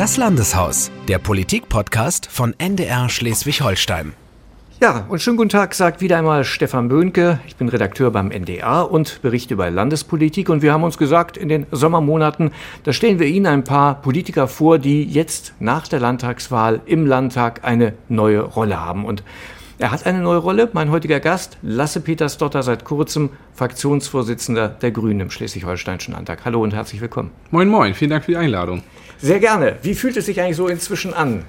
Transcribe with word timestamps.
Das 0.00 0.16
Landeshaus, 0.16 0.90
der 1.08 1.18
Politik-Podcast 1.18 2.26
von 2.30 2.54
NDR 2.56 3.10
Schleswig-Holstein. 3.10 4.14
Ja, 4.80 5.04
und 5.10 5.20
schönen 5.20 5.36
guten 5.36 5.50
Tag, 5.50 5.74
sagt 5.74 6.00
wieder 6.00 6.16
einmal 6.16 6.44
Stefan 6.44 6.88
Böhnke. 6.88 7.38
Ich 7.46 7.56
bin 7.56 7.68
Redakteur 7.68 8.10
beim 8.10 8.30
NDR 8.30 8.90
und 8.90 9.20
berichte 9.20 9.52
über 9.52 9.68
Landespolitik. 9.68 10.48
Und 10.48 10.62
wir 10.62 10.72
haben 10.72 10.84
uns 10.84 10.96
gesagt, 10.96 11.36
in 11.36 11.50
den 11.50 11.66
Sommermonaten, 11.70 12.50
da 12.84 12.94
stellen 12.94 13.18
wir 13.18 13.26
Ihnen 13.26 13.44
ein 13.44 13.62
paar 13.62 14.00
Politiker 14.00 14.48
vor, 14.48 14.78
die 14.78 15.04
jetzt 15.04 15.52
nach 15.60 15.86
der 15.86 16.00
Landtagswahl 16.00 16.80
im 16.86 17.04
Landtag 17.04 17.60
eine 17.64 17.92
neue 18.08 18.40
Rolle 18.40 18.80
haben. 18.80 19.04
Und 19.04 19.22
er 19.76 19.90
hat 19.90 20.06
eine 20.06 20.20
neue 20.20 20.38
Rolle. 20.38 20.70
Mein 20.72 20.90
heutiger 20.90 21.20
Gast, 21.20 21.58
Lasse 21.60 22.00
Petersdotter, 22.00 22.62
seit 22.62 22.86
kurzem 22.86 23.28
Fraktionsvorsitzender 23.52 24.68
der 24.68 24.92
Grünen 24.92 25.20
im 25.20 25.30
Schleswig-Holsteinischen 25.30 26.14
Landtag. 26.14 26.46
Hallo 26.46 26.62
und 26.62 26.72
herzlich 26.72 27.02
willkommen. 27.02 27.32
Moin, 27.50 27.68
moin. 27.68 27.92
Vielen 27.92 28.12
Dank 28.12 28.24
für 28.24 28.32
die 28.32 28.38
Einladung. 28.38 28.82
Sehr 29.22 29.38
gerne. 29.38 29.76
Wie 29.82 29.94
fühlt 29.94 30.16
es 30.16 30.26
sich 30.26 30.40
eigentlich 30.40 30.56
so 30.56 30.68
inzwischen 30.68 31.12
an? 31.12 31.44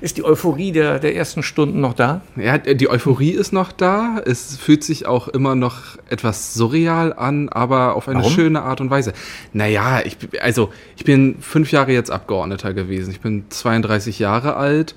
Ist 0.00 0.16
die 0.16 0.24
Euphorie 0.24 0.72
der, 0.72 0.98
der 0.98 1.14
ersten 1.14 1.44
Stunden 1.44 1.80
noch 1.80 1.94
da? 1.94 2.22
Ja, 2.34 2.58
die 2.58 2.90
Euphorie 2.90 3.30
ist 3.30 3.52
noch 3.52 3.70
da. 3.70 4.20
Es 4.24 4.56
fühlt 4.56 4.82
sich 4.82 5.06
auch 5.06 5.28
immer 5.28 5.54
noch 5.54 5.96
etwas 6.08 6.54
surreal 6.54 7.12
an, 7.12 7.48
aber 7.48 7.94
auf 7.94 8.08
eine 8.08 8.18
Warum? 8.18 8.32
schöne 8.32 8.62
Art 8.62 8.80
und 8.80 8.90
Weise. 8.90 9.12
Naja, 9.52 10.00
ich, 10.04 10.16
also 10.40 10.72
ich 10.96 11.04
bin 11.04 11.36
fünf 11.40 11.70
Jahre 11.70 11.92
jetzt 11.92 12.10
Abgeordneter 12.10 12.74
gewesen. 12.74 13.12
Ich 13.12 13.20
bin 13.20 13.44
32 13.48 14.18
Jahre 14.18 14.56
alt 14.56 14.96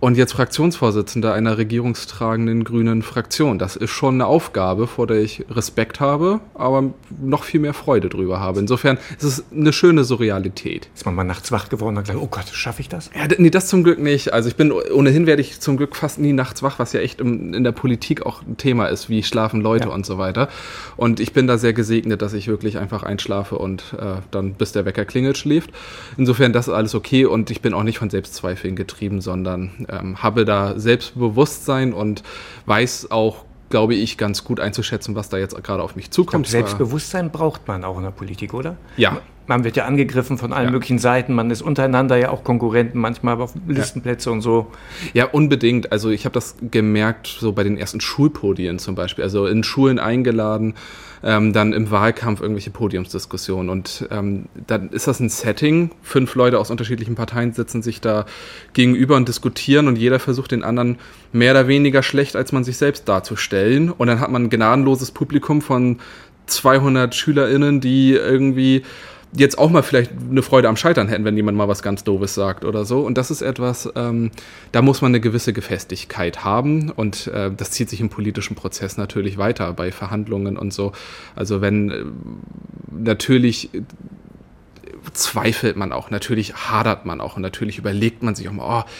und 0.00 0.16
jetzt 0.16 0.32
Fraktionsvorsitzender 0.32 1.34
einer 1.34 1.58
regierungstragenden 1.58 2.64
grünen 2.64 3.02
Fraktion. 3.02 3.58
Das 3.58 3.76
ist 3.76 3.90
schon 3.90 4.14
eine 4.14 4.26
Aufgabe, 4.26 4.86
vor 4.86 5.06
der 5.06 5.18
ich 5.20 5.44
Respekt 5.50 6.00
habe, 6.00 6.40
aber 6.54 6.84
noch 7.20 7.44
viel 7.44 7.60
mehr 7.60 7.74
Freude 7.74 8.08
drüber 8.08 8.40
habe. 8.40 8.60
Insofern 8.60 8.98
ist 9.18 9.24
es 9.24 9.44
eine 9.52 9.72
schöne 9.74 10.04
Surrealität. 10.04 10.88
Ist 10.94 11.04
man 11.04 11.14
mal 11.14 11.24
nachts 11.24 11.52
wach 11.52 11.68
geworden 11.68 11.98
und 11.98 12.04
gesagt, 12.04 12.18
oh 12.20 12.28
Gott, 12.28 12.48
schaffe 12.48 12.80
ich 12.80 12.88
das? 12.88 13.10
Ja, 13.14 13.28
nee, 13.36 13.50
das 13.50 13.68
zum 13.68 13.84
Glück 13.84 13.98
nicht. 13.98 14.32
Also 14.32 14.48
ich 14.48 14.56
bin, 14.56 14.72
ohnehin 14.72 15.26
werde 15.26 15.42
ich 15.42 15.60
zum 15.60 15.76
Glück 15.76 15.94
fast 15.94 16.18
nie 16.18 16.32
nachts 16.32 16.62
wach, 16.62 16.78
was 16.78 16.94
ja 16.94 17.00
echt 17.00 17.20
im, 17.20 17.52
in 17.52 17.62
der 17.62 17.72
Politik 17.72 18.24
auch 18.24 18.42
ein 18.42 18.56
Thema 18.56 18.86
ist, 18.86 19.10
wie 19.10 19.22
schlafen 19.22 19.60
Leute 19.60 19.88
ja. 19.88 19.94
und 19.94 20.06
so 20.06 20.16
weiter. 20.16 20.48
Und 20.96 21.20
ich 21.20 21.34
bin 21.34 21.46
da 21.46 21.58
sehr 21.58 21.74
gesegnet, 21.74 22.22
dass 22.22 22.32
ich 22.32 22.48
wirklich 22.48 22.78
einfach 22.78 23.02
einschlafe 23.02 23.58
und 23.58 23.94
äh, 23.98 24.22
dann 24.30 24.54
bis 24.54 24.72
der 24.72 24.86
Wecker 24.86 25.04
klingelt 25.04 25.36
schläft. 25.36 25.70
Insofern, 26.16 26.54
das 26.54 26.68
ist 26.68 26.74
alles 26.74 26.94
okay 26.94 27.26
und 27.26 27.50
ich 27.50 27.60
bin 27.60 27.74
auch 27.74 27.82
nicht 27.82 27.98
von 27.98 28.08
Selbstzweifeln 28.08 28.76
getrieben, 28.76 29.20
sondern 29.20 29.70
ähm, 29.90 30.22
habe 30.22 30.44
da 30.44 30.78
Selbstbewusstsein 30.78 31.92
und 31.92 32.22
weiß 32.66 33.10
auch, 33.10 33.44
glaube 33.70 33.94
ich, 33.94 34.18
ganz 34.18 34.44
gut 34.44 34.60
einzuschätzen, 34.60 35.14
was 35.14 35.28
da 35.28 35.38
jetzt 35.38 35.60
gerade 35.62 35.82
auf 35.82 35.96
mich 35.96 36.10
zukommt. 36.10 36.46
Glaub, 36.46 36.50
Selbstbewusstsein 36.50 37.30
braucht 37.30 37.68
man 37.68 37.84
auch 37.84 37.96
in 37.96 38.02
der 38.02 38.10
Politik, 38.10 38.52
oder? 38.52 38.76
Ja. 38.96 39.18
Man 39.46 39.64
wird 39.64 39.76
ja 39.76 39.84
angegriffen 39.84 40.38
von 40.38 40.52
allen 40.52 40.66
ja. 40.66 40.72
möglichen 40.72 40.98
Seiten, 40.98 41.34
man 41.34 41.50
ist 41.50 41.62
untereinander 41.62 42.16
ja 42.16 42.30
auch 42.30 42.44
Konkurrenten, 42.44 42.98
manchmal 42.98 43.40
auf 43.40 43.54
Listenplätze 43.66 44.30
ja. 44.30 44.34
und 44.34 44.42
so. 44.42 44.68
Ja, 45.12 45.26
unbedingt. 45.26 45.90
Also 45.92 46.10
ich 46.10 46.24
habe 46.24 46.34
das 46.34 46.56
gemerkt, 46.70 47.26
so 47.26 47.52
bei 47.52 47.64
den 47.64 47.76
ersten 47.76 48.00
Schulpodien 48.00 48.78
zum 48.78 48.94
Beispiel, 48.94 49.24
also 49.24 49.46
in 49.46 49.64
Schulen 49.64 49.98
eingeladen 49.98 50.74
ähm, 51.22 51.52
dann 51.52 51.72
im 51.72 51.90
Wahlkampf 51.90 52.40
irgendwelche 52.40 52.70
Podiumsdiskussionen. 52.70 53.68
Und 53.68 54.08
ähm, 54.10 54.46
dann 54.66 54.90
ist 54.90 55.06
das 55.06 55.20
ein 55.20 55.28
Setting, 55.28 55.90
fünf 56.02 56.34
Leute 56.34 56.58
aus 56.58 56.70
unterschiedlichen 56.70 57.14
Parteien 57.14 57.52
sitzen 57.52 57.82
sich 57.82 58.00
da 58.00 58.26
gegenüber 58.72 59.16
und 59.16 59.28
diskutieren 59.28 59.88
und 59.88 59.96
jeder 59.96 60.18
versucht 60.18 60.52
den 60.52 60.64
anderen 60.64 60.98
mehr 61.32 61.52
oder 61.52 61.68
weniger 61.68 62.02
schlecht 62.02 62.36
als 62.36 62.52
man 62.52 62.64
sich 62.64 62.76
selbst 62.76 63.08
darzustellen. 63.08 63.90
Und 63.90 64.06
dann 64.06 64.20
hat 64.20 64.30
man 64.30 64.44
ein 64.44 64.50
gnadenloses 64.50 65.10
Publikum 65.10 65.60
von 65.62 65.98
200 66.46 67.14
SchülerInnen, 67.14 67.80
die 67.80 68.12
irgendwie 68.12 68.82
jetzt 69.32 69.58
auch 69.58 69.70
mal 69.70 69.82
vielleicht 69.82 70.12
eine 70.12 70.42
Freude 70.42 70.68
am 70.68 70.76
Scheitern 70.76 71.08
hätten, 71.08 71.24
wenn 71.24 71.36
jemand 71.36 71.56
mal 71.56 71.68
was 71.68 71.82
ganz 71.82 72.02
Doofes 72.02 72.34
sagt 72.34 72.64
oder 72.64 72.84
so. 72.84 73.00
Und 73.02 73.16
das 73.16 73.30
ist 73.30 73.42
etwas, 73.42 73.88
ähm, 73.94 74.30
da 74.72 74.82
muss 74.82 75.02
man 75.02 75.10
eine 75.10 75.20
gewisse 75.20 75.52
Gefestigkeit 75.52 76.44
haben 76.44 76.90
und 76.90 77.28
äh, 77.28 77.50
das 77.56 77.70
zieht 77.70 77.88
sich 77.88 78.00
im 78.00 78.08
politischen 78.08 78.56
Prozess 78.56 78.96
natürlich 78.96 79.38
weiter 79.38 79.72
bei 79.72 79.92
Verhandlungen 79.92 80.56
und 80.56 80.72
so. 80.72 80.92
Also 81.36 81.60
wenn 81.60 81.90
äh, 81.90 82.04
natürlich 82.90 83.70
zweifelt 85.12 85.76
man 85.76 85.92
auch, 85.92 86.10
natürlich 86.10 86.54
hadert 86.54 87.06
man 87.06 87.20
auch 87.20 87.36
und 87.36 87.42
natürlich 87.42 87.78
überlegt 87.78 88.22
man 88.22 88.34
sich 88.34 88.48
auch 88.48 88.52
mal, 88.52 88.80
oh, 88.80 88.90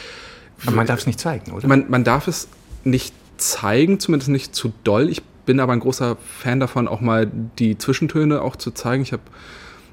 aber 0.66 0.77
man 0.77 0.87
darf 0.87 1.00
es 1.00 1.06
nicht 1.06 1.21
zeigen, 1.21 1.53
oder? 1.53 1.66
Man, 1.66 1.87
man 1.88 2.04
darf 2.04 2.28
es 2.28 2.49
nicht 2.84 3.15
zeigen, 3.37 3.99
zumindest 3.99 4.31
nicht 4.31 4.54
zu 4.54 4.72
doll. 4.84 5.09
Ich 5.09 5.22
bin 5.47 5.59
aber 5.60 5.72
ein 5.72 5.81
großer 5.81 6.16
Fan 6.16 6.60
davon, 6.60 6.87
auch 6.87 7.00
mal 7.00 7.31
die 7.59 7.78
Zwischentöne 7.78 8.43
auch 8.43 8.56
zu 8.56 8.71
zeigen. 8.71 9.03
Ich 9.03 9.12
habe 9.12 9.22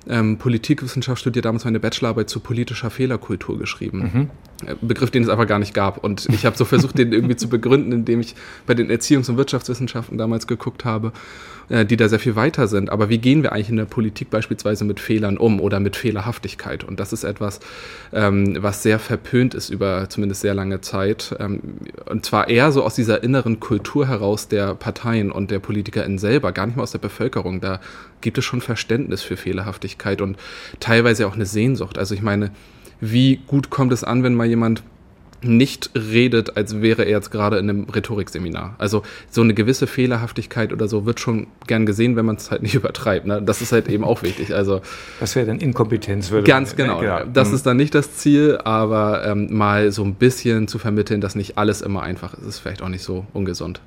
ähm, 0.09 0.38
Politikwissenschaft 0.38 1.22
studiert, 1.22 1.45
damals 1.45 1.66
meine 1.66 1.79
Bachelorarbeit 1.79 2.29
zu 2.29 2.40
politischer 2.40 2.90
Fehlerkultur 2.90 3.57
geschrieben. 3.57 4.00
Mhm. 4.62 4.68
Äh, 4.68 4.75
Begriff, 4.81 5.12
den 5.12 5.23
es 5.23 5.29
einfach 5.29 5.47
gar 5.47 5.59
nicht 5.59 5.73
gab. 5.73 6.03
Und 6.03 6.28
ich 6.29 6.45
habe 6.45 6.57
so 6.57 6.66
versucht, 6.66 6.97
den 6.97 7.13
irgendwie 7.13 7.35
zu 7.35 7.50
begründen, 7.50 7.91
indem 7.91 8.19
ich 8.19 8.35
bei 8.66 8.73
den 8.73 8.90
Erziehungs- 8.90 9.29
und 9.29 9.38
Wirtschaftswissenschaften 9.38 10.17
damals 10.17 10.47
geguckt 10.47 10.85
habe, 10.85 11.12
äh, 11.69 11.85
die 11.85 11.97
da 11.97 12.07
sehr 12.07 12.19
viel 12.19 12.35
weiter 12.35 12.67
sind. 12.67 12.90
Aber 12.90 13.09
wie 13.09 13.17
gehen 13.17 13.44
wir 13.44 13.51
eigentlich 13.51 13.69
in 13.69 13.75
der 13.78 13.85
Politik 13.85 14.29
beispielsweise 14.29 14.85
mit 14.85 15.00
Fehlern 15.00 15.38
um 15.38 15.59
oder 15.59 15.79
mit 15.79 15.96
Fehlerhaftigkeit? 15.96 16.84
Und 16.84 17.00
das 17.00 17.13
ist 17.13 17.23
etwas, 17.23 17.59
ähm, 18.13 18.57
was 18.62 18.84
sehr 18.84 19.00
verpönt 19.00 19.53
ist 19.53 19.69
über 19.69 20.09
zumindest 20.09 20.41
sehr 20.41 20.53
lange 20.53 20.81
Zeit. 20.81 21.35
Ähm, 21.40 21.59
und 22.06 22.25
zwar 22.25 22.47
eher 22.47 22.72
so 22.72 22.84
aus 22.84 22.96
dieser 22.96 23.23
inneren 23.23 23.59
Kultur 23.59 24.07
heraus 24.07 24.47
der 24.47 24.75
Parteien 24.75 25.31
und 25.31 25.51
der 25.51 25.59
PolitikerInnen 25.59 26.17
selber, 26.17 26.51
gar 26.51 26.66
nicht 26.66 26.78
mal 26.78 26.84
aus 26.84 26.91
der 26.91 27.00
Bevölkerung. 27.00 27.59
Da 27.59 27.79
gibt 28.22 28.38
es 28.38 28.45
schon 28.45 28.61
Verständnis 28.61 29.22
für 29.22 29.38
Fehlerhaftigkeit 29.38 30.22
und 30.22 30.38
teilweise 30.79 31.28
auch 31.28 31.35
eine 31.35 31.45
Sehnsucht. 31.45 31.97
Also 31.97 32.16
ich 32.16 32.22
meine, 32.22 32.51
wie 33.00 33.41
gut 33.47 33.69
kommt 33.69 33.94
es 33.94 34.03
an, 34.03 34.23
wenn 34.23 34.35
mal 34.35 34.47
jemand 34.47 34.83
nicht 35.41 35.91
redet, 35.95 36.57
als 36.57 36.81
wäre 36.81 37.03
er 37.03 37.11
jetzt 37.11 37.29
gerade 37.29 37.57
in 37.57 37.69
einem 37.69 37.83
Rhetorikseminar. 37.83 38.75
Also 38.79 39.03
so 39.29 39.41
eine 39.41 39.53
gewisse 39.53 39.85
Fehlerhaftigkeit 39.85 40.73
oder 40.73 40.88
so 40.88 41.05
wird 41.05 41.19
schon 41.19 41.47
gern 41.67 41.85
gesehen, 41.85 42.16
wenn 42.16 42.25
man 42.25 42.38
es 42.38 42.50
halt 42.50 42.63
nicht 42.63 42.75
übertreibt. 42.75 43.25
Ne? 43.28 43.41
Das 43.41 43.61
ist 43.61 43.72
halt 43.72 43.88
eben 43.88 44.03
auch 44.03 44.23
wichtig. 44.23 44.53
Also 44.53 44.81
das 45.19 45.35
wäre 45.35 45.45
dann 45.45 45.59
Inkompetenz, 45.59 46.31
würde 46.31 46.49
ganz 46.49 46.75
genau. 46.75 47.03
Ja. 47.03 47.23
Das 47.23 47.49
mhm. 47.49 47.55
ist 47.55 47.66
dann 47.66 47.78
nicht 47.78 47.94
das 47.94 48.16
Ziel, 48.16 48.59
aber 48.63 49.25
ähm, 49.25 49.55
mal 49.55 49.91
so 49.91 50.03
ein 50.03 50.16
bisschen 50.16 50.67
zu 50.67 50.79
vermitteln, 50.79 51.22
dass 51.22 51.35
nicht 51.35 51.57
alles 51.57 51.81
immer 51.81 52.01
einfach 52.01 52.34
ist, 52.34 52.45
ist 52.45 52.59
vielleicht 52.59 52.81
auch 52.81 52.89
nicht 52.89 53.03
so 53.03 53.25
ungesund. 53.34 53.81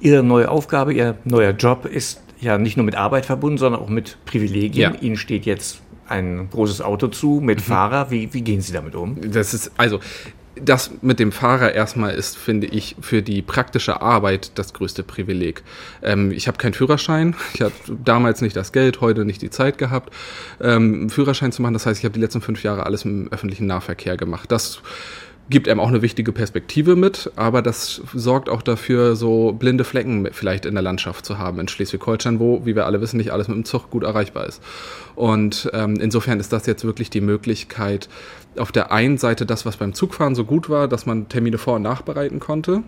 Ihre 0.00 0.22
neue 0.22 0.48
Aufgabe, 0.48 0.94
Ihr 0.94 1.16
neuer 1.24 1.50
Job 1.52 1.84
ist 1.84 2.22
ja 2.40 2.58
nicht 2.58 2.76
nur 2.76 2.86
mit 2.86 2.94
Arbeit 2.94 3.26
verbunden, 3.26 3.58
sondern 3.58 3.80
auch 3.80 3.88
mit 3.88 4.16
Privilegien. 4.24 4.94
Ja. 4.94 5.00
Ihnen 5.00 5.16
steht 5.16 5.46
jetzt 5.46 5.80
ein 6.08 6.48
großes 6.50 6.80
Auto 6.80 7.08
zu 7.08 7.40
mit 7.42 7.58
mhm. 7.58 7.62
Fahrer. 7.62 8.10
Wie, 8.10 8.32
wie 8.34 8.42
gehen 8.42 8.60
Sie 8.60 8.72
damit 8.72 8.94
um? 8.94 9.16
Das 9.30 9.54
ist, 9.54 9.70
also, 9.76 10.00
das 10.56 10.90
mit 11.00 11.18
dem 11.20 11.32
Fahrer 11.32 11.72
erstmal 11.72 12.14
ist, 12.14 12.36
finde 12.36 12.66
ich, 12.66 12.96
für 13.00 13.22
die 13.22 13.42
praktische 13.42 14.02
Arbeit 14.02 14.52
das 14.56 14.74
größte 14.74 15.02
Privileg. 15.02 15.62
Ähm, 16.02 16.32
ich 16.32 16.48
habe 16.48 16.58
keinen 16.58 16.74
Führerschein. 16.74 17.36
Ich 17.54 17.62
habe 17.62 17.72
damals 18.04 18.42
nicht 18.42 18.56
das 18.56 18.72
Geld, 18.72 19.00
heute 19.00 19.24
nicht 19.24 19.42
die 19.42 19.50
Zeit 19.50 19.78
gehabt, 19.78 20.12
ähm, 20.60 21.08
Führerschein 21.08 21.52
zu 21.52 21.62
machen. 21.62 21.74
Das 21.74 21.86
heißt, 21.86 22.00
ich 22.00 22.04
habe 22.04 22.14
die 22.14 22.20
letzten 22.20 22.40
fünf 22.40 22.62
Jahre 22.62 22.86
alles 22.86 23.04
im 23.04 23.28
öffentlichen 23.30 23.66
Nahverkehr 23.66 24.16
gemacht. 24.16 24.50
Das 24.50 24.82
gibt 25.50 25.68
einem 25.68 25.80
auch 25.80 25.88
eine 25.88 26.00
wichtige 26.00 26.32
Perspektive 26.32 26.96
mit, 26.96 27.30
aber 27.36 27.60
das 27.60 28.00
sorgt 28.14 28.48
auch 28.48 28.62
dafür, 28.62 29.16
so 29.16 29.52
blinde 29.52 29.84
Flecken 29.84 30.28
vielleicht 30.32 30.64
in 30.64 30.74
der 30.74 30.82
Landschaft 30.82 31.26
zu 31.26 31.38
haben 31.38 31.58
in 31.58 31.68
Schleswig-Holstein, 31.68 32.38
wo, 32.38 32.64
wie 32.64 32.76
wir 32.76 32.86
alle 32.86 33.00
wissen, 33.00 33.16
nicht 33.16 33.32
alles 33.32 33.48
mit 33.48 33.56
dem 33.56 33.64
Zug 33.64 33.90
gut 33.90 34.04
erreichbar 34.04 34.46
ist. 34.46 34.62
Und 35.16 35.68
ähm, 35.74 35.96
insofern 36.00 36.38
ist 36.38 36.52
das 36.52 36.66
jetzt 36.66 36.84
wirklich 36.84 37.10
die 37.10 37.20
Möglichkeit, 37.20 38.08
auf 38.56 38.72
der 38.72 38.92
einen 38.92 39.18
Seite 39.18 39.44
das, 39.44 39.66
was 39.66 39.76
beim 39.76 39.92
Zugfahren 39.92 40.34
so 40.34 40.44
gut 40.44 40.70
war, 40.70 40.88
dass 40.88 41.04
man 41.04 41.28
Termine 41.28 41.58
vor- 41.58 41.76
und 41.76 41.82
nachbereiten 41.82 42.38
konnte, 42.38 42.82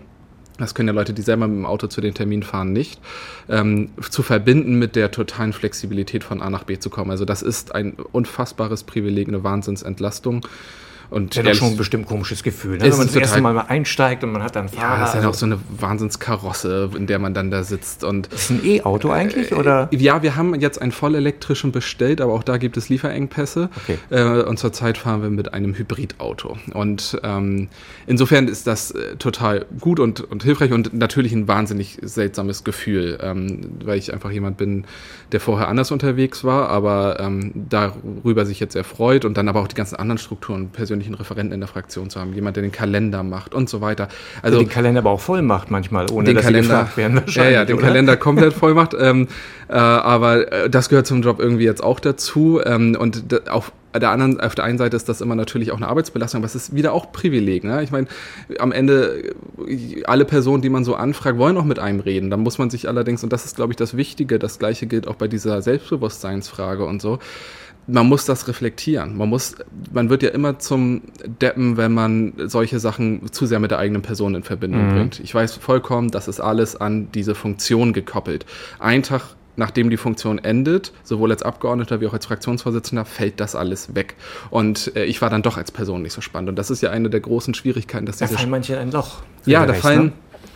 das 0.57 0.75
können 0.75 0.87
ja 0.87 0.93
Leute, 0.93 1.13
die 1.13 1.23
selber 1.23 1.47
mit 1.47 1.57
dem 1.57 1.65
Auto 1.65 1.87
zu 1.87 1.99
den 1.99 2.13
Terminen 2.13 2.43
fahren, 2.43 2.73
nicht, 2.73 3.01
ähm, 3.49 3.89
zu 4.09 4.21
verbinden 4.21 4.77
mit 4.77 4.95
der 4.95 5.11
totalen 5.11 5.51
Flexibilität 5.51 6.23
von 6.23 6.41
A 6.41 6.49
nach 6.49 6.63
B 6.63 6.77
zu 6.77 6.89
kommen. 6.89 7.11
Also 7.11 7.25
das 7.25 7.41
ist 7.41 7.73
ein 7.73 7.93
unfassbares 8.11 8.83
Privileg, 8.83 9.27
eine 9.27 9.43
Wahnsinnsentlastung. 9.43 10.45
Und 11.13 11.35
ja, 11.35 11.43
das 11.43 11.53
ist 11.53 11.57
schon 11.59 11.69
ein 11.69 11.77
bestimmt 11.77 12.07
komisches 12.07 12.41
Gefühl, 12.41 12.77
ne? 12.77 12.85
wenn 12.85 12.97
man 12.97 13.05
das 13.05 13.15
erste 13.15 13.39
Mal, 13.39 13.53
mal 13.53 13.65
einsteigt 13.67 14.23
und 14.23 14.31
man 14.31 14.41
hat 14.41 14.55
dann 14.55 14.67
Fahrer. 14.67 14.95
Ja, 14.95 14.99
das 14.99 15.13
ist 15.13 15.21
ja 15.21 15.29
auch 15.29 15.33
so 15.35 15.45
eine 15.45 15.59
Wahnsinnskarosse, 15.79 16.89
in 16.97 17.05
der 17.05 17.19
man 17.19 17.35
dann 17.35 17.51
da 17.51 17.63
sitzt. 17.63 18.03
Und, 18.03 18.33
ist 18.33 18.49
ein 18.49 18.65
E-Auto 18.65 19.11
eigentlich? 19.11 19.51
Äh, 19.51 19.55
oder? 19.55 19.89
Ja, 19.91 20.23
wir 20.23 20.35
haben 20.35 20.59
jetzt 20.59 20.81
einen 20.81 20.91
vollelektrischen 20.91 21.71
bestellt, 21.71 22.19
aber 22.19 22.33
auch 22.33 22.41
da 22.41 22.57
gibt 22.57 22.77
es 22.77 22.89
Lieferengpässe. 22.89 23.69
Okay. 23.83 23.99
Äh, 24.09 24.41
und 24.41 24.57
zurzeit 24.57 24.97
fahren 24.97 25.21
wir 25.21 25.29
mit 25.29 25.53
einem 25.53 25.75
Hybridauto. 25.75 26.57
Und 26.73 27.19
ähm, 27.23 27.67
insofern 28.07 28.47
ist 28.47 28.65
das 28.65 28.89
äh, 28.89 29.15
total 29.17 29.67
gut 29.79 29.99
und, 29.99 30.19
und 30.21 30.41
hilfreich 30.43 30.71
und 30.71 30.95
natürlich 30.95 31.33
ein 31.33 31.47
wahnsinnig 31.47 31.99
seltsames 32.01 32.63
Gefühl, 32.63 33.19
ähm, 33.21 33.61
weil 33.83 33.99
ich 33.99 34.11
einfach 34.11 34.31
jemand 34.31 34.57
bin, 34.57 34.85
der 35.31 35.39
vorher 35.39 35.67
anders 35.67 35.91
unterwegs 35.91 36.43
war, 36.43 36.69
aber 36.69 37.19
ähm, 37.19 37.51
darüber 37.69 38.47
sich 38.47 38.59
jetzt 38.59 38.73
sehr 38.73 38.83
freut 38.83 39.25
und 39.25 39.37
dann 39.37 39.47
aber 39.47 39.61
auch 39.61 39.67
die 39.67 39.75
ganzen 39.75 39.95
anderen 39.95 40.17
Strukturen 40.17 40.69
persönlich 40.69 41.02
persönlichen 41.03 41.15
Referenten 41.15 41.53
in 41.53 41.59
der 41.59 41.67
Fraktion 41.67 42.09
zu 42.09 42.19
haben, 42.19 42.33
jemand, 42.33 42.55
der 42.55 42.63
den 42.63 42.71
Kalender 42.71 43.23
macht 43.23 43.53
und 43.53 43.69
so 43.69 43.81
weiter. 43.81 44.07
Also 44.41 44.59
den 44.59 44.69
Kalender 44.69 44.99
aber 44.99 45.11
auch 45.11 45.19
voll 45.19 45.41
macht 45.41 45.71
manchmal, 45.71 46.09
ohne 46.11 46.25
den 46.25 46.35
dass 46.35 46.45
Kalender, 46.45 46.63
sie 46.63 46.69
gefragt 46.69 46.97
werden. 46.97 47.21
Ja, 47.27 47.49
ja, 47.49 47.65
den 47.65 47.77
oder? 47.77 47.87
Kalender 47.87 48.17
komplett 48.29 48.53
voll 48.53 48.73
macht. 48.73 48.95
Ähm, 48.99 49.27
äh, 49.69 49.73
aber 49.73 50.51
äh, 50.51 50.69
das 50.69 50.89
gehört 50.89 51.07
zum 51.07 51.21
Job 51.21 51.39
irgendwie 51.39 51.65
jetzt 51.65 51.83
auch 51.83 51.99
dazu. 51.99 52.61
Ähm, 52.63 52.95
und 52.99 53.49
auch 53.49 53.71
der 53.95 54.09
anderen, 54.09 54.39
auf 54.39 54.55
der 54.55 54.65
einen 54.65 54.77
Seite 54.77 54.95
ist 54.95 55.07
das 55.07 55.21
immer 55.21 55.35
natürlich 55.35 55.71
auch 55.71 55.77
eine 55.77 55.87
Arbeitsbelastung, 55.87 56.39
aber 56.39 56.47
es 56.47 56.55
ist 56.55 56.75
wieder 56.75 56.93
auch 56.93 57.11
Privileg. 57.11 57.63
Ne? 57.63 57.83
Ich 57.83 57.91
meine, 57.91 58.07
am 58.57 58.71
Ende, 58.71 59.35
alle 60.05 60.25
Personen, 60.25 60.63
die 60.63 60.69
man 60.69 60.83
so 60.83 60.95
anfragt, 60.95 61.37
wollen 61.37 61.57
auch 61.57 61.63
mit 61.63 61.77
einem 61.77 61.99
reden. 61.99 62.31
Da 62.31 62.37
muss 62.37 62.57
man 62.57 62.71
sich 62.71 62.87
allerdings, 62.87 63.23
und 63.23 63.31
das 63.31 63.45
ist, 63.45 63.55
glaube 63.55 63.73
ich, 63.73 63.77
das 63.77 63.95
Wichtige, 63.95 64.39
das 64.39 64.57
Gleiche 64.57 64.87
gilt 64.87 65.07
auch 65.07 65.15
bei 65.15 65.27
dieser 65.27 65.61
Selbstbewusstseinsfrage 65.61 66.85
und 66.85 67.01
so, 67.01 67.19
man 67.87 68.07
muss 68.07 68.25
das 68.25 68.47
reflektieren. 68.47 69.17
Man 69.17 69.29
muss, 69.29 69.55
man 69.91 70.09
wird 70.09 70.23
ja 70.23 70.29
immer 70.29 70.59
zum 70.59 71.01
Deppen, 71.41 71.77
wenn 71.77 71.93
man 71.93 72.33
solche 72.45 72.79
Sachen 72.79 73.31
zu 73.31 73.45
sehr 73.45 73.59
mit 73.59 73.71
der 73.71 73.79
eigenen 73.79 74.01
Person 74.01 74.35
in 74.35 74.43
Verbindung 74.43 74.87
mhm. 74.87 74.93
bringt. 74.93 75.19
Ich 75.19 75.33
weiß 75.33 75.53
vollkommen, 75.53 76.09
das 76.09 76.27
ist 76.27 76.39
alles 76.39 76.75
an 76.75 77.09
diese 77.11 77.35
Funktion 77.35 77.93
gekoppelt. 77.93 78.45
Ein 78.79 79.03
Tag 79.03 79.35
nachdem 79.55 79.89
die 79.89 79.97
Funktion 79.97 80.39
endet, 80.39 80.93
sowohl 81.03 81.31
als 81.31 81.43
Abgeordneter 81.43 82.01
wie 82.01 82.07
auch 82.07 82.13
als 82.13 82.25
Fraktionsvorsitzender, 82.25 83.05
fällt 83.05 83.39
das 83.39 83.55
alles 83.55 83.95
weg. 83.95 84.15
Und 84.49 84.95
äh, 84.95 85.05
ich 85.05 85.21
war 85.21 85.29
dann 85.29 85.43
doch 85.43 85.57
als 85.57 85.71
Person 85.71 86.01
nicht 86.01 86.13
so 86.13 86.21
spannend. 86.21 86.49
Und 86.49 86.55
das 86.57 86.71
ist 86.71 86.81
ja 86.81 86.89
eine 86.89 87.09
der 87.09 87.19
großen 87.19 87.53
Schwierigkeiten. 87.53 88.05
Dass 88.05 88.17
da 88.17 88.27
fallen 88.27 88.49
manche 88.49 88.73
in 88.73 88.79
ein 88.79 88.91
Loch. 88.91 89.21
Ja, 89.45 89.65
da 89.65 89.73
recht, 89.73 89.81
fallen 89.81 90.05
ne? 90.05 90.11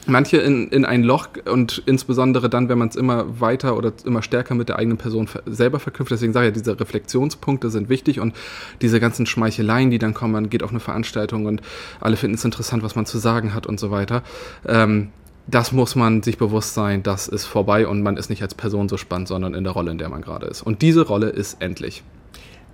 Manche 0.05 0.37
in, 0.37 0.69
in 0.69 0.85
ein 0.85 1.03
Loch 1.03 1.27
und 1.45 1.83
insbesondere 1.85 2.49
dann, 2.49 2.69
wenn 2.69 2.77
man 2.77 2.89
es 2.89 2.95
immer 2.95 3.39
weiter 3.39 3.77
oder 3.77 3.91
immer 4.05 4.21
stärker 4.21 4.55
mit 4.55 4.69
der 4.69 4.77
eigenen 4.77 4.97
Person 4.97 5.27
selber 5.45 5.79
verknüpft. 5.79 6.11
Deswegen 6.11 6.33
sage 6.33 6.47
ich, 6.47 6.53
diese 6.53 6.79
Reflexionspunkte 6.79 7.69
sind 7.69 7.89
wichtig 7.89 8.19
und 8.19 8.35
diese 8.81 8.99
ganzen 8.99 9.25
Schmeicheleien, 9.25 9.89
die 9.91 9.99
dann 9.99 10.13
kommen, 10.13 10.33
man 10.33 10.49
geht 10.49 10.63
auf 10.63 10.71
eine 10.71 10.79
Veranstaltung 10.79 11.45
und 11.45 11.61
alle 11.99 12.17
finden 12.17 12.35
es 12.35 12.45
interessant, 12.45 12.83
was 12.83 12.95
man 12.95 13.05
zu 13.05 13.17
sagen 13.17 13.53
hat 13.53 13.67
und 13.67 13.79
so 13.79 13.91
weiter. 13.91 14.23
Ähm, 14.65 15.09
das 15.47 15.71
muss 15.71 15.95
man 15.95 16.23
sich 16.23 16.37
bewusst 16.37 16.73
sein, 16.73 17.03
das 17.03 17.27
ist 17.27 17.45
vorbei 17.45 17.87
und 17.87 18.03
man 18.03 18.17
ist 18.17 18.29
nicht 18.29 18.41
als 18.41 18.53
Person 18.53 18.89
so 18.89 18.97
spannend, 18.97 19.29
sondern 19.29 19.53
in 19.53 19.63
der 19.63 19.73
Rolle, 19.73 19.91
in 19.91 19.97
der 19.97 20.09
man 20.09 20.21
gerade 20.21 20.45
ist. 20.45 20.61
Und 20.61 20.81
diese 20.81 21.07
Rolle 21.07 21.29
ist 21.29 21.61
endlich. 21.61 22.03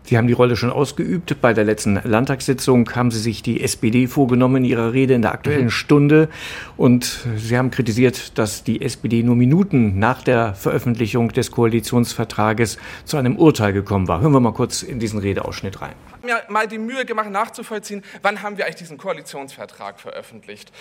Sie 0.05 0.17
haben 0.17 0.27
die 0.27 0.33
Rolle 0.33 0.57
schon 0.57 0.69
ausgeübt. 0.69 1.39
Bei 1.39 1.53
der 1.53 1.63
letzten 1.63 1.99
Landtagssitzung 2.03 2.89
haben 2.93 3.09
Sie 3.09 3.19
sich 3.19 3.41
die 3.41 3.63
SPD 3.63 4.07
vorgenommen 4.07 4.57
in 4.57 4.65
Ihrer 4.65 4.91
Rede 4.93 5.13
in 5.13 5.21
der 5.21 5.31
Aktuellen 5.31 5.65
mhm. 5.65 5.71
Stunde. 5.71 6.29
Und 6.75 7.25
Sie 7.37 7.57
haben 7.57 7.71
kritisiert, 7.71 8.37
dass 8.37 8.63
die 8.63 8.81
SPD 8.81 9.23
nur 9.23 9.35
Minuten 9.35 9.99
nach 9.99 10.21
der 10.21 10.55
Veröffentlichung 10.55 11.29
des 11.29 11.51
Koalitionsvertrages 11.51 12.77
zu 13.05 13.17
einem 13.17 13.37
Urteil 13.37 13.71
gekommen 13.71 14.07
war. 14.07 14.19
Hören 14.19 14.33
wir 14.33 14.41
mal 14.41 14.53
kurz 14.53 14.83
in 14.83 14.99
diesen 14.99 15.19
Redeausschnitt 15.19 15.81
rein. 15.81 15.93
Ich 16.23 16.31
habe 16.31 16.43
mir 16.47 16.53
mal 16.53 16.67
die 16.67 16.77
Mühe 16.77 17.05
gemacht, 17.05 17.29
nachzuvollziehen, 17.29 18.03
wann 18.21 18.41
haben 18.41 18.57
wir 18.57 18.65
eigentlich 18.65 18.75
diesen 18.75 18.97
Koalitionsvertrag 18.97 19.99
veröffentlicht. 19.99 20.71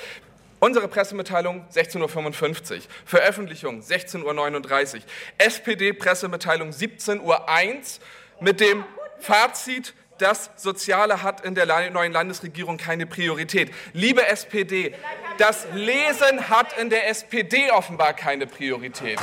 Unsere 0.58 0.86
Pressemitteilung 0.86 1.64
16.55 1.74 2.74
Uhr, 2.74 2.80
Veröffentlichung 3.04 3.80
16.39 3.80 4.94
Uhr, 4.94 5.02
SPD-Pressemitteilung 5.38 6.70
17.01 6.70 7.20
Uhr 7.20 7.40
mit 8.40 8.60
dem 8.60 8.84
Fazit, 9.22 9.94
das 10.18 10.50
Soziale 10.56 11.22
hat 11.22 11.44
in 11.44 11.54
der 11.54 11.90
neuen 11.90 12.12
Landesregierung 12.12 12.76
keine 12.76 13.06
Priorität. 13.06 13.72
Liebe 13.92 14.26
SPD, 14.26 14.94
das 15.38 15.66
Lesen 15.72 16.48
hat 16.48 16.78
in 16.78 16.90
der 16.90 17.08
SPD 17.08 17.70
offenbar 17.70 18.12
keine 18.14 18.46
Priorität. 18.46 19.18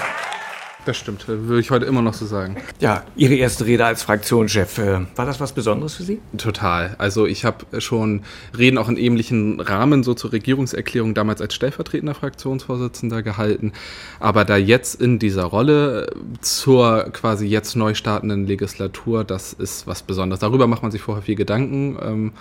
Das 0.86 0.98
stimmt, 0.98 1.28
würde 1.28 1.60
ich 1.60 1.72
heute 1.72 1.86
immer 1.86 2.02
noch 2.02 2.14
so 2.14 2.26
sagen. 2.26 2.56
Ja, 2.80 3.04
Ihre 3.16 3.36
erste 3.36 3.66
Rede 3.66 3.86
als 3.86 4.02
Fraktionschef, 4.02 4.78
äh, 4.78 5.02
war 5.16 5.26
das 5.26 5.40
was 5.40 5.52
Besonderes 5.52 5.96
für 5.96 6.04
Sie? 6.04 6.20
Total. 6.38 6.96
Also 6.98 7.26
ich 7.26 7.44
habe 7.44 7.82
schon 7.82 8.22
Reden 8.58 8.78
auch 8.78 8.88
in 8.88 8.98
ähnlichen 8.98 9.60
Rahmen 9.60 10.04
so 10.04 10.14
zur 10.14 10.32
Regierungserklärung 10.32 11.14
damals 11.14 11.42
als 11.42 11.54
stellvertretender 11.54 12.16
Fraktionsvorsitzender 12.16 13.22
gehalten. 13.22 13.74
Aber 14.20 14.46
da 14.46 14.56
jetzt 14.56 15.02
in 15.02 15.20
dieser 15.20 15.44
Rolle 15.44 16.12
zur 16.42 17.10
quasi 17.12 17.46
jetzt 17.46 17.76
neu 17.76 17.94
startenden 17.94 18.48
Legislatur, 18.48 19.26
das 19.26 19.52
ist 19.54 19.86
was 19.86 20.02
Besonderes. 20.02 20.40
Darüber 20.40 20.68
macht 20.68 20.82
man 20.82 20.92
sich 20.92 21.02
vorher 21.02 21.24
viel 21.24 21.36
Gedanken 21.36 21.98
ähm, 22.02 22.32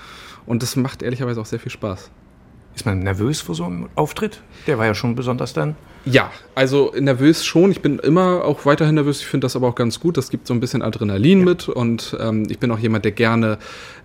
und 0.47 0.63
das 0.63 0.77
macht 0.77 1.03
ehrlicherweise 1.03 1.41
auch 1.41 1.47
sehr 1.47 1.59
viel 1.61 1.73
Spaß. 1.73 2.11
Ist 2.79 2.87
man 2.87 3.01
nervös 3.01 3.41
vor 3.41 3.57
so 3.57 3.65
einem 3.65 3.89
Auftritt? 3.97 4.41
Der 4.69 4.79
war 4.79 4.87
ja 4.87 4.95
schon 4.95 5.17
besonders 5.17 5.53
dann. 5.53 5.75
Ja, 6.05 6.31
also 6.55 6.93
nervös 6.97 7.45
schon. 7.45 7.73
Ich 7.73 7.83
bin 7.83 7.99
immer 7.99 8.45
auch 8.45 8.67
weiterhin 8.67 8.95
nervös. 8.95 9.19
Ich 9.19 9.27
finde 9.27 9.47
das 9.47 9.57
aber 9.57 9.67
auch 9.67 9.75
ganz 9.75 9.99
gut. 9.99 10.17
Das 10.17 10.31
gibt 10.31 10.47
so 10.47 10.55
ein 10.55 10.61
bisschen 10.61 10.81
Adrenalin 10.81 11.41
ja. 11.41 11.45
mit 11.47 11.69
und 11.69 12.17
ähm, 12.21 12.47
ich 12.49 12.61
bin 12.61 12.71
auch 12.71 12.79
jemand, 12.79 13.05
der 13.05 13.11
gerne 13.11 13.59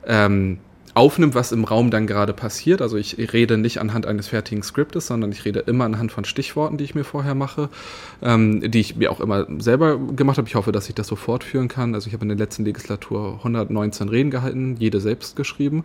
ähm, 0.07 0.57
aufnimmt, 0.93 1.35
was 1.35 1.51
im 1.51 1.63
Raum 1.63 1.89
dann 1.89 2.07
gerade 2.07 2.33
passiert. 2.33 2.81
Also 2.81 2.97
ich 2.97 3.17
rede 3.33 3.57
nicht 3.57 3.79
anhand 3.79 4.05
eines 4.05 4.27
fertigen 4.27 4.63
Skriptes, 4.63 5.07
sondern 5.07 5.31
ich 5.31 5.45
rede 5.45 5.59
immer 5.59 5.85
anhand 5.85 6.11
von 6.11 6.25
Stichworten, 6.25 6.77
die 6.77 6.83
ich 6.83 6.95
mir 6.95 7.03
vorher 7.03 7.35
mache, 7.35 7.69
ähm, 8.21 8.71
die 8.71 8.79
ich 8.79 8.95
mir 8.95 9.11
auch 9.11 9.19
immer 9.19 9.47
selber 9.59 9.97
gemacht 9.97 10.37
habe. 10.37 10.47
Ich 10.47 10.55
hoffe, 10.55 10.71
dass 10.71 10.89
ich 10.89 10.95
das 10.95 11.07
so 11.07 11.15
fortführen 11.15 11.67
kann. 11.67 11.95
Also 11.95 12.07
ich 12.07 12.13
habe 12.13 12.23
in 12.23 12.29
der 12.29 12.37
letzten 12.37 12.65
Legislatur 12.65 13.35
119 13.37 14.09
Reden 14.09 14.31
gehalten, 14.31 14.75
jede 14.79 14.99
selbst 14.99 15.35
geschrieben. 15.35 15.83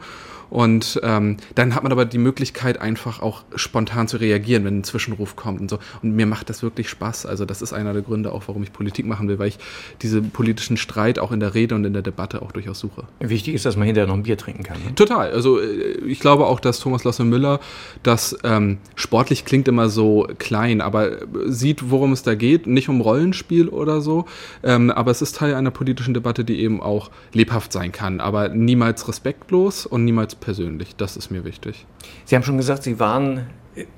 Und 0.51 1.01
ähm, 1.03 1.37
dann 1.55 1.75
hat 1.75 1.83
man 1.83 1.93
aber 1.93 2.05
die 2.05 2.19
Möglichkeit, 2.19 2.81
einfach 2.81 3.21
auch 3.21 3.45
spontan 3.55 4.09
zu 4.09 4.17
reagieren, 4.19 4.65
wenn 4.65 4.79
ein 4.79 4.85
Zwischenruf 4.85 5.37
kommt 5.37 5.61
und 5.61 5.71
so. 5.71 5.79
Und 6.03 6.17
mir 6.17 6.27
macht 6.27 6.49
das 6.49 6.63
wirklich 6.63 6.89
Spaß. 6.89 7.27
Also 7.27 7.45
das 7.45 7.61
ist 7.63 7.73
einer 7.73 7.93
der 7.93 8.03
Gründe 8.03 8.33
auch, 8.33 8.45
warum 8.47 8.63
ich 8.63 8.73
Politik 8.73 9.07
machen 9.07 9.29
will, 9.29 9.39
weil 9.39 9.49
ich 9.49 9.59
diese 10.01 10.23
politischen 10.23 10.77
Streit 10.77 11.19
auch 11.19 11.33
in 11.33 11.41
der 11.41 11.55
Rede 11.55 11.75
und 11.75 11.85
in 11.85 11.93
der 11.93 12.03
Debatte 12.03 12.41
auch 12.43 12.53
durchaus 12.53 12.79
suche. 12.79 13.05
Wichtig 13.21 13.55
ist, 13.55 13.67
dass 13.67 13.77
man 13.77 13.87
hinterher 13.87 14.09
noch 14.09 14.15
ein 14.15 14.23
Bier 14.23 14.39
trinken 14.39 14.63
kann. 14.63 14.79
Ne? 14.79 14.95
Total. 14.99 15.31
Also 15.31 15.61
äh, 15.61 16.01
ich 16.07 16.19
glaube 16.19 16.47
auch, 16.47 16.59
dass 16.59 16.81
Thomas 16.81 17.05
Losse 17.05 17.23
Müller 17.23 17.61
das 18.03 18.37
ähm, 18.43 18.79
sportlich 18.97 19.45
klingt 19.45 19.69
immer 19.69 19.89
so 19.91 20.27
klein, 20.39 20.81
aber 20.81 21.19
sieht, 21.47 21.93
worum 21.93 22.13
es 22.13 22.25
da 22.25 22.35
geht. 22.35 22.67
Nicht 22.67 22.89
um 22.89 23.01
Rollenspiel 23.01 23.69
oder 23.69 24.01
so, 24.01 24.25
ähm, 24.65 24.91
aber 24.91 25.13
es 25.13 25.23
ist 25.23 25.37
Teil 25.37 25.55
einer 25.55 25.71
politischen 25.71 26.15
Debatte, 26.15 26.45
die 26.45 26.59
eben 26.59 26.83
auch 26.83 27.13
lebhaft 27.33 27.73
sein 27.73 27.93
kann, 27.93 28.19
aber 28.19 28.49
niemals 28.49 29.07
respektlos 29.07 29.87
und 29.87 30.05
niemals 30.05 30.35
persönlich. 30.35 30.97
Das 30.97 31.17
ist 31.17 31.31
mir 31.31 31.45
wichtig. 31.45 31.87
Sie 32.25 32.35
haben 32.35 32.43
schon 32.43 32.57
gesagt, 32.57 32.83
Sie 32.83 32.99
waren 32.99 33.47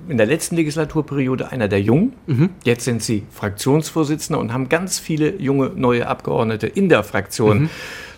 in 0.07 0.17
der 0.17 0.27
letzten 0.27 0.55
Legislaturperiode 0.55 1.51
einer 1.51 1.67
der 1.67 1.81
Jungen. 1.81 2.13
Mhm. 2.27 2.49
Jetzt 2.63 2.85
sind 2.85 3.01
Sie 3.01 3.23
Fraktionsvorsitzender 3.31 4.39
und 4.39 4.53
haben 4.53 4.69
ganz 4.69 4.99
viele 4.99 5.35
junge 5.37 5.71
neue 5.75 6.07
Abgeordnete 6.07 6.67
in 6.67 6.89
der 6.89 7.03
Fraktion. 7.03 7.63
Mhm. 7.63 7.69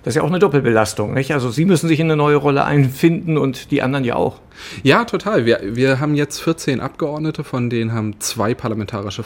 Das 0.04 0.12
ist 0.12 0.16
ja 0.18 0.22
auch 0.22 0.28
eine 0.28 0.40
Doppelbelastung. 0.40 1.14
Nicht? 1.14 1.34
Also 1.34 1.50
Sie 1.50 1.66
müssen 1.66 1.88
sich 1.88 2.00
in 2.00 2.08
eine 2.08 2.18
neue 2.18 2.36
Rolle 2.36 2.66
einfinden 2.66 3.38
und 3.38 3.72
die 3.72 3.82
anderen 3.82 4.04
ja 4.04 4.16
auch. 4.16 4.40
Ja, 4.84 5.06
total. 5.06 5.46
Wir, 5.46 5.60
wir 5.64 6.00
haben 6.00 6.16
jetzt 6.16 6.40
14 6.42 6.80
Abgeordnete, 6.80 7.44
von 7.44 7.70
denen 7.70 7.94
haben 7.94 8.20
zwei 8.20 8.54
parlamentarische 8.54 9.24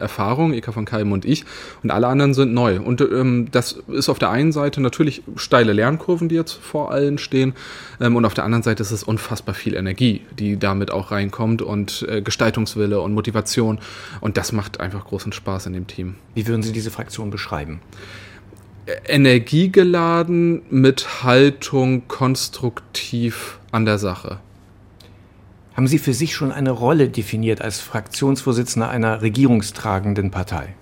Erfahrungen, 0.00 0.54
Eka 0.54 0.72
von 0.72 0.84
Kalm 0.84 1.12
und 1.12 1.24
ich, 1.24 1.44
und 1.82 1.90
alle 1.90 2.06
anderen 2.08 2.34
sind 2.34 2.52
neu. 2.52 2.80
Und 2.80 3.00
ähm, 3.00 3.48
das 3.52 3.78
ist 3.88 4.08
auf 4.08 4.18
der 4.18 4.30
einen 4.30 4.52
Seite 4.52 4.80
natürlich 4.80 5.22
steile 5.36 5.72
Lernkurven, 5.72 6.28
die 6.28 6.34
jetzt 6.34 6.52
vor 6.52 6.90
allen 6.90 7.18
stehen, 7.18 7.54
ähm, 8.00 8.16
und 8.16 8.24
auf 8.24 8.34
der 8.34 8.44
anderen 8.44 8.62
Seite 8.62 8.82
ist 8.82 8.90
es 8.90 9.02
unfassbar 9.02 9.54
viel 9.54 9.74
Energie, 9.74 10.22
die 10.38 10.58
damit 10.58 10.90
auch 10.90 11.10
reinkommt 11.10 11.62
und 11.62 12.06
äh, 12.08 12.22
Gestaltungswille 12.22 13.00
und 13.00 13.12
Motivation. 13.12 13.78
Und 14.20 14.36
das 14.36 14.52
macht 14.52 14.80
einfach 14.80 15.04
großen 15.04 15.32
Spaß 15.32 15.66
in 15.66 15.72
dem 15.74 15.86
Team. 15.86 16.16
Wie 16.34 16.46
würden 16.46 16.62
Sie 16.62 16.72
diese 16.72 16.90
Fraktion 16.90 17.30
beschreiben? 17.30 17.80
Energiegeladen 19.06 20.62
mit 20.70 21.24
Haltung 21.24 22.08
konstruktiv 22.08 23.58
an 23.72 23.84
der 23.84 23.98
Sache. 23.98 24.38
Haben 25.74 25.88
Sie 25.88 25.98
für 25.98 26.14
sich 26.14 26.34
schon 26.34 26.52
eine 26.52 26.70
Rolle 26.70 27.08
definiert 27.08 27.60
als 27.60 27.80
Fraktionsvorsitzender 27.80 28.88
einer 28.88 29.20
regierungstragenden 29.20 30.30
Partei? 30.30 30.74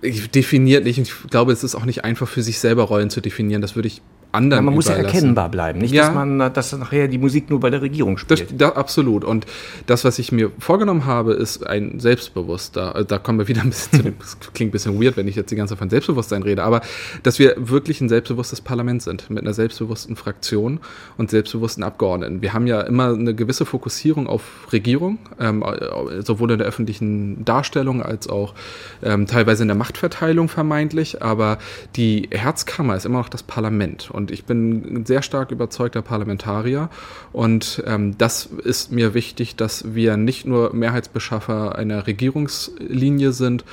Ich 0.00 0.28
definiert 0.30 0.84
nicht. 0.84 0.98
Ich 0.98 1.12
glaube, 1.30 1.52
es 1.52 1.62
ist 1.62 1.76
auch 1.76 1.84
nicht 1.84 2.02
einfach 2.02 2.26
für 2.26 2.42
sich 2.42 2.58
selber 2.58 2.84
Rollen 2.84 3.10
zu 3.10 3.20
definieren. 3.20 3.62
Das 3.62 3.76
würde 3.76 3.86
ich 3.86 4.02
anderen 4.32 4.58
ja, 4.58 4.62
Man 4.62 4.74
muss 4.74 4.88
ja 4.88 4.94
erkennbar 4.94 5.50
bleiben, 5.50 5.78
nicht, 5.78 5.92
ja. 5.92 6.06
dass 6.06 6.14
man, 6.14 6.38
dass 6.52 6.72
nachher 6.72 7.06
die 7.06 7.18
Musik 7.18 7.50
nur 7.50 7.60
bei 7.60 7.68
der 7.70 7.82
Regierung 7.82 8.16
spielt. 8.16 8.40
Das, 8.40 8.56
da, 8.56 8.68
absolut. 8.70 9.24
Und 9.24 9.46
das, 9.86 10.04
was 10.04 10.18
ich 10.18 10.32
mir 10.32 10.50
vorgenommen 10.58 11.04
habe, 11.04 11.34
ist 11.34 11.66
ein 11.66 12.00
selbstbewusster, 12.00 12.96
äh, 12.96 13.04
da 13.04 13.18
kommen 13.18 13.38
wir 13.38 13.48
wieder 13.48 13.60
ein 13.60 13.68
bisschen 13.68 13.98
zu 13.98 14.02
dem, 14.02 14.14
das 14.18 14.38
klingt 14.54 14.70
ein 14.70 14.72
bisschen 14.72 15.02
weird, 15.02 15.16
wenn 15.16 15.28
ich 15.28 15.36
jetzt 15.36 15.50
die 15.50 15.56
ganze 15.56 15.72
Zeit 15.72 15.78
von 15.78 15.90
Selbstbewusstsein 15.90 16.42
rede, 16.42 16.62
aber 16.64 16.80
dass 17.22 17.38
wir 17.38 17.54
wirklich 17.58 18.00
ein 18.00 18.08
selbstbewusstes 18.08 18.62
Parlament 18.62 19.02
sind, 19.02 19.28
mit 19.28 19.42
einer 19.42 19.52
selbstbewussten 19.52 20.16
Fraktion 20.16 20.80
und 21.18 21.30
selbstbewussten 21.30 21.84
Abgeordneten. 21.84 22.40
Wir 22.40 22.54
haben 22.54 22.66
ja 22.66 22.80
immer 22.80 23.12
eine 23.12 23.34
gewisse 23.34 23.66
Fokussierung 23.66 24.26
auf 24.26 24.42
Regierung, 24.72 25.18
ähm, 25.38 25.62
äh, 25.62 26.22
sowohl 26.22 26.52
in 26.52 26.58
der 26.58 26.66
öffentlichen 26.66 27.44
Darstellung 27.44 28.02
als 28.02 28.28
auch 28.28 28.54
ähm, 29.02 29.26
teilweise 29.26 29.62
in 29.62 29.68
der 29.68 29.76
Machtverteilung 29.76 30.48
vermeintlich, 30.48 31.22
aber 31.22 31.58
die 31.96 32.28
Herzkammer 32.30 32.96
ist 32.96 33.04
immer 33.04 33.18
noch 33.18 33.28
das 33.28 33.42
Parlament. 33.42 34.10
Und 34.10 34.21
und 34.22 34.30
ich 34.30 34.44
bin 34.44 34.98
ein 34.98 35.04
sehr 35.04 35.20
stark 35.20 35.50
überzeugter 35.50 36.00
Parlamentarier. 36.00 36.90
Und 37.32 37.82
ähm, 37.86 38.16
das 38.18 38.46
ist 38.46 38.92
mir 38.92 39.14
wichtig, 39.14 39.56
dass 39.56 39.96
wir 39.96 40.16
nicht 40.16 40.46
nur 40.46 40.72
Mehrheitsbeschaffer 40.72 41.74
einer 41.74 42.06
Regierungslinie 42.06 43.32
sind, 43.32 43.64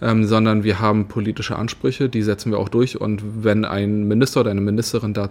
ähm, 0.00 0.24
sondern 0.24 0.64
wir 0.64 0.80
haben 0.80 1.08
politische 1.08 1.56
Ansprüche, 1.56 2.08
die 2.08 2.22
setzen 2.22 2.50
wir 2.50 2.58
auch 2.58 2.70
durch. 2.70 2.98
Und 2.98 3.44
wenn 3.44 3.66
ein 3.66 4.08
Minister 4.08 4.40
oder 4.40 4.50
eine 4.50 4.62
Ministerin 4.62 5.12
da 5.12 5.28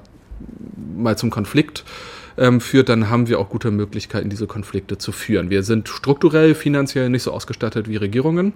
mal 0.96 1.18
zum 1.18 1.32
Konflikt 1.32 1.84
ähm, 2.38 2.62
führt, 2.62 2.90
dann 2.90 3.10
haben 3.10 3.28
wir 3.28 3.40
auch 3.40 3.50
gute 3.50 3.72
Möglichkeiten, 3.72 4.30
diese 4.30 4.46
Konflikte 4.46 5.00
zu 5.00 5.12
führen. 5.12 5.50
Wir 5.50 5.64
sind 5.64 5.90
strukturell, 5.90 6.54
finanziell 6.54 7.10
nicht 7.10 7.24
so 7.24 7.32
ausgestattet 7.32 7.90
wie 7.90 7.96
Regierungen. 7.96 8.54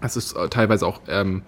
Es 0.00 0.16
ist 0.16 0.34
äh, 0.34 0.48
teilweise 0.48 0.86
auch 0.86 1.02
ähm, 1.08 1.42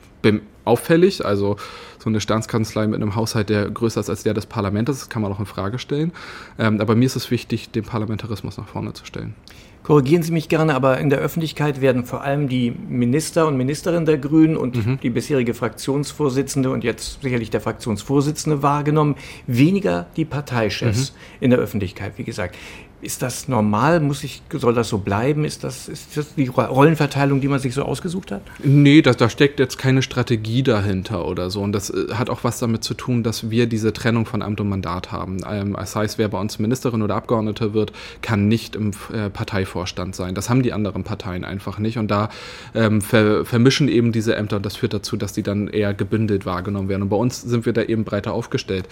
auffällig, 0.64 1.24
also 1.24 1.56
so 2.02 2.08
eine 2.08 2.20
Staatskanzlei 2.20 2.86
mit 2.86 3.00
einem 3.00 3.14
Haushalt, 3.14 3.50
der 3.50 3.70
größer 3.70 4.00
ist 4.00 4.10
als 4.10 4.22
der 4.22 4.34
des 4.34 4.46
Parlaments, 4.46 4.90
das 4.90 5.08
kann 5.08 5.22
man 5.22 5.32
auch 5.32 5.38
in 5.38 5.46
Frage 5.46 5.78
stellen. 5.78 6.12
Ähm, 6.58 6.80
aber 6.80 6.96
mir 6.96 7.06
ist 7.06 7.16
es 7.16 7.30
wichtig, 7.30 7.70
den 7.70 7.84
Parlamentarismus 7.84 8.56
nach 8.56 8.66
vorne 8.66 8.92
zu 8.94 9.04
stellen. 9.04 9.34
Korrigieren 9.82 10.22
Sie 10.22 10.32
mich 10.32 10.48
gerne, 10.48 10.74
aber 10.74 10.98
in 10.98 11.08
der 11.08 11.20
Öffentlichkeit 11.20 11.80
werden 11.80 12.04
vor 12.04 12.22
allem 12.22 12.48
die 12.48 12.70
Minister 12.70 13.46
und 13.46 13.56
Ministerinnen 13.56 14.04
der 14.04 14.18
Grünen 14.18 14.56
und 14.56 14.86
mhm. 14.86 15.00
die 15.02 15.08
bisherige 15.08 15.54
Fraktionsvorsitzende 15.54 16.70
und 16.70 16.84
jetzt 16.84 17.22
sicherlich 17.22 17.48
der 17.48 17.62
Fraktionsvorsitzende 17.62 18.62
wahrgenommen, 18.62 19.16
weniger 19.46 20.06
die 20.16 20.26
Parteichefs 20.26 21.12
mhm. 21.12 21.44
in 21.44 21.50
der 21.50 21.58
Öffentlichkeit, 21.58 22.12
wie 22.18 22.24
gesagt. 22.24 22.56
Ist 23.02 23.22
das 23.22 23.48
normal? 23.48 24.00
Muss 24.00 24.24
ich, 24.24 24.42
soll 24.52 24.74
das 24.74 24.90
so 24.90 24.98
bleiben? 24.98 25.44
Ist 25.46 25.64
das, 25.64 25.88
ist 25.88 26.16
das 26.16 26.34
die 26.34 26.48
Rollenverteilung, 26.48 27.40
die 27.40 27.48
man 27.48 27.58
sich 27.58 27.72
so 27.72 27.82
ausgesucht 27.82 28.30
hat? 28.30 28.42
Nee, 28.62 29.00
da, 29.00 29.12
da 29.12 29.30
steckt 29.30 29.58
jetzt 29.58 29.78
keine 29.78 30.02
Strategie 30.02 30.62
dahinter 30.62 31.26
oder 31.26 31.48
so. 31.48 31.62
Und 31.62 31.72
das 31.72 31.88
äh, 31.88 32.12
hat 32.12 32.28
auch 32.28 32.44
was 32.44 32.58
damit 32.58 32.84
zu 32.84 32.92
tun, 32.92 33.22
dass 33.22 33.48
wir 33.48 33.66
diese 33.66 33.94
Trennung 33.94 34.26
von 34.26 34.42
Amt 34.42 34.60
und 34.60 34.68
Mandat 34.68 35.12
haben. 35.12 35.38
Ähm, 35.48 35.74
das 35.78 35.96
heißt, 35.96 36.18
wer 36.18 36.28
bei 36.28 36.38
uns 36.38 36.58
Ministerin 36.58 37.00
oder 37.00 37.16
Abgeordnete 37.16 37.72
wird, 37.72 37.92
kann 38.20 38.48
nicht 38.48 38.76
im 38.76 38.90
äh, 39.12 39.30
Parteivorstand 39.30 40.14
sein. 40.14 40.34
Das 40.34 40.50
haben 40.50 40.62
die 40.62 40.74
anderen 40.74 41.02
Parteien 41.02 41.46
einfach 41.46 41.78
nicht. 41.78 41.96
Und 41.96 42.10
da 42.10 42.28
ähm, 42.74 43.00
ver, 43.00 43.46
vermischen 43.46 43.88
eben 43.88 44.12
diese 44.12 44.36
Ämter 44.36 44.56
und 44.56 44.66
das 44.66 44.76
führt 44.76 44.92
dazu, 44.92 45.16
dass 45.16 45.32
die 45.32 45.42
dann 45.42 45.68
eher 45.68 45.94
gebündelt 45.94 46.44
wahrgenommen 46.44 46.90
werden. 46.90 47.02
Und 47.02 47.08
bei 47.08 47.16
uns 47.16 47.40
sind 47.40 47.64
wir 47.64 47.72
da 47.72 47.82
eben 47.82 48.04
breiter 48.04 48.34
aufgestellt. 48.34 48.86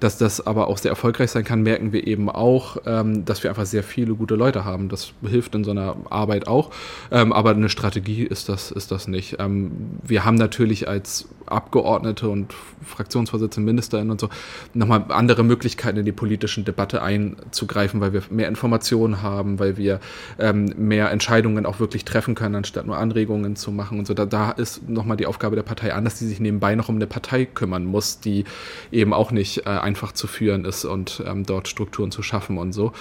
Dass 0.00 0.18
das 0.18 0.46
aber 0.46 0.68
auch 0.68 0.76
sehr 0.76 0.90
erfolgreich 0.90 1.30
sein 1.30 1.44
kann, 1.44 1.62
merken 1.62 1.92
wir 1.92 2.06
eben 2.06 2.28
auch, 2.28 2.76
ähm, 2.84 3.24
dass 3.24 3.42
wir 3.42 3.53
einfach 3.54 3.66
sehr 3.66 3.84
viele 3.84 4.14
gute 4.14 4.34
Leute 4.34 4.64
haben. 4.64 4.88
Das 4.88 5.12
hilft 5.22 5.54
in 5.54 5.62
so 5.62 5.70
einer 5.70 5.96
Arbeit 6.10 6.48
auch. 6.48 6.70
Ähm, 7.10 7.32
aber 7.32 7.50
eine 7.50 7.68
Strategie 7.68 8.24
ist 8.24 8.48
das, 8.48 8.72
ist 8.72 8.90
das 8.90 9.06
nicht. 9.06 9.36
Ähm, 9.38 9.70
wir 10.02 10.24
haben 10.24 10.34
natürlich 10.34 10.88
als 10.88 11.28
Abgeordnete 11.46 12.28
und 12.28 12.52
Fraktionsvorsitzende, 12.84 13.64
Ministerinnen 13.66 14.10
und 14.10 14.20
so 14.20 14.28
nochmal 14.72 15.04
andere 15.08 15.44
Möglichkeiten 15.44 15.98
in 15.98 16.04
die 16.04 16.12
politische 16.12 16.62
Debatte 16.62 17.02
einzugreifen, 17.02 18.00
weil 18.00 18.12
wir 18.12 18.22
mehr 18.30 18.48
Informationen 18.48 19.22
haben, 19.22 19.58
weil 19.58 19.76
wir 19.76 20.00
ähm, 20.38 20.72
mehr 20.76 21.10
Entscheidungen 21.10 21.66
auch 21.66 21.80
wirklich 21.80 22.04
treffen 22.04 22.34
können, 22.34 22.56
anstatt 22.56 22.86
nur 22.86 22.96
Anregungen 22.96 23.56
zu 23.56 23.70
machen 23.70 23.98
und 23.98 24.06
so. 24.06 24.14
Da, 24.14 24.26
da 24.26 24.50
ist 24.50 24.88
nochmal 24.88 25.16
die 25.16 25.26
Aufgabe 25.26 25.54
der 25.54 25.62
Partei 25.62 25.94
anders, 25.94 26.18
die 26.18 26.26
sich 26.26 26.40
nebenbei 26.40 26.74
noch 26.74 26.88
um 26.88 26.96
eine 26.96 27.06
Partei 27.06 27.44
kümmern 27.44 27.84
muss, 27.84 28.20
die 28.20 28.44
eben 28.90 29.12
auch 29.12 29.30
nicht 29.30 29.66
äh, 29.66 29.70
einfach 29.70 30.12
zu 30.12 30.26
führen 30.26 30.64
ist 30.64 30.84
und 30.84 31.22
ähm, 31.26 31.46
dort 31.46 31.68
Strukturen 31.68 32.10
zu 32.10 32.22
schaffen 32.22 32.58
und 32.58 32.72
so. 32.72 32.92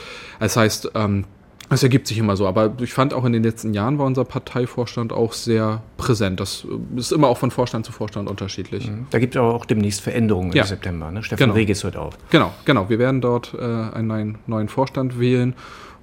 Das 0.44 0.58
heißt, 0.58 0.92
ähm, 0.96 1.24
es 1.70 1.84
ergibt 1.84 2.06
sich 2.06 2.18
immer 2.18 2.36
so, 2.36 2.46
aber 2.46 2.74
ich 2.82 2.94
fand 2.94 3.14
auch 3.14 3.24
in 3.24 3.32
den 3.32 3.44
letzten 3.44 3.74
Jahren 3.74 3.98
war 3.98 4.06
unser 4.06 4.26
Parteivorstand 4.26 5.14
auch 5.14 5.32
sehr 5.32 5.82
präsent. 5.96 6.42
Das 6.42 6.66
äh, 6.66 7.00
ist 7.00 7.14
immer 7.14 7.30
auch 7.30 7.38
von 7.38 7.50
Vorstand 7.50 7.86
zu 7.86 7.94
Vorstand 7.94 8.30
unterschiedlich. 8.30 8.90
Mhm. 8.90 9.08
Da 9.10 9.20
gibt 9.20 9.36
es 9.36 9.40
aber 9.40 9.54
auch 9.54 9.66
demnächst 9.66 10.02
Veränderungen 10.02 10.52
ja. 10.52 10.64
im 10.64 10.68
September. 10.68 11.12
Ne? 11.12 11.24
Stefan 11.24 11.46
genau. 11.46 11.54
Regis 11.54 11.84
hört 11.86 11.96
auf. 11.96 12.18
Genau, 12.30 12.52
genau. 12.66 12.90
Wir 12.90 13.00
werden 13.00 13.22
dort 13.22 13.54
äh, 13.54 13.62
einen 13.62 14.38
neuen 14.46 14.68
Vorstand 14.68 15.18
wählen 15.18 15.56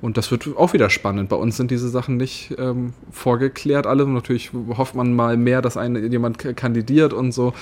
und 0.03 0.17
das 0.17 0.31
wird 0.31 0.49
auch 0.57 0.73
wieder 0.73 0.89
spannend. 0.89 1.29
Bei 1.29 1.37
uns 1.37 1.57
sind 1.57 1.71
diese 1.71 1.89
Sachen 1.89 2.17
nicht 2.17 2.55
ähm, 2.59 2.95
vorgeklärt. 3.11 3.87
Alle 3.87 4.07
natürlich 4.07 4.51
hofft 4.77 4.95
man 4.95 5.15
mal 5.15 5.37
mehr, 5.37 5.61
dass 5.61 5.77
ein, 5.77 6.11
jemand 6.11 6.39
kandidiert 6.57 7.13
und 7.13 7.33
so. 7.33 7.53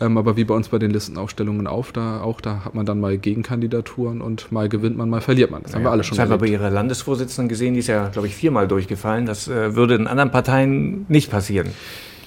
Ähm, 0.00 0.16
aber 0.16 0.36
wie 0.36 0.44
bei 0.44 0.54
uns 0.54 0.68
bei 0.68 0.78
den 0.78 0.90
Listenaufstellungen 0.90 1.66
auf, 1.66 1.92
da, 1.92 2.22
auch 2.22 2.40
da 2.40 2.64
hat 2.64 2.74
man 2.74 2.86
dann 2.86 3.00
mal 3.00 3.18
Gegenkandidaturen 3.18 4.20
und 4.22 4.50
mal 4.52 4.68
gewinnt 4.68 4.96
man, 4.96 5.10
mal 5.10 5.20
verliert 5.20 5.50
man. 5.50 5.62
Das 5.62 5.72
ja, 5.72 5.76
haben 5.76 5.84
wir 5.84 5.90
alle 5.90 6.04
schon 6.04 6.16
Das 6.16 6.22
haben 6.22 6.30
wir 6.30 6.38
bei 6.38 6.46
Ihrer 6.46 6.70
Landesvorsitzenden 6.70 7.48
gesehen, 7.48 7.74
die 7.74 7.80
ist 7.80 7.88
ja, 7.88 8.08
glaube 8.08 8.28
ich, 8.28 8.34
viermal 8.34 8.66
durchgefallen. 8.68 9.26
Das 9.26 9.48
äh, 9.48 9.76
würde 9.76 9.94
in 9.94 10.06
anderen 10.06 10.30
Parteien 10.30 11.04
nicht 11.08 11.30
passieren. 11.30 11.68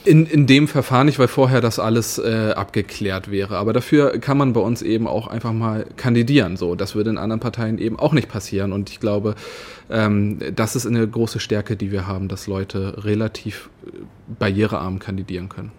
In, 0.05 0.25
in 0.25 0.45
dem 0.45 0.67
Verfahren 0.67 1.07
nicht, 1.07 1.19
weil 1.19 1.27
vorher 1.27 1.61
das 1.61 1.79
alles 1.79 2.19
äh, 2.19 2.53
abgeklärt 2.55 3.31
wäre. 3.31 3.57
Aber 3.57 3.73
dafür 3.73 4.19
kann 4.19 4.37
man 4.37 4.53
bei 4.53 4.61
uns 4.61 4.81
eben 4.81 5.07
auch 5.07 5.27
einfach 5.27 5.51
mal 5.51 5.85
kandidieren. 5.97 6.57
So, 6.57 6.75
das 6.75 6.95
würde 6.95 7.09
in 7.09 7.17
anderen 7.17 7.39
Parteien 7.39 7.77
eben 7.79 7.97
auch 7.97 8.13
nicht 8.13 8.29
passieren. 8.29 8.71
Und 8.71 8.89
ich 8.89 8.99
glaube, 8.99 9.35
ähm, 9.89 10.39
das 10.55 10.75
ist 10.75 10.85
eine 10.85 11.07
große 11.07 11.39
Stärke, 11.39 11.75
die 11.75 11.91
wir 11.91 12.07
haben, 12.07 12.27
dass 12.27 12.47
Leute 12.47 13.03
relativ 13.03 13.69
äh, 13.85 13.89
barrierearm 14.39 14.99
kandidieren 14.99 15.49
können. 15.49 15.71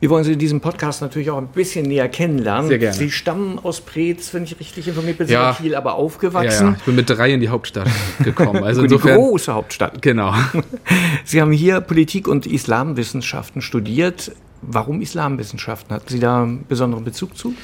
Wir 0.00 0.10
wollen 0.10 0.22
Sie 0.22 0.32
in 0.32 0.38
diesem 0.38 0.60
Podcast 0.60 1.02
natürlich 1.02 1.28
auch 1.30 1.38
ein 1.38 1.48
bisschen 1.48 1.86
näher 1.86 2.08
kennenlernen. 2.08 2.68
Sehr 2.68 2.78
gerne. 2.78 2.96
Sie 2.96 3.10
stammen 3.10 3.58
aus 3.60 3.80
Preetz, 3.80 4.32
wenn 4.32 4.44
ich 4.44 4.58
richtig 4.60 4.86
informiert 4.86 5.18
bin, 5.18 5.26
sind 5.26 5.34
ja. 5.34 5.50
in 5.50 5.56
Kiel 5.56 5.74
aber 5.74 5.94
aufgewachsen. 5.94 6.66
Ja, 6.66 6.70
ja. 6.72 6.76
Ich 6.78 6.84
bin 6.84 6.94
mit 6.94 7.10
drei 7.10 7.32
in 7.32 7.40
die 7.40 7.48
Hauptstadt 7.48 7.88
gekommen. 8.22 8.62
Also 8.62 8.82
insofern, 8.82 9.16
die 9.16 9.22
große 9.22 9.52
Hauptstadt. 9.52 10.00
Genau. 10.00 10.32
Sie 11.24 11.40
haben 11.40 11.50
hier 11.50 11.80
Politik 11.80 12.28
und 12.28 12.46
Islamwissenschaften 12.46 13.60
studiert. 13.60 14.30
Warum 14.62 15.00
Islamwissenschaften? 15.00 15.94
Hatten 15.94 16.08
Sie 16.08 16.20
da 16.20 16.42
einen 16.42 16.64
besonderen 16.68 17.04
Bezug 17.04 17.36
zu? 17.36 17.54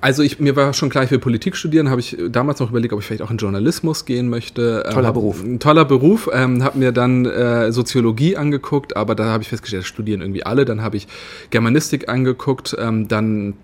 Also 0.00 0.22
ich, 0.22 0.38
mir 0.38 0.54
war 0.56 0.72
schon 0.74 0.90
klar, 0.90 1.04
ich 1.04 1.10
will 1.10 1.18
Politik 1.18 1.56
studieren, 1.56 1.90
habe 1.90 2.00
ich 2.00 2.16
damals 2.30 2.60
noch 2.60 2.70
überlegt, 2.70 2.92
ob 2.92 3.00
ich 3.00 3.06
vielleicht 3.06 3.22
auch 3.22 3.30
in 3.30 3.36
Journalismus 3.36 4.04
gehen 4.04 4.28
möchte. 4.28 4.84
Ähm, 4.86 4.94
toller 4.94 5.12
Beruf. 5.12 5.42
Ein 5.42 5.58
toller 5.58 5.84
Beruf. 5.84 6.30
Ähm, 6.32 6.62
habe 6.62 6.78
mir 6.78 6.92
dann 6.92 7.26
äh, 7.26 7.72
Soziologie 7.72 8.36
angeguckt, 8.36 8.96
aber 8.96 9.14
da 9.14 9.26
habe 9.26 9.42
ich 9.42 9.48
festgestellt, 9.48 9.84
studieren 9.84 10.20
irgendwie 10.20 10.44
alle. 10.44 10.64
Dann 10.64 10.82
habe 10.82 10.96
ich 10.96 11.08
Germanistik 11.50 12.08
angeguckt, 12.08 12.76
ähm, 12.78 13.08
dann 13.08 13.54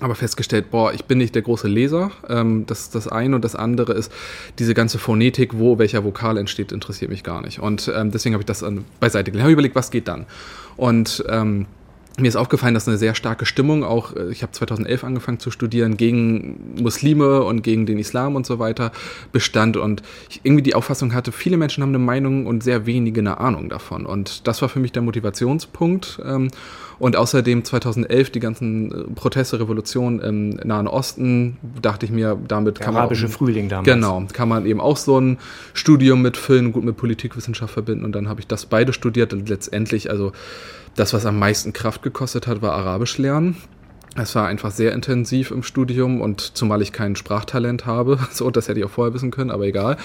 aber 0.00 0.16
festgestellt, 0.16 0.70
boah, 0.72 0.92
ich 0.92 1.04
bin 1.04 1.18
nicht 1.18 1.34
der 1.34 1.42
große 1.42 1.68
Leser. 1.68 2.10
Ähm, 2.28 2.66
das 2.66 2.90
das 2.90 3.06
eine 3.06 3.36
und 3.36 3.44
das 3.44 3.54
andere 3.54 3.92
ist 3.92 4.10
diese 4.58 4.74
ganze 4.74 4.98
Phonetik, 4.98 5.58
wo 5.58 5.78
welcher 5.78 6.02
Vokal 6.02 6.38
entsteht, 6.38 6.72
interessiert 6.72 7.10
mich 7.10 7.22
gar 7.22 7.40
nicht. 7.40 7.60
Und 7.60 7.90
ähm, 7.94 8.10
deswegen 8.10 8.34
habe 8.34 8.42
ich 8.42 8.46
das 8.46 8.64
an, 8.64 8.84
beiseite 8.98 9.30
gelegt. 9.30 9.44
Habe 9.44 9.52
überlegt, 9.52 9.76
was 9.76 9.92
geht 9.92 10.08
dann? 10.08 10.26
Und 10.76 11.24
ähm, 11.28 11.66
mir 12.18 12.28
ist 12.28 12.36
aufgefallen, 12.36 12.74
dass 12.74 12.86
eine 12.86 12.98
sehr 12.98 13.14
starke 13.14 13.46
Stimmung 13.46 13.84
auch, 13.84 14.14
äh, 14.14 14.30
ich 14.30 14.42
habe 14.42 14.52
2011 14.52 15.04
angefangen 15.04 15.38
zu 15.38 15.50
studieren, 15.50 15.96
gegen 15.96 16.74
Muslime 16.80 17.42
und 17.42 17.62
gegen 17.62 17.86
den 17.86 17.98
Islam 17.98 18.36
und 18.36 18.46
so 18.46 18.58
weiter 18.58 18.92
bestand 19.32 19.76
und 19.76 20.02
ich 20.28 20.40
irgendwie 20.42 20.62
die 20.62 20.74
Auffassung 20.74 21.14
hatte, 21.14 21.32
viele 21.32 21.56
Menschen 21.56 21.82
haben 21.82 21.90
eine 21.90 21.98
Meinung 21.98 22.46
und 22.46 22.62
sehr 22.62 22.86
wenige 22.86 23.20
eine 23.20 23.38
Ahnung 23.38 23.68
davon. 23.68 24.06
Und 24.06 24.46
das 24.46 24.62
war 24.62 24.68
für 24.68 24.80
mich 24.80 24.92
der 24.92 25.02
Motivationspunkt. 25.02 26.20
Ähm, 26.24 26.48
und 26.98 27.16
außerdem 27.16 27.64
2011 27.64 28.30
die 28.30 28.38
ganzen 28.38 28.92
äh, 28.92 29.04
Proteste, 29.14 29.58
Revolutionen 29.58 30.20
im 30.20 30.50
Nahen 30.50 30.86
Osten, 30.86 31.56
dachte 31.80 32.06
ich 32.06 32.12
mir, 32.12 32.38
damit 32.46 32.78
der 32.78 32.84
kann 32.84 32.94
man. 32.94 33.00
Arabische 33.02 33.28
Frühling 33.28 33.68
damals. 33.68 33.86
Genau, 33.86 34.24
kann 34.32 34.48
man 34.48 34.66
eben 34.66 34.80
auch 34.80 34.96
so 34.96 35.20
ein 35.20 35.38
Studium 35.74 36.22
mit 36.22 36.36
Film 36.36 36.72
gut 36.72 36.84
mit 36.84 36.96
Politikwissenschaft 36.96 37.72
verbinden. 37.72 38.04
Und 38.04 38.12
dann 38.12 38.28
habe 38.28 38.40
ich 38.40 38.46
das 38.46 38.66
beide 38.66 38.92
studiert 38.92 39.32
und 39.32 39.48
letztendlich, 39.48 40.10
also 40.10 40.32
das, 40.94 41.12
was 41.12 41.26
am 41.26 41.38
meisten 41.38 41.72
Kraft 41.72 42.02
gekostet 42.02 42.46
hat, 42.46 42.62
war 42.62 42.72
Arabisch 42.72 43.18
lernen. 43.18 43.56
Es 44.14 44.34
war 44.34 44.46
einfach 44.46 44.70
sehr 44.70 44.92
intensiv 44.92 45.50
im 45.50 45.62
Studium 45.62 46.20
und 46.20 46.54
zumal 46.54 46.82
ich 46.82 46.92
kein 46.92 47.16
Sprachtalent 47.16 47.86
habe, 47.86 48.18
so 48.30 48.50
das 48.50 48.68
hätte 48.68 48.78
ich 48.78 48.84
auch 48.84 48.90
vorher 48.90 49.14
wissen 49.14 49.30
können, 49.30 49.50
aber 49.50 49.64
egal. 49.64 49.96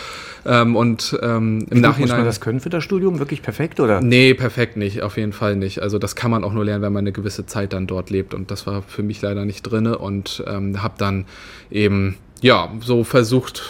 Ähm, 0.45 0.77
und 0.77 1.17
ähm, 1.21 1.65
im 1.69 1.81
Nachhinein. 1.81 2.09
Muss 2.09 2.17
man 2.17 2.25
das 2.25 2.39
können 2.39 2.61
für 2.61 2.69
das 2.69 2.85
Studium 2.85 3.19
wirklich 3.19 3.41
perfekt 3.41 3.81
oder? 3.81 3.99
Nee, 3.99 4.33
perfekt 4.33 4.77
nicht, 4.77 5.01
auf 5.01 5.17
jeden 5.17 5.33
Fall 5.33 5.57
nicht. 5.57 5.81
Also 5.81 5.99
das 5.99 6.15
kann 6.15 6.31
man 6.31 6.45
auch 6.45 6.53
nur 6.53 6.63
lernen, 6.63 6.83
wenn 6.83 6.93
man 6.93 7.03
eine 7.03 7.11
gewisse 7.11 7.45
Zeit 7.45 7.73
dann 7.73 7.85
dort 7.85 8.09
lebt 8.09 8.33
und 8.33 8.49
das 8.49 8.65
war 8.65 8.81
für 8.81 9.03
mich 9.03 9.21
leider 9.21 9.43
nicht 9.43 9.63
drinne 9.63 9.97
und 9.97 10.41
ähm, 10.47 10.81
habe 10.81 10.95
dann 10.97 11.25
eben 11.69 12.15
ja 12.41 12.71
so 12.79 13.03
versucht 13.03 13.63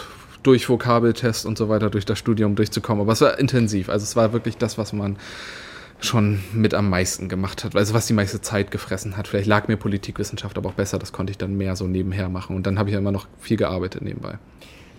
durch 0.43 0.69
Vokabeltest 0.69 1.47
und 1.47 1.57
so 1.57 1.67
weiter 1.67 1.89
durch 1.89 2.05
das 2.05 2.19
Studium 2.19 2.55
durchzukommen. 2.55 3.01
Aber 3.01 3.13
es 3.13 3.21
war 3.21 3.39
intensiv. 3.39 3.89
Also 3.89 4.03
es 4.03 4.15
war 4.15 4.33
wirklich 4.33 4.57
das, 4.57 4.77
was 4.77 4.93
man 4.93 5.17
schon 6.00 6.44
mit 6.54 6.74
am 6.74 6.89
meisten 6.89 7.27
gemacht 7.27 7.63
hat, 7.63 7.75
also 7.75 7.94
was 7.94 8.08
die 8.08 8.13
meiste 8.13 8.42
Zeit 8.42 8.72
gefressen 8.72 9.18
hat. 9.18 9.27
Vielleicht 9.27 9.48
lag 9.48 9.68
mir 9.68 9.77
Politikwissenschaft 9.77 10.58
aber 10.58 10.70
auch 10.70 10.74
besser, 10.74 11.00
das 11.00 11.12
konnte 11.12 11.32
ich 11.32 11.38
dann 11.38 11.58
mehr 11.58 11.75
so 11.75 11.88
nebenher 11.88 12.30
machen 12.30 12.56
und 12.56 12.68
dann 12.68 12.77
habe 12.77 12.89
ich 12.89 12.94
ja 12.94 13.00
immer 13.00 13.12
noch 13.12 13.27
viel 13.39 13.58
gearbeitet 13.58 14.04
nebenbei. 14.04 14.38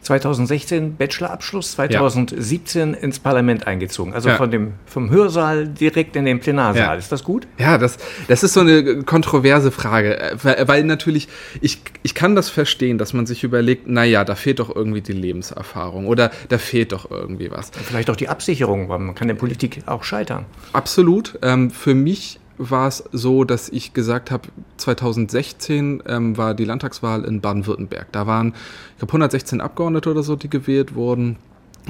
2016 0.08 0.96
Bachelorabschluss, 0.96 1.72
2017 1.72 2.92
ja. 2.94 2.98
ins 2.98 3.18
Parlament 3.18 3.66
eingezogen. 3.66 4.14
Also 4.14 4.30
ja. 4.30 4.36
von 4.36 4.50
dem, 4.50 4.72
vom 4.86 5.10
Hörsaal 5.10 5.68
direkt 5.68 6.16
in 6.16 6.24
den 6.24 6.40
Plenarsaal. 6.40 6.82
Ja. 6.82 6.94
Ist 6.94 7.12
das 7.12 7.24
gut? 7.24 7.46
Ja, 7.58 7.76
das, 7.76 7.98
das 8.26 8.42
ist 8.42 8.54
so 8.54 8.60
eine 8.60 9.02
kontroverse 9.02 9.70
Frage. 9.70 10.18
Äh, 10.18 10.36
weil, 10.42 10.68
weil, 10.68 10.84
natürlich, 10.84 11.28
ich, 11.60 11.82
ich 12.02 12.14
kann 12.14 12.34
das 12.34 12.48
verstehen, 12.48 12.96
dass 12.96 13.12
man 13.12 13.26
sich 13.26 13.44
überlegt, 13.44 13.86
naja, 13.86 14.24
da 14.24 14.34
fehlt 14.34 14.60
doch 14.60 14.74
irgendwie 14.74 15.02
die 15.02 15.12
Lebenserfahrung 15.12 16.06
oder 16.06 16.30
da 16.48 16.56
fehlt 16.56 16.92
doch 16.92 17.10
irgendwie 17.10 17.50
was. 17.50 17.70
Vielleicht 17.70 18.08
auch 18.08 18.16
die 18.16 18.28
Absicherung, 18.28 18.88
weil 18.88 18.98
man 18.98 19.14
kann 19.14 19.28
in 19.28 19.34
der 19.34 19.40
Politik 19.40 19.82
auch 19.84 20.04
scheitern. 20.04 20.46
Absolut. 20.72 21.38
Ähm, 21.42 21.70
für 21.70 21.94
mich 21.94 22.40
war 22.58 22.88
es 22.88 23.04
so, 23.12 23.44
dass 23.44 23.68
ich 23.68 23.94
gesagt 23.94 24.30
habe, 24.30 24.48
2016 24.76 26.02
ähm, 26.06 26.36
war 26.36 26.54
die 26.54 26.64
Landtagswahl 26.64 27.24
in 27.24 27.40
Baden-Württemberg. 27.40 28.08
Da 28.12 28.26
waren, 28.26 28.54
ich 28.92 28.98
glaube, 28.98 29.12
116 29.12 29.60
Abgeordnete 29.60 30.10
oder 30.10 30.22
so, 30.22 30.36
die 30.36 30.50
gewählt 30.50 30.94
wurden. 30.94 31.36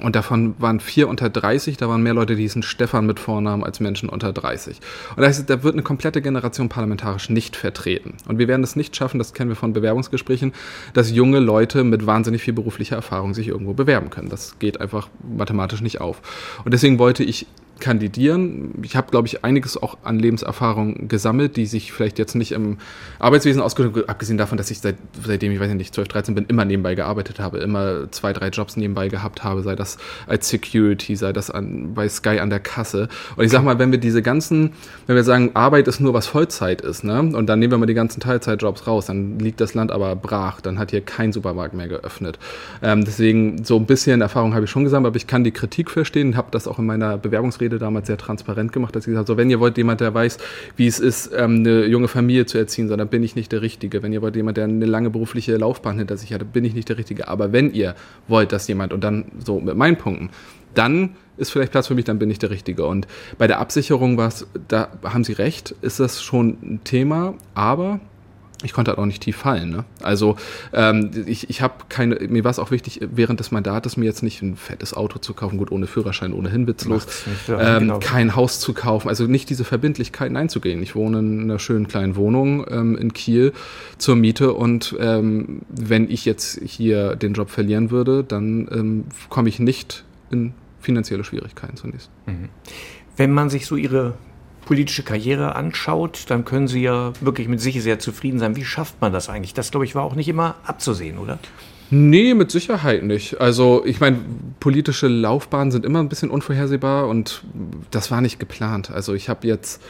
Und 0.02 0.14
davon 0.14 0.54
waren 0.58 0.80
vier 0.80 1.08
unter 1.08 1.28
30, 1.28 1.76
da 1.76 1.88
waren 1.88 2.02
mehr 2.02 2.14
Leute, 2.14 2.36
die 2.36 2.42
hießen 2.42 2.62
Stefan 2.62 3.06
mit 3.06 3.18
Vornamen 3.18 3.64
als 3.64 3.80
Menschen 3.80 4.08
unter 4.08 4.32
30. 4.32 4.80
Und 5.16 5.22
das 5.22 5.38
heißt, 5.38 5.50
da 5.50 5.62
wird 5.62 5.74
eine 5.74 5.82
komplette 5.82 6.22
Generation 6.22 6.68
parlamentarisch 6.68 7.30
nicht 7.30 7.56
vertreten. 7.56 8.14
Und 8.28 8.38
wir 8.38 8.48
werden 8.48 8.62
es 8.62 8.76
nicht 8.76 8.94
schaffen, 8.94 9.18
das 9.18 9.34
kennen 9.34 9.50
wir 9.50 9.56
von 9.56 9.72
Bewerbungsgesprächen, 9.72 10.52
dass 10.92 11.10
junge 11.10 11.40
Leute 11.40 11.84
mit 11.84 12.06
wahnsinnig 12.06 12.42
viel 12.42 12.54
beruflicher 12.54 12.96
Erfahrung 12.96 13.34
sich 13.34 13.48
irgendwo 13.48 13.72
bewerben 13.72 14.10
können. 14.10 14.28
Das 14.28 14.58
geht 14.58 14.80
einfach 14.80 15.08
mathematisch 15.36 15.80
nicht 15.80 16.00
auf. 16.00 16.20
Und 16.64 16.72
deswegen 16.72 16.98
wollte 16.98 17.24
ich 17.24 17.46
kandidieren. 17.80 18.72
Ich 18.82 18.96
habe, 18.96 19.10
glaube 19.10 19.28
ich, 19.28 19.44
einiges 19.44 19.76
auch 19.80 19.98
an 20.04 20.18
Lebenserfahrung 20.18 21.08
gesammelt, 21.08 21.56
die 21.56 21.66
sich 21.66 21.92
vielleicht 21.92 22.18
jetzt 22.18 22.34
nicht 22.34 22.52
im 22.52 22.78
Arbeitswesen 23.18 23.62
ausgedrückt, 23.62 24.08
abgesehen 24.08 24.38
davon, 24.38 24.58
dass 24.58 24.70
ich 24.70 24.80
seit, 24.80 24.96
seitdem 25.24 25.52
ich 25.52 25.60
weiß 25.60 25.72
nicht, 25.74 25.94
12, 25.94 26.08
13 26.08 26.34
bin, 26.34 26.46
immer 26.46 26.64
nebenbei 26.64 26.94
gearbeitet 26.94 27.40
habe, 27.40 27.58
immer 27.58 28.10
zwei, 28.10 28.32
drei 28.32 28.48
Jobs 28.48 28.76
nebenbei 28.76 29.08
gehabt 29.08 29.44
habe, 29.44 29.62
sei 29.62 29.76
das 29.76 29.98
als 30.26 30.48
Security, 30.48 31.16
sei 31.16 31.32
das 31.32 31.50
an, 31.50 31.94
bei 31.94 32.08
Sky 32.08 32.40
an 32.40 32.50
der 32.50 32.60
Kasse. 32.60 33.08
Und 33.36 33.44
ich 33.44 33.50
sag 33.50 33.62
mal, 33.62 33.78
wenn 33.78 33.90
wir 33.90 33.98
diese 33.98 34.22
ganzen, 34.22 34.72
wenn 35.06 35.16
wir 35.16 35.24
sagen, 35.24 35.50
Arbeit 35.54 35.88
ist 35.88 36.00
nur 36.00 36.14
was 36.14 36.26
Vollzeit 36.26 36.80
ist, 36.80 37.04
ne, 37.04 37.20
und 37.20 37.46
dann 37.46 37.58
nehmen 37.58 37.72
wir 37.72 37.78
mal 37.78 37.86
die 37.86 37.94
ganzen 37.94 38.20
Teilzeitjobs 38.20 38.86
raus, 38.86 39.06
dann 39.06 39.38
liegt 39.38 39.60
das 39.60 39.74
Land 39.74 39.92
aber 39.92 40.16
brach, 40.16 40.60
dann 40.60 40.78
hat 40.78 40.90
hier 40.90 41.00
kein 41.00 41.32
Supermarkt 41.32 41.74
mehr 41.74 41.88
geöffnet. 41.88 42.38
Ähm, 42.82 43.04
deswegen, 43.04 43.64
so 43.64 43.76
ein 43.76 43.86
bisschen 43.86 44.20
Erfahrung 44.20 44.54
habe 44.54 44.64
ich 44.64 44.70
schon 44.70 44.84
gesammelt, 44.84 45.10
aber 45.10 45.16
ich 45.16 45.26
kann 45.26 45.44
die 45.44 45.52
Kritik 45.52 45.90
verstehen, 45.90 46.36
habe 46.36 46.48
das 46.50 46.66
auch 46.66 46.78
in 46.78 46.86
meiner 46.86 47.18
Bewerbungsrede 47.18 47.67
Rede 47.68 47.78
damals 47.78 48.06
sehr 48.06 48.16
transparent 48.16 48.72
gemacht, 48.72 48.96
dass 48.96 49.04
ich 49.04 49.10
gesagt 49.10 49.28
habe, 49.28 49.34
so, 49.34 49.36
wenn 49.36 49.50
ihr 49.50 49.60
wollt 49.60 49.76
jemand, 49.76 50.00
der 50.00 50.12
weiß, 50.14 50.38
wie 50.76 50.86
es 50.86 50.98
ist, 50.98 51.30
ähm, 51.36 51.56
eine 51.56 51.86
junge 51.86 52.08
Familie 52.08 52.46
zu 52.46 52.58
erziehen, 52.58 52.88
dann 52.88 53.08
bin 53.08 53.22
ich 53.22 53.36
nicht 53.36 53.52
der 53.52 53.62
Richtige. 53.62 54.02
Wenn 54.02 54.12
ihr 54.12 54.22
wollt 54.22 54.36
jemand, 54.36 54.56
der 54.56 54.64
eine 54.64 54.86
lange 54.86 55.10
berufliche 55.10 55.56
Laufbahn 55.56 55.98
hinter 55.98 56.16
sich 56.16 56.32
hat, 56.32 56.52
bin 56.52 56.64
ich 56.64 56.74
nicht 56.74 56.88
der 56.88 56.98
Richtige. 56.98 57.28
Aber 57.28 57.52
wenn 57.52 57.72
ihr 57.72 57.94
wollt, 58.26 58.52
dass 58.52 58.66
jemand, 58.68 58.92
und 58.92 59.04
dann 59.04 59.26
so 59.44 59.60
mit 59.60 59.76
meinen 59.76 59.96
Punkten, 59.96 60.30
dann 60.74 61.10
ist 61.36 61.50
vielleicht 61.50 61.72
Platz 61.72 61.86
für 61.86 61.94
mich, 61.94 62.04
dann 62.04 62.18
bin 62.18 62.30
ich 62.30 62.38
der 62.38 62.50
Richtige. 62.50 62.86
Und 62.86 63.06
bei 63.36 63.46
der 63.46 63.60
Absicherung 63.60 64.16
war 64.16 64.28
es, 64.28 64.46
da 64.68 64.88
haben 65.04 65.24
Sie 65.24 65.32
recht, 65.32 65.74
ist 65.82 66.00
das 66.00 66.22
schon 66.22 66.58
ein 66.62 66.80
Thema, 66.84 67.34
aber 67.54 68.00
ich 68.64 68.72
konnte 68.72 68.90
halt 68.90 68.98
auch 68.98 69.06
nicht 69.06 69.22
tief 69.22 69.36
fallen. 69.36 69.70
Ne? 69.70 69.84
Also 70.02 70.36
ähm, 70.72 71.10
ich, 71.26 71.48
ich 71.48 71.62
habe 71.62 71.74
keine, 71.88 72.16
mir 72.28 72.42
war 72.42 72.50
es 72.50 72.58
auch 72.58 72.70
wichtig, 72.70 73.00
während 73.12 73.38
des 73.38 73.52
Mandates 73.52 73.96
mir 73.96 74.06
jetzt 74.06 74.22
nicht 74.22 74.42
ein 74.42 74.56
fettes 74.56 74.94
Auto 74.94 75.20
zu 75.20 75.32
kaufen, 75.32 75.58
gut 75.58 75.70
ohne 75.70 75.86
Führerschein, 75.86 76.32
ohnehin 76.32 76.66
witzlos, 76.66 77.06
ja, 77.46 77.76
ähm, 77.76 77.80
genau. 77.80 77.98
kein 78.00 78.34
Haus 78.34 78.58
zu 78.58 78.74
kaufen, 78.74 79.08
also 79.08 79.26
nicht 79.26 79.48
diese 79.50 79.64
Verbindlichkeiten 79.64 80.36
einzugehen. 80.36 80.82
Ich 80.82 80.96
wohne 80.96 81.20
in 81.20 81.42
einer 81.42 81.60
schönen 81.60 81.86
kleinen 81.86 82.16
Wohnung 82.16 82.66
ähm, 82.68 82.96
in 82.96 83.12
Kiel 83.12 83.52
zur 83.96 84.16
Miete 84.16 84.52
und 84.52 84.96
ähm, 84.98 85.62
wenn 85.68 86.10
ich 86.10 86.24
jetzt 86.24 86.60
hier 86.64 87.14
den 87.14 87.34
Job 87.34 87.50
verlieren 87.50 87.92
würde, 87.92 88.24
dann 88.24 88.68
ähm, 88.72 89.04
komme 89.28 89.48
ich 89.48 89.60
nicht 89.60 90.04
in 90.30 90.52
finanzielle 90.80 91.22
Schwierigkeiten 91.22 91.76
zunächst. 91.76 92.10
Mhm. 92.26 92.48
Wenn 93.16 93.32
man 93.32 93.50
sich 93.50 93.66
so 93.66 93.76
Ihre 93.76 94.14
politische 94.68 95.02
Karriere 95.02 95.56
anschaut, 95.56 96.26
dann 96.28 96.44
können 96.44 96.68
Sie 96.68 96.82
ja 96.82 97.14
wirklich 97.22 97.48
mit 97.48 97.58
sich 97.58 97.82
sehr 97.82 97.98
zufrieden 97.98 98.38
sein. 98.38 98.54
Wie 98.54 98.66
schafft 98.66 99.00
man 99.00 99.14
das 99.14 99.30
eigentlich? 99.30 99.54
Das, 99.54 99.70
glaube 99.70 99.86
ich, 99.86 99.94
war 99.94 100.04
auch 100.04 100.14
nicht 100.14 100.28
immer 100.28 100.56
abzusehen, 100.62 101.16
oder? 101.16 101.38
Nee, 101.88 102.34
mit 102.34 102.50
Sicherheit 102.50 103.02
nicht. 103.02 103.40
Also 103.40 103.82
ich 103.86 103.98
meine, 103.98 104.18
politische 104.60 105.08
Laufbahnen 105.08 105.70
sind 105.70 105.86
immer 105.86 106.00
ein 106.00 106.10
bisschen 106.10 106.28
unvorhersehbar 106.28 107.08
und 107.08 107.44
das 107.90 108.10
war 108.10 108.20
nicht 108.20 108.38
geplant. 108.38 108.90
Also 108.90 109.14
ich 109.14 109.30
habe 109.30 109.46
jetzt 109.46 109.80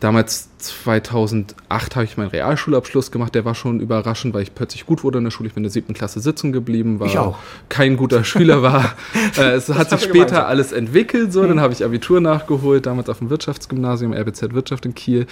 Damals 0.00 0.48
2008 0.58 1.96
habe 1.96 2.04
ich 2.04 2.16
meinen 2.16 2.28
Realschulabschluss 2.28 3.10
gemacht. 3.10 3.34
Der 3.34 3.44
war 3.44 3.56
schon 3.56 3.80
überraschend, 3.80 4.32
weil 4.32 4.42
ich 4.42 4.54
plötzlich 4.54 4.86
gut 4.86 5.02
wurde 5.02 5.18
in 5.18 5.24
der 5.24 5.32
Schule. 5.32 5.48
Ich 5.48 5.54
bin 5.54 5.62
in 5.62 5.64
der 5.64 5.72
siebten 5.72 5.92
Klasse 5.92 6.20
sitzen 6.20 6.52
geblieben, 6.52 7.00
war 7.00 7.08
ich 7.08 7.18
auch. 7.18 7.38
kein 7.68 7.96
guter 7.96 8.22
Schüler 8.22 8.62
war. 8.62 8.94
äh, 9.36 9.52
es 9.52 9.68
hat 9.68 9.90
sich 9.90 10.00
später 10.00 10.26
gemeinsam. 10.26 10.46
alles 10.46 10.72
entwickelt. 10.72 11.32
So, 11.32 11.42
mhm. 11.42 11.48
dann 11.48 11.60
habe 11.60 11.72
ich 11.72 11.84
Abitur 11.84 12.20
nachgeholt, 12.20 12.86
damals 12.86 13.08
auf 13.08 13.18
dem 13.18 13.28
Wirtschaftsgymnasium 13.30 14.12
RBZ 14.12 14.54
Wirtschaft 14.54 14.86
in 14.86 14.94
Kiel. 14.94 15.26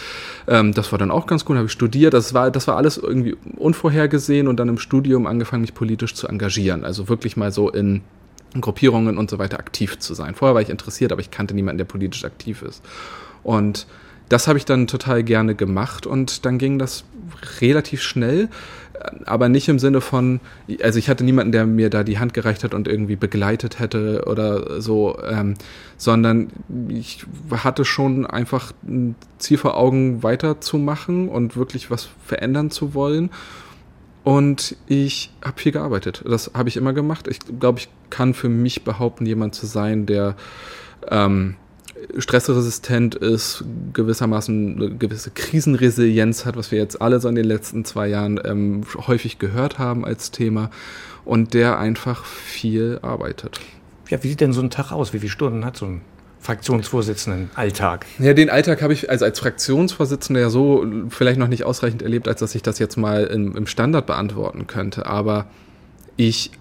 Ähm, 0.48 0.72
das 0.72 0.90
war 0.90 0.98
dann 0.98 1.12
auch 1.12 1.26
ganz 1.26 1.44
gut. 1.44 1.56
Habe 1.56 1.66
ich 1.66 1.72
studiert. 1.72 2.12
Das 2.12 2.34
war, 2.34 2.50
das 2.50 2.66
war 2.66 2.76
alles 2.76 2.98
irgendwie 2.98 3.36
unvorhergesehen 3.56 4.48
und 4.48 4.56
dann 4.58 4.68
im 4.68 4.78
Studium 4.78 5.28
angefangen, 5.28 5.62
mich 5.62 5.74
politisch 5.74 6.14
zu 6.14 6.26
engagieren. 6.26 6.84
Also 6.84 7.08
wirklich 7.08 7.36
mal 7.36 7.52
so 7.52 7.70
in 7.70 8.02
Gruppierungen 8.60 9.16
und 9.16 9.30
so 9.30 9.38
weiter 9.38 9.60
aktiv 9.60 10.00
zu 10.00 10.14
sein. 10.14 10.34
Vorher 10.34 10.54
war 10.54 10.62
ich 10.62 10.70
interessiert, 10.70 11.12
aber 11.12 11.20
ich 11.20 11.30
kannte 11.30 11.54
niemanden, 11.54 11.78
der 11.78 11.84
politisch 11.84 12.24
aktiv 12.24 12.62
ist. 12.62 12.82
Und 13.44 13.86
das 14.28 14.48
habe 14.48 14.58
ich 14.58 14.64
dann 14.64 14.86
total 14.86 15.22
gerne 15.22 15.54
gemacht 15.54 16.06
und 16.06 16.44
dann 16.44 16.58
ging 16.58 16.78
das 16.78 17.04
relativ 17.60 18.02
schnell, 18.02 18.48
aber 19.24 19.48
nicht 19.48 19.68
im 19.68 19.78
Sinne 19.78 20.00
von, 20.00 20.40
also 20.82 20.98
ich 20.98 21.08
hatte 21.08 21.24
niemanden, 21.24 21.52
der 21.52 21.66
mir 21.66 21.90
da 21.90 22.02
die 22.02 22.18
Hand 22.18 22.34
gereicht 22.34 22.64
hat 22.64 22.74
und 22.74 22.88
irgendwie 22.88 23.16
begleitet 23.16 23.78
hätte 23.78 24.24
oder 24.26 24.80
so, 24.80 25.18
ähm, 25.22 25.54
sondern 25.96 26.48
ich 26.88 27.24
hatte 27.50 27.84
schon 27.84 28.26
einfach 28.26 28.72
ein 28.86 29.14
Ziel 29.38 29.58
vor 29.58 29.76
Augen 29.76 30.22
weiterzumachen 30.22 31.28
und 31.28 31.56
wirklich 31.56 31.90
was 31.90 32.08
verändern 32.24 32.70
zu 32.70 32.94
wollen. 32.94 33.30
Und 34.24 34.76
ich 34.88 35.32
habe 35.44 35.60
viel 35.60 35.70
gearbeitet. 35.70 36.24
Das 36.28 36.50
habe 36.52 36.68
ich 36.68 36.76
immer 36.76 36.92
gemacht. 36.92 37.28
Ich 37.28 37.38
glaube, 37.60 37.78
ich 37.78 37.88
kann 38.10 38.34
für 38.34 38.48
mich 38.48 38.82
behaupten, 38.82 39.24
jemand 39.24 39.54
zu 39.54 39.66
sein, 39.66 40.04
der 40.04 40.34
ähm, 41.08 41.54
stressresistent 42.18 43.14
ist, 43.14 43.64
gewissermaßen 43.92 44.76
eine 44.76 44.96
gewisse 44.96 45.30
Krisenresilienz 45.30 46.44
hat, 46.44 46.56
was 46.56 46.70
wir 46.70 46.78
jetzt 46.78 47.00
alle 47.00 47.20
so 47.20 47.28
in 47.28 47.34
den 47.34 47.44
letzten 47.44 47.84
zwei 47.84 48.08
Jahren 48.08 48.40
ähm, 48.44 48.82
häufig 49.06 49.38
gehört 49.38 49.78
haben 49.78 50.04
als 50.04 50.30
Thema 50.30 50.70
und 51.24 51.54
der 51.54 51.78
einfach 51.78 52.24
viel 52.24 52.98
arbeitet. 53.02 53.60
Ja, 54.08 54.22
wie 54.22 54.28
sieht 54.28 54.40
denn 54.40 54.52
so 54.52 54.60
ein 54.60 54.70
Tag 54.70 54.92
aus? 54.92 55.12
Wie 55.12 55.18
viele 55.18 55.30
Stunden 55.30 55.64
hat 55.64 55.76
so 55.76 55.86
ein 55.86 56.00
Fraktionsvorsitzenden 56.40 57.50
Alltag? 57.56 58.06
Ja, 58.18 58.32
den 58.32 58.50
Alltag 58.50 58.80
habe 58.82 58.92
ich 58.92 59.10
also 59.10 59.24
als 59.24 59.40
Fraktionsvorsitzender 59.40 60.40
ja 60.40 60.50
so 60.50 60.86
vielleicht 61.08 61.40
noch 61.40 61.48
nicht 61.48 61.64
ausreichend 61.64 62.02
erlebt, 62.02 62.28
als 62.28 62.40
dass 62.40 62.54
ich 62.54 62.62
das 62.62 62.78
jetzt 62.78 62.96
mal 62.96 63.24
im, 63.24 63.56
im 63.56 63.66
Standard 63.66 64.06
beantworten 64.06 64.68
könnte. 64.68 65.06
Aber 65.06 65.46
ich 66.16 66.52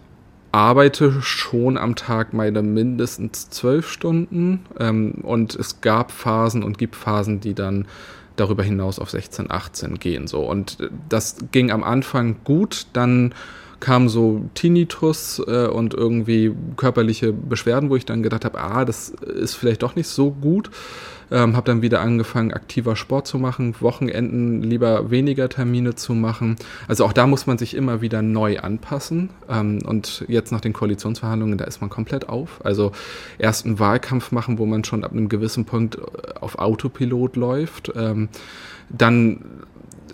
arbeite 0.56 1.22
schon 1.22 1.78
am 1.78 1.96
Tag 1.96 2.34
meine 2.34 2.62
mindestens 2.62 3.50
zwölf 3.50 3.90
Stunden 3.90 4.66
ähm, 4.80 5.16
und 5.22 5.54
es 5.54 5.82
gab 5.82 6.14
Phasen 6.14 6.64
und 6.64 6.78
gibt 6.78 6.96
Phasen, 6.96 7.42
die 7.42 7.54
dann 7.54 7.86
darüber 8.38 8.64
hinaus 8.64 8.98
auf 8.98 9.10
16, 9.10 9.52
18 9.52 10.00
gehen. 10.00 10.28
So. 10.28 10.50
Und 10.50 10.78
das 11.10 11.36
ging 11.52 11.72
am 11.72 11.84
Anfang 11.84 12.38
gut, 12.46 12.88
dann 12.94 13.34
kam 13.80 14.10
so 14.10 14.42
Tinnitus 14.54 15.42
äh, 15.46 15.68
und 15.68 15.94
irgendwie 15.94 16.54
körperliche 16.78 17.34
Beschwerden, 17.34 17.90
wo 17.90 17.96
ich 17.96 18.06
dann 18.06 18.24
gedacht 18.24 18.46
habe, 18.46 18.60
ah, 18.60 18.86
das 18.86 19.10
ist 19.10 19.56
vielleicht 19.56 19.84
doch 19.84 19.96
nicht 19.96 20.08
so 20.08 20.32
gut. 20.32 20.70
Ähm, 21.32 21.56
habe 21.56 21.66
dann 21.66 21.82
wieder 21.82 22.02
angefangen, 22.02 22.54
aktiver 22.54 22.96
Sport 22.96 23.26
zu 23.26 23.40
machen, 23.40 23.76
Wochenenden 23.80 24.62
lieber 24.62 25.10
weniger 25.10 25.50
Termine 25.50 25.96
zu 25.96 26.14
machen. 26.14 26.56
Also 26.88 27.04
auch 27.04 27.14
da 27.14 27.26
muss 27.26 27.48
man 27.48 27.58
sich 27.58 27.74
immer 27.74 28.02
wieder 28.02 28.22
neu 28.22 28.60
anpassen. 28.60 29.32
Ähm, 29.50 29.80
und 29.86 30.24
jetzt 30.28 30.52
nach 30.52 30.62
den 30.62 30.74
Koalitionsverhandlungen, 30.74 31.58
da 31.58 31.66
ist 31.66 31.82
man 31.82 31.90
komplett 31.90 32.30
auf. 32.30 32.64
Also 32.64 32.92
erst 33.40 33.66
einen 33.66 33.80
Wahlkampf 33.80 34.32
machen, 34.32 34.60
wo 34.60 34.66
man 34.68 34.84
schon 34.84 35.04
ab 35.04 35.14
einem 35.14 35.30
gewissen 35.30 35.66
Punkt 35.66 35.98
auf 36.42 36.60
Autopilot 36.60 37.36
läuft. 37.36 37.92
Ähm, 37.96 38.30
dann 38.90 39.66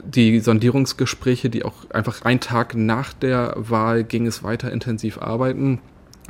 die 0.04 0.40
Sondierungsgespräche, 0.40 1.50
die 1.50 1.64
auch 1.64 1.90
einfach 1.92 2.24
einen 2.24 2.40
Tag 2.40 2.76
nach 2.76 3.14
der 3.14 3.54
Wahl 3.58 4.04
ging 4.04 4.28
es 4.28 4.44
weiter 4.44 4.72
intensiv 4.72 5.18
arbeiten. 5.20 5.80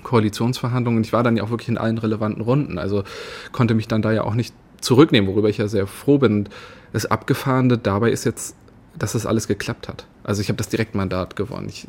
Koalitionsverhandlungen. 0.04 1.04
Ich 1.04 1.14
war 1.14 1.24
dann 1.24 1.38
ja 1.38 1.44
auch 1.44 1.52
wirklich 1.52 1.70
in 1.70 1.78
allen 1.78 1.98
relevanten 1.98 2.42
Runden, 2.42 2.78
also 2.78 3.04
konnte 3.52 3.76
mich 3.76 3.88
dann 3.88 4.02
da 4.02 4.12
ja 4.12 4.24
auch 4.24 4.34
nicht 4.34 4.54
zurücknehmen, 4.82 5.30
worüber 5.30 5.50
ich 5.50 5.58
ja 5.58 5.68
sehr 5.68 5.88
froh 5.88 6.18
bin. 6.18 6.50
Das 6.92 7.06
Abgefahrene 7.06 7.78
dabei 7.78 8.12
ist 8.12 8.26
jetzt, 8.26 8.56
dass 8.98 9.14
das 9.14 9.26
alles 9.26 9.48
geklappt 9.48 9.88
hat. 9.88 10.06
Also 10.24 10.42
ich 10.42 10.50
habe 10.50 10.58
das 10.58 10.70
Direktmandat 10.70 11.36
gewonnen. 11.36 11.70
Ich 11.70 11.88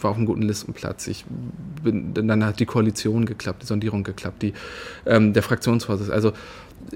war 0.00 0.10
auf 0.12 0.16
einem 0.16 0.26
guten 0.26 0.42
Listenplatz. 0.42 1.06
Ich 1.08 1.24
bin, 1.82 2.14
dann 2.14 2.44
hat 2.44 2.60
die 2.60 2.66
Koalition 2.66 3.26
geklappt, 3.26 3.62
die 3.62 3.66
Sondierung 3.66 4.04
geklappt, 4.04 4.42
die, 4.42 4.54
ähm, 5.06 5.32
der 5.32 5.42
Fraktionsvorsitz. 5.42 6.08
Also 6.08 6.32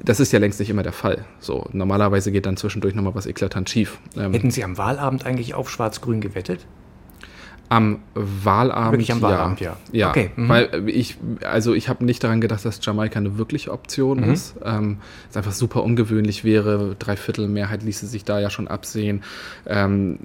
das 0.03 0.20
ist 0.20 0.33
ja 0.33 0.38
längst 0.38 0.61
nicht 0.61 0.70
immer 0.70 0.83
der 0.83 0.92
Fall. 0.92 1.24
So 1.40 1.66
normalerweise 1.72 2.33
geht 2.33 2.46
dann 2.46 2.57
zwischendurch 2.57 2.94
nochmal 2.94 3.14
was 3.14 3.26
eklatant 3.26 3.68
schief. 3.68 3.98
Ähm, 4.16 4.33
Hätten 4.33 4.50
Sie 4.50 4.64
am 4.64 4.79
Wahlabend 4.79 5.26
eigentlich 5.26 5.55
auf 5.55 5.70
Schwarz-Grün 5.70 6.20
gewettet? 6.20 6.66
Am 7.68 8.00
Wahlabend. 8.14 8.92
Wirklich 8.92 9.12
am 9.12 9.22
Wahlabend, 9.22 9.61
ja. 9.61 9.76
Ja, 9.92 9.98
ja 9.98 10.11
okay. 10.11 10.31
mhm. 10.35 10.48
weil 10.48 10.88
ich, 10.88 11.18
also 11.44 11.72
ich 11.72 11.88
habe 11.88 12.05
nicht 12.05 12.22
daran 12.24 12.40
gedacht, 12.40 12.64
dass 12.64 12.85
Jamaika 12.85 13.20
eine 13.20 13.38
wirkliche 13.38 13.70
Option 13.70 14.20
mhm. 14.20 14.33
ist. 14.33 14.57
Ähm, 14.64 14.98
es 15.31 15.37
einfach 15.37 15.53
super 15.53 15.85
ungewöhnlich 15.85 16.42
wäre. 16.42 16.96
Dreiviertel 16.98 17.46
Mehrheit 17.46 17.85
ließe 17.85 18.09
sich 18.09 18.24
da 18.24 18.40
ja 18.40 18.50
schon 18.50 18.66
absehen. 18.66 19.22
Ähm, 19.66 20.18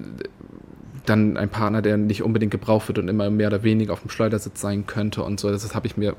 dann 1.05 1.37
ein 1.37 1.49
Partner, 1.49 1.83
der 1.83 1.97
nicht 1.97 2.23
unbedingt 2.23 2.51
gebraucht 2.51 2.87
wird 2.87 2.97
und 2.97 3.07
immer 3.07 3.29
mehr 3.29 3.47
oder 3.47 3.61
weniger 3.61 3.93
auf 3.93 4.01
dem 4.01 4.09
Schleudersitz 4.09 4.59
sein 4.59 4.87
könnte 4.87 5.21
und 5.23 5.39
so. 5.39 5.51
Das, 5.51 5.61
das 5.61 5.75
habe 5.75 5.85
ich 5.85 5.97
mir 5.97 6.15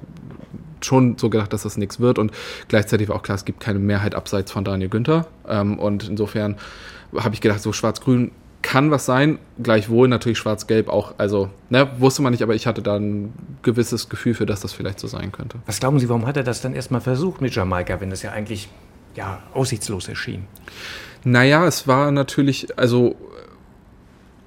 schon 0.80 1.16
so 1.18 1.30
gedacht, 1.30 1.52
dass 1.52 1.62
das 1.62 1.76
nichts 1.76 2.00
wird 2.00 2.18
und 2.18 2.32
gleichzeitig 2.68 3.08
war 3.08 3.16
auch 3.16 3.22
klar, 3.22 3.36
es 3.36 3.44
gibt 3.44 3.60
keine 3.60 3.78
Mehrheit 3.78 4.14
abseits 4.14 4.52
von 4.52 4.64
Daniel 4.64 4.88
Günther. 4.88 5.26
Ähm, 5.48 5.78
und 5.78 6.08
insofern 6.08 6.56
habe 7.16 7.34
ich 7.34 7.40
gedacht, 7.40 7.60
so 7.62 7.72
schwarz-grün 7.72 8.32
kann 8.62 8.90
was 8.90 9.06
sein, 9.06 9.38
gleichwohl 9.62 10.08
natürlich 10.08 10.38
schwarz-gelb 10.38 10.88
auch, 10.88 11.14
also 11.18 11.50
ne, 11.70 11.88
wusste 11.98 12.22
man 12.22 12.32
nicht, 12.32 12.42
aber 12.42 12.54
ich 12.54 12.66
hatte 12.66 12.82
da 12.82 12.96
ein 12.96 13.32
gewisses 13.62 14.08
Gefühl 14.08 14.34
für, 14.34 14.44
dass 14.44 14.60
das 14.60 14.72
vielleicht 14.72 14.98
so 14.98 15.06
sein 15.06 15.30
könnte. 15.30 15.58
Was 15.66 15.78
glauben 15.78 16.00
Sie, 16.00 16.08
warum 16.08 16.26
hat 16.26 16.36
er 16.36 16.42
das 16.42 16.62
dann 16.62 16.74
erstmal 16.74 17.00
versucht 17.00 17.40
mit 17.40 17.54
Jamaika, 17.54 18.00
wenn 18.00 18.10
das 18.10 18.22
ja 18.22 18.32
eigentlich 18.32 18.68
ja, 19.14 19.40
aussichtslos 19.54 20.08
erschien? 20.08 20.46
Naja, 21.22 21.64
es 21.66 21.86
war 21.86 22.10
natürlich, 22.10 22.76
also 22.76 23.14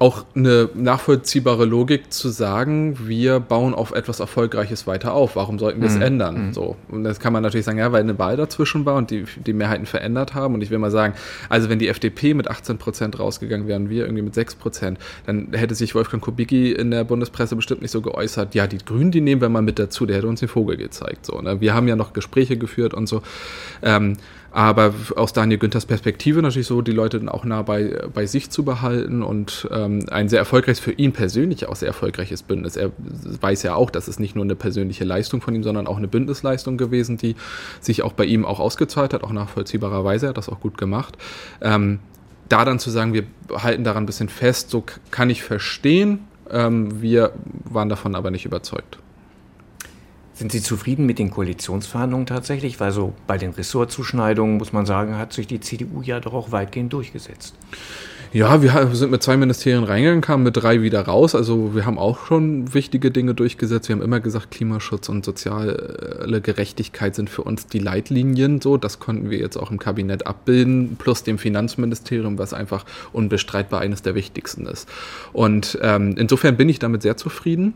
auch 0.00 0.24
eine 0.34 0.70
nachvollziehbare 0.72 1.66
Logik 1.66 2.10
zu 2.10 2.30
sagen, 2.30 3.06
wir 3.06 3.38
bauen 3.38 3.74
auf 3.74 3.92
etwas 3.92 4.18
Erfolgreiches 4.18 4.86
weiter 4.86 5.12
auf. 5.12 5.36
Warum 5.36 5.58
sollten 5.58 5.82
wir 5.82 5.88
es 5.88 5.96
mhm. 5.96 6.02
ändern? 6.02 6.46
Mhm. 6.46 6.52
So. 6.54 6.76
Und 6.88 7.04
das 7.04 7.20
kann 7.20 7.34
man 7.34 7.42
natürlich 7.42 7.66
sagen, 7.66 7.76
ja, 7.76 7.92
weil 7.92 8.00
eine 8.00 8.18
Wahl 8.18 8.38
dazwischen 8.38 8.86
war 8.86 8.94
und 8.94 9.10
die, 9.10 9.26
die 9.44 9.52
Mehrheiten 9.52 9.84
verändert 9.84 10.34
haben. 10.34 10.54
Und 10.54 10.62
ich 10.62 10.70
will 10.70 10.78
mal 10.78 10.90
sagen, 10.90 11.12
also 11.50 11.68
wenn 11.68 11.78
die 11.78 11.88
FDP 11.88 12.32
mit 12.32 12.48
18 12.48 12.78
Prozent 12.78 13.18
rausgegangen 13.18 13.68
wären, 13.68 13.90
wir 13.90 14.04
irgendwie 14.04 14.22
mit 14.22 14.34
6 14.34 14.54
Prozent, 14.54 14.98
dann 15.26 15.48
hätte 15.52 15.74
sich 15.74 15.94
Wolfgang 15.94 16.22
Kubicki 16.22 16.72
in 16.72 16.90
der 16.90 17.04
Bundespresse 17.04 17.54
bestimmt 17.54 17.82
nicht 17.82 17.90
so 17.90 18.00
geäußert, 18.00 18.54
ja, 18.54 18.66
die 18.66 18.78
Grünen, 18.78 19.10
die 19.10 19.20
nehmen 19.20 19.42
wir 19.42 19.50
mal 19.50 19.60
mit 19.60 19.78
dazu, 19.78 20.06
der 20.06 20.16
hätte 20.16 20.28
uns 20.28 20.40
den 20.40 20.48
Vogel 20.48 20.78
gezeigt. 20.78 21.26
So, 21.26 21.42
ne? 21.42 21.60
Wir 21.60 21.74
haben 21.74 21.88
ja 21.88 21.96
noch 21.96 22.14
Gespräche 22.14 22.56
geführt 22.56 22.94
und 22.94 23.06
so. 23.06 23.20
Ähm, 23.82 24.16
aber 24.52 24.94
aus 25.16 25.32
Daniel 25.32 25.58
Günthers 25.58 25.86
Perspektive 25.86 26.42
natürlich 26.42 26.66
so, 26.66 26.82
die 26.82 26.92
Leute 26.92 27.18
dann 27.18 27.28
auch 27.28 27.44
nah 27.44 27.62
bei, 27.62 28.02
bei 28.12 28.26
sich 28.26 28.50
zu 28.50 28.64
behalten 28.64 29.22
und 29.22 29.68
ähm, 29.70 30.06
ein 30.10 30.28
sehr 30.28 30.40
erfolgreiches, 30.40 30.80
für 30.80 30.92
ihn 30.92 31.12
persönlich 31.12 31.68
auch 31.68 31.76
sehr 31.76 31.88
erfolgreiches 31.88 32.42
Bündnis. 32.42 32.76
Er 32.76 32.90
weiß 33.40 33.62
ja 33.62 33.74
auch, 33.74 33.90
dass 33.90 34.08
es 34.08 34.18
nicht 34.18 34.34
nur 34.34 34.44
eine 34.44 34.56
persönliche 34.56 35.04
Leistung 35.04 35.40
von 35.40 35.54
ihm, 35.54 35.62
sondern 35.62 35.86
auch 35.86 35.98
eine 35.98 36.08
Bündnisleistung 36.08 36.78
gewesen, 36.78 37.16
die 37.16 37.36
sich 37.80 38.02
auch 38.02 38.12
bei 38.12 38.24
ihm 38.24 38.44
auch 38.44 38.58
ausgezahlt 38.58 39.14
hat, 39.14 39.22
auch 39.22 39.32
nachvollziehbarerweise. 39.32 40.26
Er 40.26 40.30
hat 40.30 40.38
das 40.38 40.48
auch 40.48 40.60
gut 40.60 40.76
gemacht. 40.76 41.16
Ähm, 41.60 42.00
da 42.48 42.64
dann 42.64 42.80
zu 42.80 42.90
sagen, 42.90 43.14
wir 43.14 43.24
halten 43.54 43.84
daran 43.84 44.02
ein 44.02 44.06
bisschen 44.06 44.28
fest, 44.28 44.70
so 44.70 44.84
kann 45.12 45.30
ich 45.30 45.44
verstehen. 45.44 46.26
Ähm, 46.50 47.00
wir 47.00 47.32
waren 47.64 47.88
davon 47.88 48.16
aber 48.16 48.32
nicht 48.32 48.44
überzeugt. 48.44 48.98
Sind 50.40 50.52
Sie 50.52 50.62
zufrieden 50.62 51.04
mit 51.04 51.18
den 51.18 51.30
Koalitionsverhandlungen 51.30 52.24
tatsächlich? 52.24 52.80
Weil 52.80 52.92
so 52.92 53.12
bei 53.26 53.36
den 53.36 53.50
Ressortzuschneidungen, 53.50 54.56
muss 54.56 54.72
man 54.72 54.86
sagen, 54.86 55.18
hat 55.18 55.34
sich 55.34 55.46
die 55.46 55.60
CDU 55.60 56.00
ja 56.00 56.18
doch 56.18 56.32
auch 56.32 56.50
weitgehend 56.50 56.94
durchgesetzt. 56.94 57.54
Ja, 58.32 58.62
wir 58.62 58.88
sind 58.94 59.10
mit 59.10 59.22
zwei 59.22 59.36
Ministerien 59.36 59.84
reingegangen, 59.84 60.22
kamen 60.22 60.44
mit 60.44 60.56
drei 60.56 60.80
wieder 60.80 61.02
raus. 61.02 61.34
Also 61.34 61.74
wir 61.74 61.84
haben 61.84 61.98
auch 61.98 62.24
schon 62.24 62.72
wichtige 62.72 63.10
Dinge 63.10 63.34
durchgesetzt. 63.34 63.90
Wir 63.90 63.96
haben 63.96 64.02
immer 64.02 64.20
gesagt, 64.20 64.50
Klimaschutz 64.50 65.10
und 65.10 65.26
soziale 65.26 66.40
Gerechtigkeit 66.42 67.14
sind 67.14 67.28
für 67.28 67.42
uns 67.42 67.66
die 67.66 67.78
Leitlinien. 67.78 68.62
So, 68.62 68.78
das 68.78 68.98
konnten 68.98 69.28
wir 69.28 69.38
jetzt 69.38 69.58
auch 69.58 69.70
im 69.70 69.78
Kabinett 69.78 70.26
abbilden, 70.26 70.96
plus 70.98 71.22
dem 71.22 71.36
Finanzministerium, 71.36 72.38
was 72.38 72.54
einfach 72.54 72.86
unbestreitbar 73.12 73.82
eines 73.82 74.00
der 74.00 74.14
wichtigsten 74.14 74.64
ist. 74.64 74.88
Und 75.34 75.78
ähm, 75.82 76.14
insofern 76.16 76.56
bin 76.56 76.70
ich 76.70 76.78
damit 76.78 77.02
sehr 77.02 77.18
zufrieden 77.18 77.74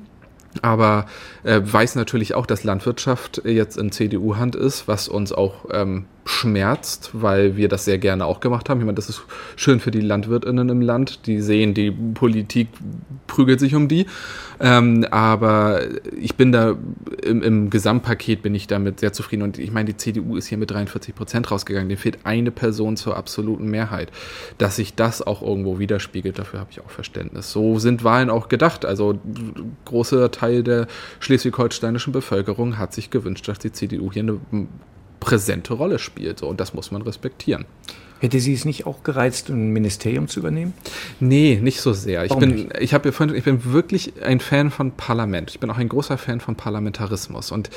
aber 0.62 1.06
äh, 1.42 1.60
weiß 1.62 1.94
natürlich 1.96 2.34
auch, 2.34 2.46
dass 2.46 2.64
Landwirtschaft 2.64 3.42
jetzt 3.44 3.76
in 3.76 3.92
CDU-Hand 3.92 4.56
ist, 4.56 4.88
was 4.88 5.08
uns 5.08 5.32
auch 5.32 5.66
ähm, 5.70 6.06
schmerzt, 6.24 7.10
weil 7.12 7.56
wir 7.56 7.68
das 7.68 7.84
sehr 7.84 7.98
gerne 7.98 8.24
auch 8.24 8.40
gemacht 8.40 8.70
haben. 8.70 8.80
Ich 8.80 8.86
meine, 8.86 8.96
das 8.96 9.10
ist 9.10 9.22
schön 9.56 9.78
für 9.78 9.90
die 9.90 10.00
LandwirtInnen 10.00 10.70
im 10.70 10.80
Land. 10.80 11.26
Die 11.26 11.40
sehen, 11.40 11.74
die 11.74 11.90
Politik 11.90 12.68
prügelt 13.26 13.60
sich 13.60 13.74
um 13.74 13.88
die. 13.88 14.06
Ähm, 14.60 15.04
aber 15.10 15.82
ich 16.18 16.36
bin 16.36 16.50
da 16.50 16.76
im, 17.22 17.42
im, 17.42 17.70
Gesamtpaket 17.70 18.40
bin 18.40 18.54
ich 18.54 18.66
damit 18.66 19.00
sehr 19.00 19.12
zufrieden. 19.12 19.42
Und 19.42 19.58
ich 19.58 19.70
meine, 19.70 19.86
die 19.86 19.96
CDU 19.98 20.36
ist 20.36 20.46
hier 20.46 20.56
mit 20.56 20.70
43 20.70 21.14
Prozent 21.14 21.50
rausgegangen. 21.50 21.90
Dem 21.90 21.98
fehlt 21.98 22.18
eine 22.24 22.50
Person 22.50 22.96
zur 22.96 23.16
absoluten 23.16 23.66
Mehrheit. 23.66 24.10
Dass 24.56 24.76
sich 24.76 24.94
das 24.94 25.20
auch 25.20 25.42
irgendwo 25.42 25.78
widerspiegelt, 25.78 26.38
dafür 26.38 26.60
habe 26.60 26.70
ich 26.70 26.80
auch 26.80 26.90
Verständnis. 26.90 27.52
So 27.52 27.78
sind 27.78 28.02
Wahlen 28.02 28.30
auch 28.30 28.48
gedacht. 28.48 28.86
Also 28.86 29.18
großer 29.84 30.30
Teil 30.30 30.62
der 30.62 30.86
schleswig-holsteinischen 31.20 32.14
Bevölkerung 32.14 32.78
hat 32.78 32.94
sich 32.94 33.10
gewünscht, 33.10 33.46
dass 33.46 33.58
die 33.58 33.72
CDU 33.72 34.10
hier 34.10 34.22
eine 34.22 34.40
präsente 35.24 35.72
Rolle 35.72 35.98
spielt. 35.98 36.38
So, 36.38 36.48
und 36.48 36.60
das 36.60 36.74
muss 36.74 36.90
man 36.90 37.02
respektieren. 37.02 37.64
Hätte 38.24 38.40
Sie 38.40 38.54
es 38.54 38.64
nicht 38.64 38.86
auch 38.86 39.02
gereizt, 39.02 39.50
ein 39.50 39.74
Ministerium 39.74 40.28
zu 40.28 40.40
übernehmen? 40.40 40.72
Nee, 41.20 41.60
nicht 41.62 41.82
so 41.82 41.92
sehr. 41.92 42.24
ich 42.24 42.34
bin, 42.34 42.70
ich 42.80 42.94
habe 42.94 43.10
ich 43.10 43.44
bin 43.44 43.70
wirklich 43.70 44.14
ein 44.24 44.40
Fan 44.40 44.70
von 44.70 44.92
Parlament. 44.92 45.50
Ich 45.50 45.60
bin 45.60 45.68
auch 45.68 45.76
ein 45.76 45.90
großer 45.90 46.16
Fan 46.16 46.40
von 46.40 46.56
Parlamentarismus. 46.56 47.52
Und 47.52 47.68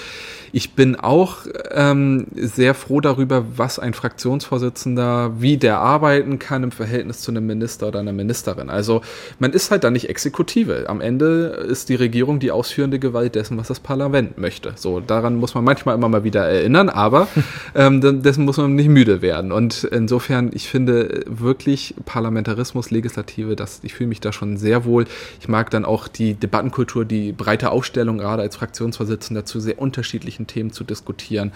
ich 0.54 0.72
bin 0.72 0.96
auch 0.96 1.40
ähm, 1.72 2.28
sehr 2.34 2.76
froh 2.76 3.02
darüber, 3.02 3.44
was 3.58 3.78
ein 3.78 3.94
Fraktionsvorsitzender, 3.94 5.42
wie 5.42 5.58
der 5.58 5.80
arbeiten 5.80 6.40
kann 6.40 6.64
im 6.64 6.72
Verhältnis 6.72 7.20
zu 7.20 7.32
einem 7.32 7.46
Minister 7.46 7.90
oder 7.90 8.00
einer 8.00 8.14
Ministerin. 8.14 8.70
Also 8.70 9.02
man 9.40 9.52
ist 9.52 9.70
halt 9.70 9.84
da 9.84 9.92
nicht 9.92 10.08
Exekutive. 10.08 10.86
Am 10.88 11.02
Ende 11.02 11.66
ist 11.68 11.90
die 11.90 11.96
Regierung 11.96 12.40
die 12.40 12.52
ausführende 12.52 13.00
Gewalt 13.00 13.36
dessen, 13.36 13.58
was 13.58 13.68
das 13.68 13.82
Parlament 13.82 14.38
möchte. 14.38 14.72
So, 14.78 15.02
daran 15.02 15.36
muss 15.36 15.56
man 15.56 15.66
manchmal 15.66 15.96
immer 15.96 16.08
mal 16.08 16.24
wieder 16.24 16.46
erinnern, 16.46 16.88
aber 16.88 17.28
ähm, 17.76 18.24
dessen 18.24 18.46
muss 18.46 18.56
man 18.56 18.76
nicht 18.76 18.88
müde 18.88 19.22
werden. 19.22 19.52
Und 19.52 19.84
insofern 19.84 20.37
insofern, 20.38 20.52
ich 20.54 20.70
finde 20.70 21.24
wirklich 21.28 21.96
Parlamentarismus, 22.06 22.92
Legislative, 22.92 23.56
das, 23.56 23.82
ich 23.84 23.94
fühle 23.94 24.10
mich 24.10 24.20
da 24.20 24.32
schon 24.32 24.58
sehr 24.58 24.86
wohl. 24.86 25.06
Ich 25.40 25.48
mag 25.48 25.70
dann 25.70 25.86
auch 25.86 26.08
die 26.08 26.34
Debattenkultur, 26.34 27.06
die 27.06 27.32
breite 27.32 27.72
Aufstellung, 27.72 28.18
gerade 28.18 28.42
als 28.42 28.56
Fraktionsvorsitzender 28.56 29.46
zu 29.46 29.60
sehr 29.60 29.80
unterschiedlichen 29.80 30.48
Themen 30.48 30.72
zu 30.72 30.84
diskutieren. 30.84 31.52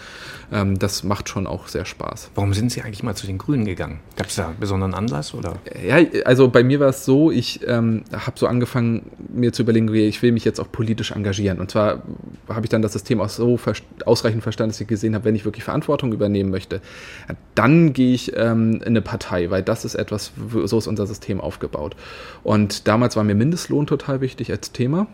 Ähm, 0.52 0.80
das 0.80 1.04
macht 1.04 1.30
schon 1.30 1.48
auch 1.48 1.68
sehr 1.68 1.86
Spaß. 1.86 2.32
Warum 2.36 2.54
sind 2.54 2.72
Sie 2.72 2.82
eigentlich 2.82 3.04
mal 3.04 3.16
zu 3.16 3.28
den 3.28 3.38
Grünen 3.38 3.66
gegangen? 3.66 4.00
Gab 4.16 4.28
es 4.28 4.36
da 4.36 4.50
einen 4.50 4.60
besonderen 4.60 4.94
Anlass? 4.94 5.34
Oder? 5.34 5.58
Ja, 5.86 5.98
also 6.26 6.50
bei 6.50 6.64
mir 6.64 6.80
war 6.80 6.90
es 6.90 7.06
so, 7.06 7.32
ich 7.32 7.62
ähm, 7.68 8.04
habe 8.12 8.38
so 8.38 8.48
angefangen, 8.48 9.12
mir 9.30 9.54
zu 9.54 9.64
überlegen, 9.64 9.94
ich 9.94 10.22
will 10.22 10.32
mich 10.32 10.46
jetzt 10.46 10.60
auch 10.60 10.72
politisch 10.72 11.12
engagieren. 11.12 11.60
Und 11.60 11.72
zwar 11.72 12.04
habe 12.48 12.66
ich 12.66 12.70
dann 12.70 12.82
das 12.82 12.94
System 12.94 13.22
auch 13.22 13.30
so 13.30 13.60
ausreichend 14.06 14.44
verstanden, 14.44 14.72
dass 14.72 14.82
ich 14.82 14.88
gesehen 14.88 15.16
habe, 15.16 15.26
wenn 15.26 15.36
ich 15.36 15.46
wirklich 15.46 15.64
Verantwortung 15.64 16.14
übernehmen 16.14 16.50
möchte, 16.50 16.82
dann 17.56 17.94
gehe 17.94 18.14
ich 18.14 18.32
ähm, 18.36 18.61
in 18.62 18.84
eine 18.84 19.02
Partei, 19.02 19.50
weil 19.50 19.64
das 19.64 19.86
ist 19.86 19.96
etwas, 19.96 20.32
so 20.66 20.78
ist 20.78 20.88
unser 20.88 21.08
System 21.08 21.42
aufgebaut. 21.42 21.96
Und 22.44 22.88
damals 22.88 23.16
war 23.16 23.24
mir 23.24 23.36
Mindestlohn 23.36 23.88
total 23.88 24.22
wichtig 24.22 24.52
als 24.52 24.72
Thema. 24.72 25.08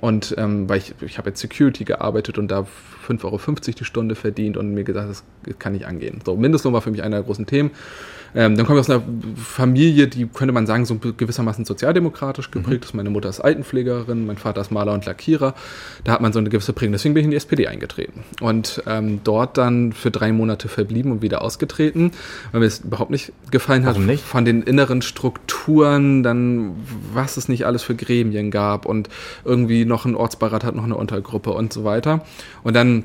Und 0.00 0.34
ähm, 0.38 0.68
weil 0.68 0.78
ich, 0.78 0.94
ich 1.02 1.18
habe 1.18 1.30
jetzt 1.30 1.40
Security 1.40 1.84
gearbeitet 1.84 2.36
und 2.36 2.48
da 2.48 2.66
5,50 3.06 3.24
Euro 3.24 3.38
die 3.78 3.84
Stunde 3.84 4.14
verdient 4.16 4.56
und 4.56 4.74
mir 4.74 4.82
gesagt, 4.82 5.08
das 5.08 5.24
kann 5.58 5.72
nicht 5.72 5.86
angehen. 5.86 6.20
So, 6.24 6.36
Mindestlohn 6.36 6.72
war 6.72 6.82
für 6.82 6.90
mich 6.90 7.02
einer 7.02 7.16
der 7.16 7.24
großen 7.24 7.46
Themen. 7.46 7.70
Ähm, 8.34 8.56
dann 8.56 8.66
komme 8.66 8.80
ich 8.80 8.86
aus 8.86 8.90
einer 8.90 9.02
Familie, 9.36 10.08
die 10.08 10.26
könnte 10.26 10.52
man 10.52 10.66
sagen, 10.66 10.84
so 10.84 10.96
gewissermaßen 10.96 11.64
sozialdemokratisch 11.64 12.50
geprägt 12.50 12.84
mhm. 12.84 12.88
ist. 12.88 12.94
Meine 12.94 13.10
Mutter 13.10 13.28
ist 13.28 13.40
Altenpflegerin, 13.40 14.26
mein 14.26 14.38
Vater 14.38 14.60
ist 14.60 14.70
Maler 14.70 14.92
und 14.92 15.06
Lackierer. 15.06 15.54
Da 16.02 16.12
hat 16.12 16.20
man 16.20 16.32
so 16.32 16.38
eine 16.38 16.50
gewisse 16.50 16.72
Prägung. 16.72 16.92
Deswegen 16.92 17.14
bin 17.14 17.20
ich 17.20 17.26
in 17.26 17.30
die 17.30 17.36
SPD 17.36 17.68
eingetreten. 17.68 18.24
Und 18.40 18.82
ähm, 18.86 19.20
dort 19.22 19.56
dann 19.56 19.92
für 19.92 20.10
drei 20.10 20.32
Monate 20.32 20.68
verblieben 20.68 21.12
und 21.12 21.22
wieder 21.22 21.42
ausgetreten, 21.42 22.10
weil 22.52 22.60
mir 22.60 22.66
es 22.66 22.80
überhaupt 22.80 23.10
nicht 23.10 23.32
gefallen 23.50 23.84
hat. 23.84 23.94
Warum 23.94 24.06
nicht? 24.06 24.24
Von 24.24 24.44
den 24.44 24.62
inneren 24.62 25.02
Strukturen, 25.02 26.22
dann 26.22 26.74
was 27.12 27.36
es 27.36 27.48
nicht 27.48 27.66
alles 27.66 27.82
für 27.82 27.94
Gremien 27.94 28.50
gab 28.50 28.86
und 28.86 29.08
irgendwie 29.44 29.84
noch 29.84 30.04
ein 30.04 30.14
Ortsbeirat 30.14 30.64
hat 30.64 30.74
noch 30.74 30.84
eine 30.84 30.96
Untergruppe 30.96 31.50
und 31.50 31.72
so 31.72 31.84
weiter. 31.84 32.24
Und 32.62 32.74
dann 32.74 33.04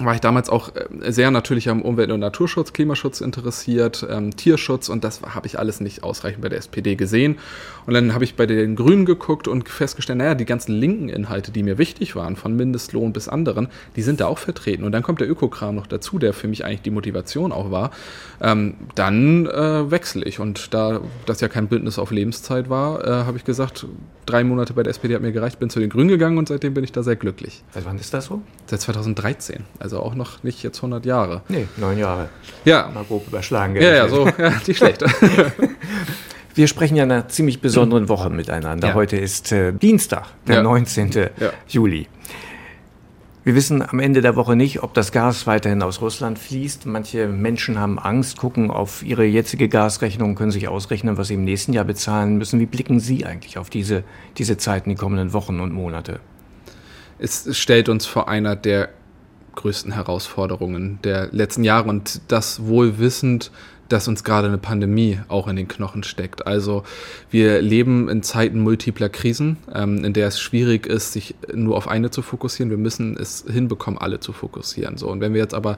war 0.00 0.14
ich 0.14 0.20
damals 0.20 0.48
auch 0.48 0.70
äh, 0.74 1.10
sehr 1.12 1.30
natürlich 1.30 1.68
am 1.68 1.82
Umwelt- 1.82 2.10
und 2.10 2.20
Naturschutz, 2.20 2.72
Klimaschutz 2.72 3.20
interessiert, 3.20 4.06
ähm, 4.08 4.36
Tierschutz 4.36 4.88
und 4.88 5.02
das 5.02 5.22
habe 5.22 5.46
ich 5.46 5.58
alles 5.58 5.80
nicht 5.80 6.04
ausreichend 6.04 6.42
bei 6.42 6.48
der 6.48 6.58
SPD 6.58 6.94
gesehen. 6.94 7.38
Und 7.86 7.94
dann 7.94 8.14
habe 8.14 8.24
ich 8.24 8.36
bei 8.36 8.46
den 8.46 8.76
Grünen 8.76 9.06
geguckt 9.06 9.48
und 9.48 9.68
festgestellt, 9.68 10.18
naja, 10.18 10.34
die 10.34 10.44
ganzen 10.44 10.72
linken 10.72 11.08
Inhalte, 11.08 11.50
die 11.50 11.62
mir 11.62 11.78
wichtig 11.78 12.14
waren, 12.14 12.36
von 12.36 12.54
Mindestlohn 12.54 13.12
bis 13.12 13.28
anderen, 13.28 13.68
die 13.96 14.02
sind 14.02 14.20
da 14.20 14.26
auch 14.26 14.38
vertreten. 14.38 14.84
Und 14.84 14.92
dann 14.92 15.02
kommt 15.02 15.20
der 15.20 15.30
Ökokram 15.30 15.74
noch 15.74 15.86
dazu, 15.86 16.18
der 16.18 16.32
für 16.32 16.48
mich 16.48 16.64
eigentlich 16.64 16.82
die 16.82 16.90
Motivation 16.90 17.50
auch 17.50 17.70
war. 17.70 17.90
Ähm, 18.40 18.74
dann 18.94 19.46
äh, 19.46 19.90
wechsle 19.90 20.24
ich 20.24 20.38
und 20.38 20.74
da 20.74 21.00
das 21.26 21.40
ja 21.40 21.48
kein 21.48 21.68
Bündnis 21.68 21.98
auf 21.98 22.10
Lebenszeit 22.10 22.68
war, 22.68 23.04
äh, 23.04 23.10
habe 23.24 23.38
ich 23.38 23.44
gesagt, 23.44 23.86
drei 24.26 24.44
Monate 24.44 24.74
bei 24.74 24.82
der 24.82 24.90
SPD 24.90 25.14
hat 25.14 25.22
mir 25.22 25.32
gereicht, 25.32 25.58
bin 25.58 25.70
zu 25.70 25.80
den 25.80 25.88
Grünen 25.88 26.08
gegangen 26.08 26.38
und 26.38 26.48
seitdem 26.48 26.74
bin 26.74 26.84
ich 26.84 26.92
da 26.92 27.02
sehr 27.02 27.16
glücklich. 27.16 27.64
Seit 27.72 27.86
wann 27.86 27.98
ist 27.98 28.12
das 28.12 28.26
so? 28.26 28.42
Seit 28.66 28.80
2013. 28.82 29.64
Also 29.78 29.87
also 29.88 30.02
auch 30.02 30.14
noch 30.14 30.42
nicht 30.42 30.62
jetzt 30.62 30.78
100 30.78 31.06
Jahre. 31.06 31.40
Nee, 31.48 31.66
neun 31.78 31.96
Jahre. 31.96 32.28
Ja. 32.66 32.90
Mal 32.92 33.04
grob 33.04 33.26
überschlagen. 33.26 33.74
Ja, 33.76 33.94
ja, 33.94 34.08
so, 34.08 34.28
ja, 34.38 34.52
nicht 34.66 34.76
schlecht. 34.76 35.02
Wir 36.54 36.68
sprechen 36.68 36.96
ja 36.96 37.04
in 37.04 37.12
einer 37.12 37.28
ziemlich 37.28 37.60
besonderen 37.60 38.08
Woche 38.08 38.28
miteinander. 38.28 38.88
Ja. 38.88 38.94
Heute 38.94 39.16
ist 39.16 39.50
äh, 39.52 39.72
Dienstag, 39.72 40.26
der 40.46 40.56
ja. 40.56 40.62
19. 40.62 41.10
Ja. 41.12 41.30
Juli. 41.68 42.06
Wir 43.44 43.54
wissen 43.54 43.80
am 43.80 43.98
Ende 43.98 44.20
der 44.20 44.36
Woche 44.36 44.56
nicht, 44.56 44.82
ob 44.82 44.92
das 44.92 45.10
Gas 45.10 45.46
weiterhin 45.46 45.80
aus 45.80 46.02
Russland 46.02 46.38
fließt. 46.38 46.84
Manche 46.84 47.28
Menschen 47.28 47.78
haben 47.78 47.98
Angst, 47.98 48.36
gucken 48.36 48.70
auf 48.70 49.02
ihre 49.02 49.24
jetzige 49.24 49.70
Gasrechnung, 49.70 50.34
können 50.34 50.50
sich 50.50 50.68
ausrechnen, 50.68 51.16
was 51.16 51.28
sie 51.28 51.34
im 51.34 51.44
nächsten 51.44 51.72
Jahr 51.72 51.86
bezahlen 51.86 52.36
müssen. 52.36 52.60
Wie 52.60 52.66
blicken 52.66 53.00
Sie 53.00 53.24
eigentlich 53.24 53.56
auf 53.56 53.70
diese, 53.70 54.04
diese 54.36 54.58
Zeiten, 54.58 54.90
die 54.90 54.96
kommenden 54.96 55.32
Wochen 55.32 55.60
und 55.60 55.72
Monate? 55.72 56.20
Es 57.18 57.56
stellt 57.56 57.88
uns 57.88 58.04
vor 58.04 58.28
einer 58.28 58.54
der 58.54 58.90
größten 59.58 59.92
Herausforderungen 59.92 60.98
der 61.04 61.28
letzten 61.32 61.64
Jahre. 61.64 61.88
Und 61.88 62.20
das 62.28 62.64
wohl 62.64 62.98
wissend, 62.98 63.50
dass 63.88 64.08
uns 64.08 64.24
gerade 64.24 64.48
eine 64.48 64.58
Pandemie 64.58 65.18
auch 65.28 65.48
in 65.48 65.56
den 65.56 65.68
Knochen 65.68 66.02
steckt. 66.02 66.46
Also 66.46 66.84
wir 67.30 67.62
leben 67.62 68.08
in 68.08 68.22
Zeiten 68.22 68.60
multipler 68.60 69.08
Krisen, 69.08 69.56
ähm, 69.74 70.04
in 70.04 70.12
der 70.12 70.28
es 70.28 70.40
schwierig 70.40 70.86
ist, 70.86 71.12
sich 71.12 71.34
nur 71.54 71.76
auf 71.76 71.88
eine 71.88 72.10
zu 72.10 72.22
fokussieren. 72.22 72.70
Wir 72.70 72.76
müssen 72.78 73.16
es 73.16 73.44
hinbekommen, 73.50 73.98
alle 73.98 74.20
zu 74.20 74.32
fokussieren. 74.32 74.98
So 74.98 75.08
und 75.08 75.20
wenn 75.20 75.32
wir 75.32 75.40
jetzt 75.40 75.54
aber 75.54 75.76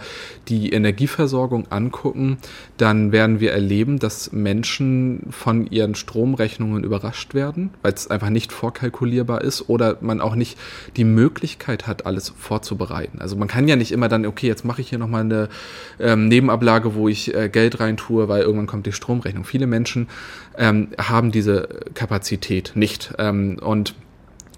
die 0.49 0.71
Energieversorgung 0.73 1.71
angucken, 1.71 2.39
dann 2.77 3.13
werden 3.13 3.41
wir 3.41 3.53
erleben, 3.53 3.99
dass 3.99 4.33
Menschen 4.33 5.27
von 5.31 5.67
ihren 5.67 5.95
Stromrechnungen 5.95 6.83
überrascht 6.83 7.35
werden, 7.35 7.71
weil 7.83 7.93
es 7.93 8.11
einfach 8.11 8.31
nicht 8.31 8.53
vorkalkulierbar 8.53 9.43
ist 9.43 9.69
oder 9.69 9.99
man 10.01 10.21
auch 10.21 10.35
nicht 10.35 10.59
die 10.97 11.05
Möglichkeit 11.05 11.87
hat, 11.87 12.07
alles 12.07 12.33
vorzubereiten. 12.37 13.21
Also 13.21 13.37
man 13.37 13.49
kann 13.49 13.69
ja 13.69 13.77
nicht 13.77 13.93
immer 13.93 14.09
dann, 14.09 14.27
okay, 14.27 14.49
jetzt 14.49 14.65
mache 14.65 14.81
ich 14.81 14.89
hier 14.89 14.99
nochmal 14.99 15.23
eine 15.23 15.49
ähm, 16.01 16.29
Nebenablage, 16.29 16.95
wo 16.95 17.09
ich 17.09 17.35
äh, 17.35 17.49
Geld 17.49 17.79
rein 17.79 17.97
tue, 18.01 18.29
weil 18.29 18.43
irgendwann 18.43 18.67
kommt 18.67 18.87
die 18.87 18.93
Stromrechnung. 18.93 19.45
Viele 19.45 19.67
Menschen 19.67 20.09
ähm, 20.57 20.89
haben 20.99 21.31
diese 21.31 21.69
Kapazität 21.95 22.73
nicht. 22.75 23.13
Ähm, 23.19 23.59
und 23.61 23.95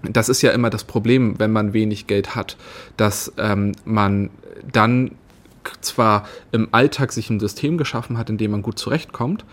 das 0.03 0.29
ist 0.29 0.41
ja 0.41 0.51
immer 0.51 0.69
das 0.69 0.83
Problem, 0.83 1.39
wenn 1.39 1.51
man 1.51 1.73
wenig 1.73 2.07
Geld 2.07 2.35
hat, 2.35 2.57
dass 2.97 3.33
ähm, 3.37 3.73
man 3.85 4.29
dann 4.71 5.11
zwar 5.81 6.27
im 6.51 6.67
Alltag 6.71 7.11
sich 7.11 7.29
ein 7.29 7.39
System 7.39 7.77
geschaffen 7.77 8.17
hat, 8.17 8.29
in 8.29 8.37
dem 8.37 8.51
man 8.51 8.61
gut 8.61 8.79
zurechtkommt, 8.79 9.45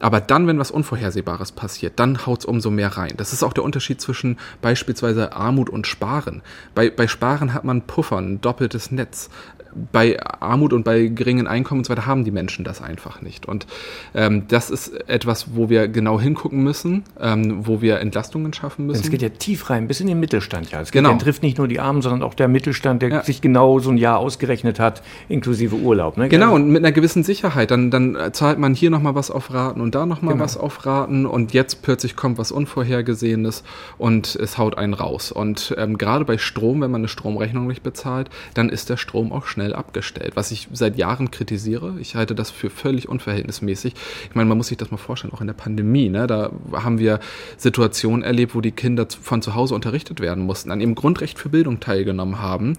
aber 0.00 0.20
dann, 0.20 0.46
wenn 0.46 0.58
was 0.58 0.70
Unvorhersehbares 0.70 1.52
passiert, 1.52 1.94
dann 1.96 2.26
haut 2.26 2.40
es 2.40 2.44
umso 2.44 2.70
mehr 2.70 2.96
rein. 2.96 3.14
Das 3.16 3.32
ist 3.32 3.42
auch 3.42 3.52
der 3.52 3.64
Unterschied 3.64 4.00
zwischen 4.00 4.38
beispielsweise 4.62 5.32
Armut 5.32 5.70
und 5.70 5.86
Sparen. 5.86 6.42
Bei, 6.74 6.90
bei 6.90 7.08
Sparen 7.08 7.54
hat 7.54 7.64
man 7.64 7.82
Puffer, 7.82 8.18
ein 8.18 8.40
doppeltes 8.40 8.90
Netz 8.90 9.30
bei 9.92 10.18
Armut 10.40 10.72
und 10.72 10.84
bei 10.84 11.06
geringen 11.06 11.46
Einkommen 11.46 11.80
und 11.80 11.84
so 11.84 11.90
weiter 11.90 12.06
haben 12.06 12.24
die 12.24 12.30
Menschen 12.30 12.64
das 12.64 12.82
einfach 12.82 13.22
nicht. 13.22 13.46
Und 13.46 13.66
ähm, 14.14 14.44
das 14.48 14.70
ist 14.70 14.88
etwas, 15.08 15.54
wo 15.54 15.68
wir 15.68 15.88
genau 15.88 16.20
hingucken 16.20 16.62
müssen, 16.62 17.04
ähm, 17.20 17.66
wo 17.66 17.80
wir 17.80 18.00
Entlastungen 18.00 18.52
schaffen 18.52 18.86
müssen. 18.86 19.04
Es 19.04 19.10
geht 19.10 19.22
ja 19.22 19.28
tief 19.28 19.70
rein, 19.70 19.88
bis 19.88 20.00
in 20.00 20.06
den 20.06 20.20
Mittelstand. 20.20 20.70
Ja. 20.70 20.80
Es 20.80 20.90
genau. 20.90 21.10
ja, 21.10 21.16
trifft 21.16 21.42
nicht 21.42 21.58
nur 21.58 21.68
die 21.68 21.80
Armen, 21.80 22.02
sondern 22.02 22.22
auch 22.22 22.34
der 22.34 22.48
Mittelstand, 22.48 23.02
der 23.02 23.08
ja. 23.10 23.22
sich 23.22 23.40
genau 23.40 23.78
so 23.78 23.90
ein 23.90 23.98
Jahr 23.98 24.18
ausgerechnet 24.18 24.80
hat, 24.80 25.02
inklusive 25.28 25.76
Urlaub. 25.76 26.16
Ne? 26.16 26.28
Genau, 26.28 26.54
und 26.54 26.68
mit 26.68 26.84
einer 26.84 26.92
gewissen 26.92 27.22
Sicherheit. 27.22 27.70
Dann, 27.70 27.90
dann 27.90 28.16
zahlt 28.32 28.58
man 28.58 28.74
hier 28.74 28.90
nochmal 28.90 29.14
was 29.14 29.30
auf 29.30 29.52
Raten 29.52 29.80
und 29.80 29.87
da 29.90 30.06
nochmal 30.06 30.34
genau. 30.34 30.44
was 30.44 30.56
auf 30.56 30.86
Raten 30.86 31.26
und 31.26 31.52
jetzt 31.52 31.82
plötzlich 31.82 32.16
kommt 32.16 32.38
was 32.38 32.52
Unvorhergesehenes 32.52 33.64
und 33.98 34.34
es 34.34 34.58
haut 34.58 34.78
einen 34.78 34.94
raus. 34.94 35.30
Und 35.30 35.74
ähm, 35.78 35.98
gerade 35.98 36.24
bei 36.24 36.38
Strom, 36.38 36.80
wenn 36.80 36.90
man 36.90 37.02
eine 37.02 37.08
Stromrechnung 37.08 37.66
nicht 37.66 37.82
bezahlt, 37.82 38.30
dann 38.54 38.70
ist 38.70 38.90
der 38.90 38.96
Strom 38.96 39.32
auch 39.32 39.46
schnell 39.46 39.58
schnell 39.58 39.74
abgestellt, 39.74 40.36
was 40.36 40.52
ich 40.52 40.68
seit 40.72 40.96
Jahren 40.96 41.32
kritisiere. 41.32 41.96
Ich 42.00 42.14
halte 42.14 42.36
das 42.36 42.50
für 42.50 42.70
völlig 42.70 43.08
unverhältnismäßig. 43.08 43.94
Ich 44.28 44.34
meine, 44.34 44.48
man 44.48 44.56
muss 44.56 44.68
sich 44.68 44.78
das 44.78 44.92
mal 44.92 44.98
vorstellen, 44.98 45.32
auch 45.34 45.40
in 45.40 45.48
der 45.48 45.54
Pandemie, 45.54 46.08
ne, 46.08 46.28
da 46.28 46.50
haben 46.72 46.98
wir 46.98 47.18
Situationen 47.56 48.22
erlebt, 48.22 48.54
wo 48.54 48.60
die 48.60 48.70
Kinder 48.70 49.06
von 49.20 49.42
zu 49.42 49.56
Hause 49.56 49.74
unterrichtet 49.74 50.20
werden 50.20 50.44
mussten, 50.44 50.70
an 50.70 50.80
ihrem 50.80 50.94
Grundrecht 50.94 51.38
für 51.38 51.48
Bildung 51.48 51.80
teilgenommen 51.80 52.40
haben. 52.40 52.76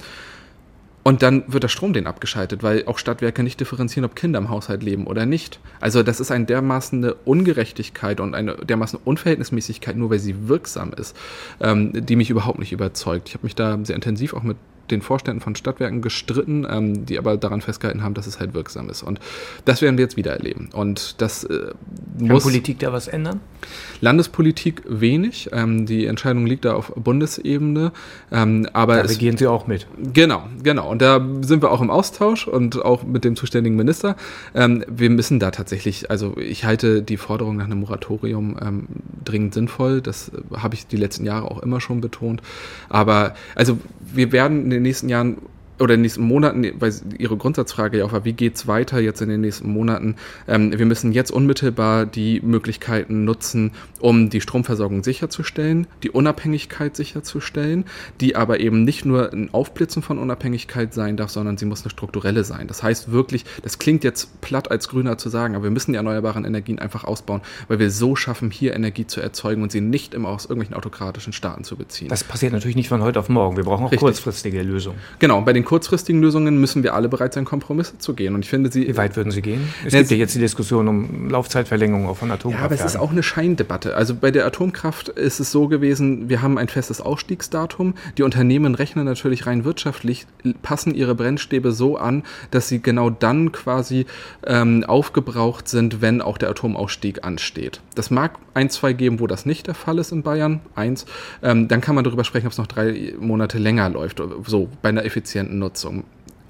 Und 1.09 1.23
dann 1.23 1.43
wird 1.47 1.63
der 1.63 1.69
Strom 1.69 1.91
denen 1.91 2.05
abgeschaltet, 2.05 2.61
weil 2.61 2.85
auch 2.85 2.99
Stadtwerke 2.99 3.41
nicht 3.41 3.59
differenzieren, 3.59 4.05
ob 4.05 4.15
Kinder 4.15 4.37
im 4.37 4.49
Haushalt 4.49 4.83
leben 4.83 5.07
oder 5.07 5.25
nicht. 5.25 5.59
Also 5.79 6.03
das 6.03 6.19
ist 6.19 6.29
eine 6.29 6.45
dermaßen 6.45 7.13
Ungerechtigkeit 7.25 8.19
und 8.19 8.35
eine 8.35 8.57
dermaßen 8.57 8.99
Unverhältnismäßigkeit, 9.03 9.95
nur 9.95 10.11
weil 10.11 10.19
sie 10.19 10.47
wirksam 10.47 10.93
ist, 10.93 11.17
ähm, 11.61 12.05
die 12.05 12.15
mich 12.15 12.29
überhaupt 12.29 12.59
nicht 12.59 12.71
überzeugt. 12.73 13.27
Ich 13.27 13.33
habe 13.33 13.43
mich 13.47 13.55
da 13.55 13.79
sehr 13.81 13.95
intensiv 13.95 14.35
auch 14.35 14.43
mit 14.43 14.57
den 14.91 15.01
Vorständen 15.01 15.41
von 15.41 15.55
Stadtwerken 15.55 16.01
gestritten, 16.01 16.65
ähm, 16.69 17.05
die 17.05 17.17
aber 17.17 17.37
daran 17.37 17.61
festgehalten 17.61 18.03
haben, 18.03 18.13
dass 18.13 18.27
es 18.27 18.39
halt 18.39 18.53
wirksam 18.53 18.89
ist. 18.89 19.03
Und 19.03 19.19
das 19.65 19.81
werden 19.81 19.97
wir 19.97 20.03
jetzt 20.03 20.17
wieder 20.17 20.31
erleben. 20.31 20.69
Und 20.73 21.21
das 21.21 21.43
äh, 21.43 21.71
muss. 22.17 22.43
Politik 22.43 22.79
da 22.79 22.91
was 22.93 23.07
ändern? 23.07 23.39
Landespolitik 24.01 24.83
wenig. 24.87 25.49
Ähm, 25.51 25.85
die 25.85 26.05
Entscheidung 26.05 26.45
liegt 26.45 26.65
da 26.65 26.73
auf 26.73 26.93
Bundesebene. 26.95 27.91
Ähm, 28.31 28.67
aber 28.73 28.95
da 28.95 29.01
regieren 29.01 29.37
Sie 29.37 29.47
auch 29.47 29.67
mit. 29.67 29.87
Genau, 30.13 30.43
genau. 30.63 30.89
Und 30.89 31.01
da 31.01 31.25
sind 31.41 31.61
wir 31.61 31.71
auch 31.71 31.81
im 31.81 31.89
Austausch 31.89 32.47
und 32.47 32.83
auch 32.83 33.03
mit 33.03 33.23
dem 33.23 33.35
zuständigen 33.35 33.75
Minister. 33.75 34.15
Ähm, 34.55 34.83
wir 34.87 35.09
müssen 35.09 35.39
da 35.39 35.51
tatsächlich, 35.51 36.09
also 36.09 36.37
ich 36.37 36.65
halte 36.65 37.01
die 37.01 37.17
Forderung 37.17 37.57
nach 37.57 37.65
einem 37.65 37.79
Moratorium 37.81 38.57
ähm, 38.61 38.87
dringend 39.25 39.53
sinnvoll. 39.53 40.01
Das 40.01 40.31
habe 40.55 40.75
ich 40.75 40.87
die 40.87 40.97
letzten 40.97 41.25
Jahre 41.25 41.49
auch 41.49 41.61
immer 41.61 41.81
schon 41.81 42.01
betont. 42.01 42.41
Aber 42.87 43.33
also 43.55 43.77
wir 44.13 44.31
werden 44.31 44.63
in 44.63 44.69
den 44.69 44.78
nächsten 44.83 45.09
Jahren 45.09 45.37
oder 45.79 45.93
in 45.93 45.99
den 45.99 46.01
nächsten 46.03 46.23
Monaten, 46.23 46.65
weil 46.79 46.93
Ihre 47.17 47.37
Grundsatzfrage 47.37 47.99
ja 47.99 48.05
auch 48.05 48.11
war, 48.11 48.25
wie 48.25 48.33
geht's 48.33 48.67
weiter 48.67 48.99
jetzt 48.99 49.21
in 49.21 49.29
den 49.29 49.41
nächsten 49.41 49.71
Monaten? 49.71 50.15
Ähm, 50.47 50.77
wir 50.77 50.85
müssen 50.85 51.11
jetzt 51.11 51.31
unmittelbar 51.31 52.05
die 52.05 52.41
Möglichkeiten 52.41 53.25
nutzen, 53.25 53.71
um 53.99 54.29
die 54.29 54.41
Stromversorgung 54.41 55.03
sicherzustellen, 55.03 55.87
die 56.03 56.09
Unabhängigkeit 56.09 56.95
sicherzustellen, 56.95 57.85
die 58.21 58.35
aber 58.35 58.59
eben 58.59 58.83
nicht 58.83 59.05
nur 59.05 59.31
ein 59.31 59.53
Aufblitzen 59.53 60.01
von 60.01 60.17
Unabhängigkeit 60.17 60.93
sein 60.93 61.17
darf, 61.17 61.29
sondern 61.29 61.57
sie 61.57 61.65
muss 61.65 61.83
eine 61.83 61.91
strukturelle 61.91 62.43
sein. 62.43 62.67
Das 62.67 62.83
heißt 62.83 63.11
wirklich, 63.11 63.45
das 63.63 63.79
klingt 63.79 64.03
jetzt 64.03 64.41
platt 64.41 64.71
als 64.71 64.89
Grüner 64.89 65.17
zu 65.17 65.29
sagen, 65.29 65.55
aber 65.55 65.65
wir 65.65 65.71
müssen 65.71 65.91
die 65.91 65.97
erneuerbaren 65.97 66.45
Energien 66.45 66.79
einfach 66.79 67.03
ausbauen, 67.03 67.41
weil 67.67 67.79
wir 67.79 67.91
so 67.91 68.15
schaffen, 68.15 68.51
hier 68.51 68.73
Energie 68.73 69.07
zu 69.07 69.21
erzeugen 69.21 69.63
und 69.63 69.71
sie 69.71 69.81
nicht 69.81 70.13
immer 70.13 70.29
aus 70.29 70.45
irgendwelchen 70.45 70.75
autokratischen 70.75 71.33
Staaten 71.33 71.63
zu 71.63 71.75
beziehen. 71.75 72.09
Das 72.09 72.23
passiert 72.23 72.53
natürlich 72.53 72.75
nicht 72.75 72.89
von 72.89 73.01
heute 73.01 73.19
auf 73.19 73.29
morgen. 73.29 73.57
Wir 73.57 73.63
brauchen 73.63 73.85
auch 73.85 73.91
Richtig. 73.91 73.99
kurzfristige 73.99 74.61
Lösungen. 74.61 74.97
Genau, 75.19 75.41
bei 75.41 75.53
den 75.53 75.63
kurzfristigen 75.69 76.19
Lösungen 76.19 76.59
müssen 76.59 76.81
wir 76.81 76.95
alle 76.95 77.09
bereit 77.09 77.35
sein, 77.35 77.45
Kompromisse 77.45 77.99
zu 77.99 78.15
gehen. 78.15 78.33
Und 78.33 78.43
ich 78.43 78.49
finde 78.49 78.71
sie. 78.71 78.87
Wie 78.87 78.97
weit 78.97 79.15
würden 79.15 79.29
Sie 79.29 79.43
gehen? 79.43 79.71
Es 79.85 79.93
gibt 79.93 80.09
ja 80.09 80.17
jetzt 80.17 80.33
die 80.33 80.39
Diskussion 80.39 80.87
um 80.87 81.29
Laufzeitverlängerung 81.29 82.15
von 82.15 82.31
Atomkraft. 82.31 82.59
Ja, 82.59 82.65
aber 82.65 82.73
es 82.73 82.83
ist 82.83 82.99
auch 82.99 83.11
eine 83.11 83.21
Scheindebatte. 83.21 83.95
Also 83.95 84.15
bei 84.15 84.31
der 84.31 84.47
Atomkraft 84.47 85.09
ist 85.09 85.39
es 85.39 85.51
so 85.51 85.67
gewesen, 85.67 86.27
wir 86.27 86.41
haben 86.41 86.57
ein 86.57 86.69
festes 86.69 87.01
Ausstiegsdatum. 87.01 87.93
Die 88.17 88.23
Unternehmen 88.23 88.73
rechnen 88.73 89.05
natürlich 89.05 89.45
rein 89.45 89.63
wirtschaftlich, 89.63 90.25
passen 90.63 90.95
ihre 90.95 91.13
Brennstäbe 91.13 91.71
so 91.71 91.97
an, 91.97 92.23
dass 92.49 92.67
sie 92.67 92.81
genau 92.81 93.11
dann 93.11 93.51
quasi 93.51 94.07
ähm, 94.47 94.83
aufgebraucht 94.87 95.67
sind, 95.67 96.01
wenn 96.01 96.23
auch 96.23 96.39
der 96.39 96.49
Atomausstieg 96.49 97.23
ansteht. 97.23 97.79
Das 97.93 98.09
mag 98.09 98.39
ein, 98.55 98.71
zwei 98.71 98.93
geben, 98.93 99.19
wo 99.19 99.27
das 99.27 99.45
nicht 99.45 99.67
der 99.67 99.75
Fall 99.75 99.99
ist 99.99 100.11
in 100.11 100.23
Bayern. 100.23 100.61
Eins. 100.73 101.05
Ähm, 101.43 101.67
dann 101.67 101.79
kann 101.79 101.93
man 101.93 102.03
darüber 102.03 102.23
sprechen, 102.23 102.47
ob 102.47 102.53
es 102.53 102.57
noch 102.57 102.65
drei 102.65 103.13
Monate 103.19 103.59
länger 103.59 103.87
läuft. 103.89 104.19
So 104.47 104.67
bei 104.81 104.89
einer 104.89 105.05
effizienten 105.05 105.58
Nutzung. 105.59 106.03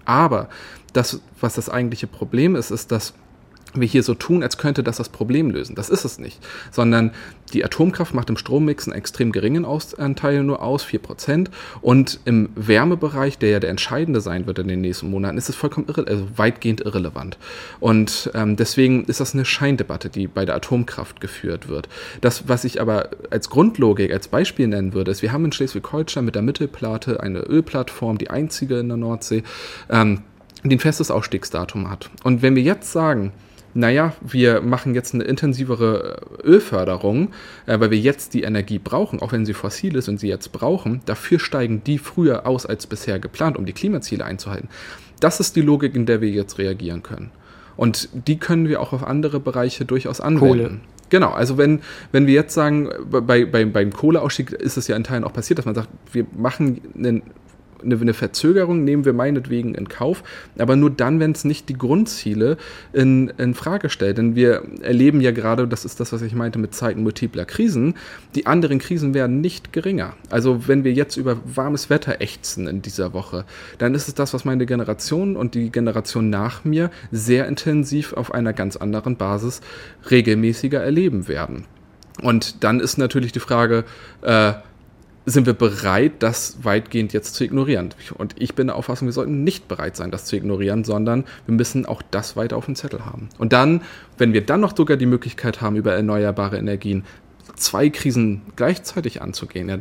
Aber 0.06 0.50
das, 0.94 1.22
was 1.40 1.56
das 1.56 1.70
eigentliche 1.70 2.08
Problem 2.08 2.56
ist, 2.56 2.72
ist, 2.72 2.92
dass 2.92 3.14
wir 3.74 3.88
hier 3.88 4.04
so 4.04 4.14
tun, 4.14 4.44
als 4.44 4.58
könnte 4.58 4.84
das 4.84 4.98
das 4.98 5.10
Problem 5.10 5.52
lösen. 5.52 5.76
Das 5.76 5.90
ist 5.90 6.06
es 6.06 6.20
nicht. 6.20 6.40
Sondern 6.72 7.12
die 7.54 7.66
Atomkraft 7.66 8.14
macht 8.14 8.30
im 8.30 8.38
Strommix 8.38 8.88
einen 8.88 8.98
extrem 8.98 9.32
geringen 9.32 9.66
Anteil 9.98 10.44
nur 10.44 10.62
aus, 10.62 10.86
4%. 10.86 11.48
Und 11.82 12.20
im 12.26 12.50
Wärmebereich, 12.56 13.38
der 13.38 13.50
ja 13.50 13.60
der 13.60 13.70
entscheidende 13.70 14.22
sein 14.22 14.46
wird 14.46 14.60
in 14.60 14.68
den 14.68 14.82
nächsten 14.82 15.10
Monaten, 15.10 15.38
ist 15.38 15.50
es 15.50 15.56
vollkommen 15.56 15.88
irre 15.88 16.06
also 16.08 16.28
weitgehend 16.36 16.82
irrelevant. 16.82 17.38
Und 17.80 18.32
ähm, 18.34 18.56
deswegen 18.56 19.06
ist 19.06 19.20
das 19.20 19.34
eine 19.34 19.46
Scheindebatte, 19.46 20.10
die 20.10 20.28
bei 20.28 20.46
der 20.46 20.56
Atomkraft 20.56 21.22
geführt 21.22 21.68
wird. 21.68 21.90
Das, 22.22 22.48
was 22.48 22.64
ich 22.64 22.82
aber 22.82 23.10
als 23.30 23.50
Grundlogik, 23.50 24.12
als 24.12 24.28
Beispiel 24.28 24.68
nennen 24.68 24.94
würde, 24.94 25.12
ist, 25.12 25.22
wir 25.22 25.32
haben 25.32 25.46
in 25.46 25.52
Schleswig-Holstein 25.52 26.26
mit 26.26 26.36
der 26.36 26.42
Mittelplatte 26.42 27.22
eine 27.22 27.40
Ölplattform, 27.40 28.18
die 28.18 28.30
einzige 28.30 28.80
in 28.80 28.90
der 28.90 28.98
Nordsee, 28.98 29.44
ähm, 29.90 30.22
die 30.64 30.76
ein 30.76 30.80
festes 30.80 31.10
Ausstiegsdatum 31.10 31.90
hat. 31.90 32.10
Und 32.24 32.42
wenn 32.42 32.56
wir 32.56 32.64
jetzt 32.64 32.92
sagen, 32.92 33.32
naja, 33.74 34.14
wir 34.22 34.62
machen 34.62 34.96
jetzt 34.96 35.14
eine 35.14 35.24
intensivere 35.24 36.22
Ölförderung, 36.44 37.30
äh, 37.66 37.80
weil 37.80 37.92
wir 37.92 37.98
jetzt 37.98 38.34
die 38.34 38.44
Energie 38.44 38.80
brauchen, 38.80 39.22
auch 39.22 39.32
wenn 39.32 39.46
sie 39.46 39.54
fossil 39.54 39.96
ist 39.96 40.10
und 40.10 40.20
sie 40.20 40.28
jetzt 40.28 40.52
brauchen. 40.52 41.02
Dafür 41.06 41.40
steigen 41.40 41.84
die 41.84 41.98
früher 41.98 42.48
aus 42.48 42.66
als 42.66 42.88
bisher 42.88 43.20
geplant, 43.20 43.58
um 43.58 43.66
die 43.66 43.74
Klimaziele 43.74 44.26
einzuhalten. 44.26 44.70
Das 45.20 45.40
ist 45.40 45.56
die 45.56 45.62
Logik, 45.62 45.96
in 45.96 46.06
der 46.06 46.22
wir 46.22 46.30
jetzt 46.30 46.58
reagieren 46.58 47.04
können. 47.04 47.32
Und 47.76 48.10
die 48.14 48.38
können 48.38 48.68
wir 48.68 48.82
auch 48.82 48.94
auf 48.94 49.04
andere 49.06 49.40
Bereiche 49.40 49.86
durchaus 49.86 50.20
anwenden. 50.20 50.48
Kohle. 50.48 50.80
Genau, 51.10 51.32
also 51.32 51.58
wenn, 51.58 51.82
wenn 52.12 52.28
wir 52.28 52.34
jetzt 52.34 52.54
sagen, 52.54 52.90
bei, 53.10 53.46
bei, 53.46 53.66
beim 53.66 53.92
Kohleausstieg 53.92 54.52
ist 54.52 54.78
es 54.78 54.88
ja 54.88 54.96
in 54.96 55.04
Teilen 55.04 55.24
auch 55.24 55.34
passiert, 55.34 55.58
dass 55.58 55.66
man 55.66 55.76
sagt, 55.76 55.90
wir 56.12 56.26
machen 56.38 56.82
einen 56.96 57.24
eine, 57.84 57.96
eine 57.96 58.14
Verzögerung 58.14 58.84
nehmen 58.84 59.06
wir 59.06 59.14
meinetwegen 59.14 59.76
in 59.76 59.88
Kauf, 59.88 60.24
aber 60.58 60.76
nur 60.76 60.90
dann, 60.90 61.20
wenn 61.20 61.32
es 61.32 61.44
nicht 61.44 61.70
die 61.70 61.78
Grundziele 61.78 62.58
in, 62.94 63.30
in 63.38 63.54
Frage 63.54 63.90
stellt. 63.90 64.18
Denn 64.18 64.36
wir 64.36 64.64
erleben 64.82 65.22
ja 65.22 65.32
gerade, 65.32 65.68
das 65.68 65.86
ist 65.86 66.00
das, 66.00 66.12
was 66.14 66.22
ich 66.22 66.34
meinte 66.34 66.60
mit 66.60 66.74
Zeiten 66.74 67.04
multipler 67.04 67.46
Krisen, 67.46 67.96
die 68.36 68.46
anderen 68.46 68.80
Krisen 68.80 69.14
werden 69.14 69.42
nicht 69.42 69.74
geringer. 69.74 70.14
Also 70.30 70.68
wenn 70.68 70.84
wir 70.84 70.94
jetzt 70.94 71.18
über 71.18 71.38
warmes 71.46 71.90
Wetter 71.90 72.22
ächzen 72.22 72.68
in 72.68 72.82
dieser 72.82 73.14
Woche, 73.14 73.46
dann 73.78 73.96
ist 73.96 74.08
es 74.08 74.16
das, 74.16 74.34
was 74.34 74.46
meine 74.46 74.66
Generation 74.66 75.36
und 75.36 75.56
die 75.56 75.72
Generation 75.72 76.30
nach 76.30 76.64
mir 76.66 76.92
sehr 77.12 77.48
intensiv 77.48 78.14
auf 78.14 78.34
einer 78.34 78.54
ganz 78.54 78.76
anderen 78.76 79.16
Basis 79.16 79.62
regelmäßiger 80.10 80.82
erleben 80.82 81.28
werden. 81.28 81.66
Und 82.22 82.64
dann 82.64 82.80
ist 82.80 82.98
natürlich 82.98 83.32
die 83.32 83.40
Frage, 83.40 83.86
äh, 84.22 84.54
sind 85.26 85.46
wir 85.46 85.54
bereit, 85.54 86.14
das 86.20 86.64
weitgehend 86.64 87.14
jetzt 87.14 87.36
zu 87.36 87.44
ignorieren. 87.44 87.94
Und 88.18 88.36
ich 88.38 88.56
bin 88.56 88.68
der 88.68 88.76
Auffassung, 88.76 89.08
wir 89.08 89.14
sollten 89.14 89.44
nicht 89.44 89.68
bereit 89.68 89.96
sein, 89.96 90.12
das 90.12 90.26
zu 90.26 90.36
ignorieren, 90.36 90.84
sondern 90.84 91.26
wir 91.46 91.56
müssen 91.56 91.86
auch 91.86 92.02
das 92.12 92.36
weiter 92.36 92.58
auf 92.58 92.66
dem 92.66 92.76
Zettel 92.76 93.06
haben. 93.06 93.30
Und 93.38 93.54
dann, 93.54 93.82
wenn 94.18 94.34
wir 94.34 94.46
dann 94.46 94.62
noch 94.62 94.76
sogar 94.76 94.98
die 94.98 95.06
Möglichkeit 95.06 95.62
haben, 95.62 95.76
über 95.76 95.94
erneuerbare 95.94 96.58
Energien 96.58 97.04
zwei 97.56 97.90
Krisen 97.90 98.42
gleichzeitig 98.56 99.22
anzugehen, 99.22 99.70
ja, 99.70 99.78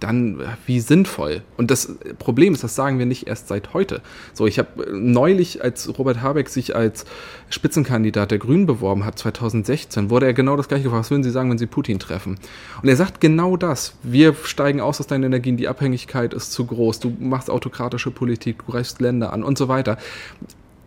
dann 0.00 0.40
wie 0.66 0.80
sinnvoll. 0.80 1.42
Und 1.56 1.70
das 1.70 1.96
Problem 2.18 2.54
ist, 2.54 2.64
das 2.64 2.74
sagen 2.74 2.98
wir 2.98 3.06
nicht 3.06 3.26
erst 3.26 3.48
seit 3.48 3.74
heute. 3.74 4.00
So, 4.34 4.46
ich 4.46 4.58
habe 4.58 4.96
neulich, 4.96 5.62
als 5.62 5.98
Robert 5.98 6.22
Habeck 6.22 6.48
sich 6.48 6.74
als 6.74 7.04
Spitzenkandidat 7.48 8.30
der 8.30 8.38
Grünen 8.38 8.66
beworben 8.66 9.04
hat, 9.04 9.18
2016, 9.18 10.10
wurde 10.10 10.26
er 10.26 10.34
genau 10.34 10.56
das 10.56 10.68
gleiche 10.68 10.84
gefragt, 10.84 11.04
was 11.04 11.10
würden 11.10 11.22
Sie 11.22 11.30
sagen, 11.30 11.50
wenn 11.50 11.58
Sie 11.58 11.66
Putin 11.66 11.98
treffen? 11.98 12.38
Und 12.82 12.88
er 12.88 12.96
sagt 12.96 13.20
genau 13.20 13.56
das. 13.56 13.94
Wir 14.02 14.34
steigen 14.44 14.80
aus 14.80 15.00
aus 15.00 15.06
deinen 15.06 15.24
Energien, 15.24 15.56
die 15.56 15.68
Abhängigkeit 15.68 16.34
ist 16.34 16.52
zu 16.52 16.66
groß, 16.66 17.00
du 17.00 17.16
machst 17.20 17.50
autokratische 17.50 18.10
Politik, 18.10 18.64
du 18.66 18.72
reichst 18.72 19.00
Länder 19.00 19.32
an 19.32 19.42
und 19.42 19.58
so 19.58 19.68
weiter 19.68 19.98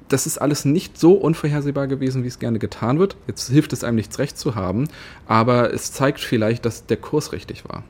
das 0.09 0.27
ist 0.27 0.37
alles 0.37 0.63
nicht 0.63 0.99
so 0.99 1.13
unvorhersehbar 1.13 1.87
gewesen, 1.87 2.23
wie 2.23 2.27
es 2.27 2.37
gerne 2.37 2.59
getan 2.59 2.99
wird. 2.99 3.15
Jetzt 3.25 3.49
hilft 3.49 3.73
es 3.73 3.83
einem 3.83 3.95
nichts 3.95 4.19
recht 4.19 4.37
zu 4.37 4.53
haben, 4.53 4.87
aber 5.25 5.73
es 5.73 5.91
zeigt 5.91 6.19
vielleicht, 6.19 6.65
dass 6.65 6.85
der 6.85 6.97
Kurs 6.97 7.31
richtig 7.31 7.67
war 7.67 7.83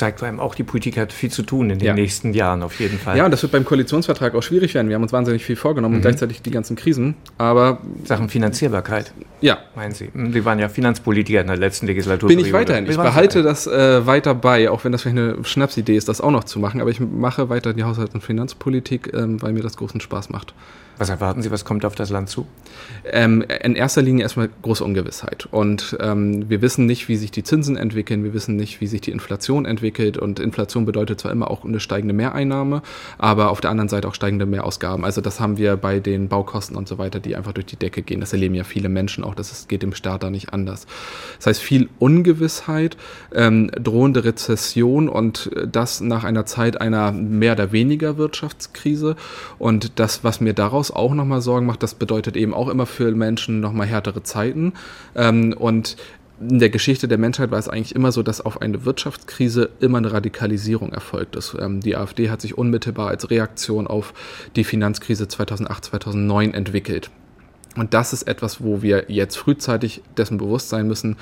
zeigt 0.00 0.18
vor 0.20 0.26
allem 0.26 0.40
auch, 0.40 0.54
die 0.54 0.64
Politik 0.64 0.96
hat 0.96 1.12
viel 1.12 1.30
zu 1.30 1.42
tun 1.42 1.70
in 1.70 1.78
den 1.78 1.86
ja. 1.86 1.94
nächsten 1.94 2.32
Jahren 2.32 2.62
auf 2.62 2.80
jeden 2.80 2.98
Fall. 2.98 3.18
Ja, 3.18 3.26
und 3.26 3.30
das 3.30 3.42
wird 3.42 3.52
beim 3.52 3.66
Koalitionsvertrag 3.66 4.34
auch 4.34 4.42
schwierig 4.42 4.74
werden. 4.74 4.88
Wir 4.88 4.94
haben 4.94 5.02
uns 5.02 5.12
wahnsinnig 5.12 5.44
viel 5.44 5.56
vorgenommen 5.56 5.94
mhm. 5.94 5.98
und 5.98 6.02
gleichzeitig 6.02 6.40
die 6.40 6.50
ganzen 6.50 6.74
Krisen. 6.74 7.14
Aber 7.36 7.80
Sachen 8.04 8.30
Finanzierbarkeit. 8.30 9.12
Ja. 9.42 9.58
Meinen 9.76 9.92
Sie? 9.92 10.08
Hm, 10.12 10.32
Sie 10.32 10.44
waren 10.44 10.58
ja 10.58 10.70
Finanzpolitiker 10.70 11.42
in 11.42 11.46
der 11.46 11.58
letzten 11.58 11.86
Legislatur. 11.86 12.28
Bin 12.28 12.38
ich 12.38 12.52
weiterhin. 12.52 12.88
Ich 12.88 12.96
behalte 12.96 13.42
das 13.42 13.66
äh, 13.66 14.06
weiter 14.06 14.34
bei, 14.34 14.70
auch 14.70 14.84
wenn 14.84 14.92
das 14.92 15.02
vielleicht 15.02 15.18
eine 15.18 15.44
Schnapsidee 15.44 15.96
ist, 15.96 16.08
das 16.08 16.20
auch 16.20 16.30
noch 16.30 16.44
zu 16.44 16.58
machen. 16.58 16.80
Aber 16.80 16.90
ich 16.90 17.00
mache 17.00 17.50
weiter 17.50 17.74
die 17.74 17.84
Haushalts- 17.84 18.14
und 18.14 18.22
Finanzpolitik, 18.22 19.12
ähm, 19.12 19.40
weil 19.42 19.52
mir 19.52 19.62
das 19.62 19.76
großen 19.76 20.00
Spaß 20.00 20.30
macht. 20.30 20.54
Was 21.00 21.08
erwarten 21.08 21.40
Sie, 21.40 21.50
was 21.50 21.64
kommt 21.64 21.86
auf 21.86 21.94
das 21.94 22.10
Land 22.10 22.28
zu? 22.28 22.46
Ähm, 23.10 23.42
in 23.62 23.74
erster 23.74 24.02
Linie 24.02 24.22
erstmal 24.22 24.50
große 24.60 24.84
Ungewissheit. 24.84 25.48
Und 25.50 25.96
ähm, 25.98 26.50
wir 26.50 26.60
wissen 26.60 26.84
nicht, 26.84 27.08
wie 27.08 27.16
sich 27.16 27.30
die 27.30 27.42
Zinsen 27.42 27.78
entwickeln, 27.78 28.22
wir 28.22 28.34
wissen 28.34 28.56
nicht, 28.56 28.82
wie 28.82 28.86
sich 28.86 29.00
die 29.00 29.10
Inflation 29.10 29.64
entwickelt. 29.64 29.89
Und 30.18 30.40
Inflation 30.40 30.86
bedeutet 30.86 31.20
zwar 31.20 31.32
immer 31.32 31.50
auch 31.50 31.64
eine 31.64 31.80
steigende 31.80 32.14
Mehreinnahme, 32.14 32.82
aber 33.18 33.50
auf 33.50 33.60
der 33.60 33.70
anderen 33.70 33.88
Seite 33.88 34.08
auch 34.08 34.14
steigende 34.14 34.46
Mehrausgaben. 34.46 35.04
Also 35.04 35.20
das 35.20 35.40
haben 35.40 35.58
wir 35.58 35.76
bei 35.76 36.00
den 36.00 36.28
Baukosten 36.28 36.76
und 36.76 36.88
so 36.88 36.98
weiter, 36.98 37.20
die 37.20 37.36
einfach 37.36 37.52
durch 37.52 37.66
die 37.66 37.76
Decke 37.76 38.02
gehen. 38.02 38.20
Das 38.20 38.32
erleben 38.32 38.54
ja 38.54 38.64
viele 38.64 38.88
Menschen 38.88 39.24
auch, 39.24 39.34
das 39.34 39.68
geht 39.68 39.82
dem 39.82 39.94
Staat 39.94 40.22
da 40.22 40.30
nicht 40.30 40.52
anders. 40.52 40.86
Das 41.38 41.46
heißt, 41.46 41.62
viel 41.62 41.88
Ungewissheit, 41.98 42.96
ähm, 43.34 43.70
drohende 43.70 44.24
Rezession 44.24 45.08
und 45.08 45.50
das 45.70 46.00
nach 46.00 46.24
einer 46.24 46.46
Zeit 46.46 46.80
einer 46.80 47.12
mehr 47.12 47.52
oder 47.52 47.72
weniger 47.72 48.16
Wirtschaftskrise. 48.16 49.16
Und 49.58 49.98
das, 49.98 50.24
was 50.24 50.40
mir 50.40 50.54
daraus 50.54 50.90
auch 50.90 51.14
nochmal 51.14 51.40
Sorgen 51.40 51.66
macht, 51.66 51.82
das 51.82 51.94
bedeutet 51.94 52.36
eben 52.36 52.54
auch 52.54 52.68
immer 52.68 52.86
für 52.86 53.10
Menschen 53.12 53.60
nochmal 53.60 53.86
härtere 53.86 54.22
Zeiten. 54.22 54.72
Ähm, 55.14 55.54
und 55.58 55.96
in 56.40 56.58
der 56.58 56.70
Geschichte 56.70 57.06
der 57.06 57.18
Menschheit 57.18 57.50
war 57.50 57.58
es 57.58 57.68
eigentlich 57.68 57.94
immer 57.94 58.12
so, 58.12 58.22
dass 58.22 58.40
auf 58.40 58.62
eine 58.62 58.84
Wirtschaftskrise 58.84 59.70
immer 59.80 59.98
eine 59.98 60.12
Radikalisierung 60.12 60.92
erfolgt 60.92 61.36
ist. 61.36 61.56
Ähm, 61.58 61.80
die 61.80 61.96
AfD 61.96 62.30
hat 62.30 62.40
sich 62.40 62.56
unmittelbar 62.56 63.08
als 63.08 63.30
Reaktion 63.30 63.86
auf 63.86 64.14
die 64.56 64.64
Finanzkrise 64.64 65.28
2008, 65.28 65.84
2009 65.84 66.54
entwickelt. 66.54 67.10
Und 67.76 67.94
das 67.94 68.12
ist 68.12 68.24
etwas, 68.24 68.64
wo 68.64 68.82
wir 68.82 69.04
jetzt 69.08 69.36
frühzeitig 69.36 70.02
dessen 70.16 70.38
bewusst 70.38 70.70
sein 70.70 70.88
müssen. 70.88 71.16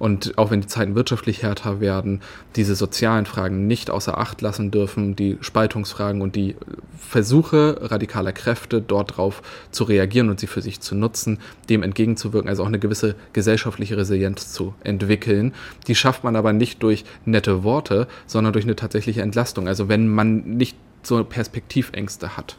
Und 0.00 0.36
auch 0.36 0.50
wenn 0.50 0.60
die 0.60 0.66
Zeiten 0.66 0.96
wirtschaftlich 0.96 1.44
härter 1.44 1.78
werden, 1.78 2.22
diese 2.56 2.74
sozialen 2.74 3.24
Fragen 3.24 3.68
nicht 3.68 3.88
außer 3.88 4.18
Acht 4.18 4.40
lassen 4.40 4.72
dürfen, 4.72 5.14
die 5.14 5.38
Spaltungsfragen 5.40 6.20
und 6.20 6.34
die 6.34 6.56
Versuche 6.98 7.78
radikaler 7.82 8.32
Kräfte 8.32 8.80
dort 8.80 9.16
drauf 9.16 9.42
zu 9.70 9.84
reagieren 9.84 10.28
und 10.28 10.40
sie 10.40 10.48
für 10.48 10.60
sich 10.60 10.80
zu 10.80 10.96
nutzen, 10.96 11.38
dem 11.68 11.84
entgegenzuwirken, 11.84 12.48
also 12.48 12.64
auch 12.64 12.68
eine 12.68 12.80
gewisse 12.80 13.14
gesellschaftliche 13.32 13.96
Resilienz 13.96 14.52
zu 14.52 14.74
entwickeln. 14.82 15.54
Die 15.86 15.94
schafft 15.94 16.24
man 16.24 16.34
aber 16.34 16.52
nicht 16.52 16.82
durch 16.82 17.04
nette 17.24 17.62
Worte, 17.62 18.08
sondern 18.26 18.52
durch 18.52 18.64
eine 18.64 18.74
tatsächliche 18.74 19.22
Entlastung. 19.22 19.68
Also 19.68 19.88
wenn 19.88 20.08
man 20.08 20.56
nicht 20.56 20.76
so 21.04 21.22
Perspektivängste 21.22 22.36
hat 22.36 22.56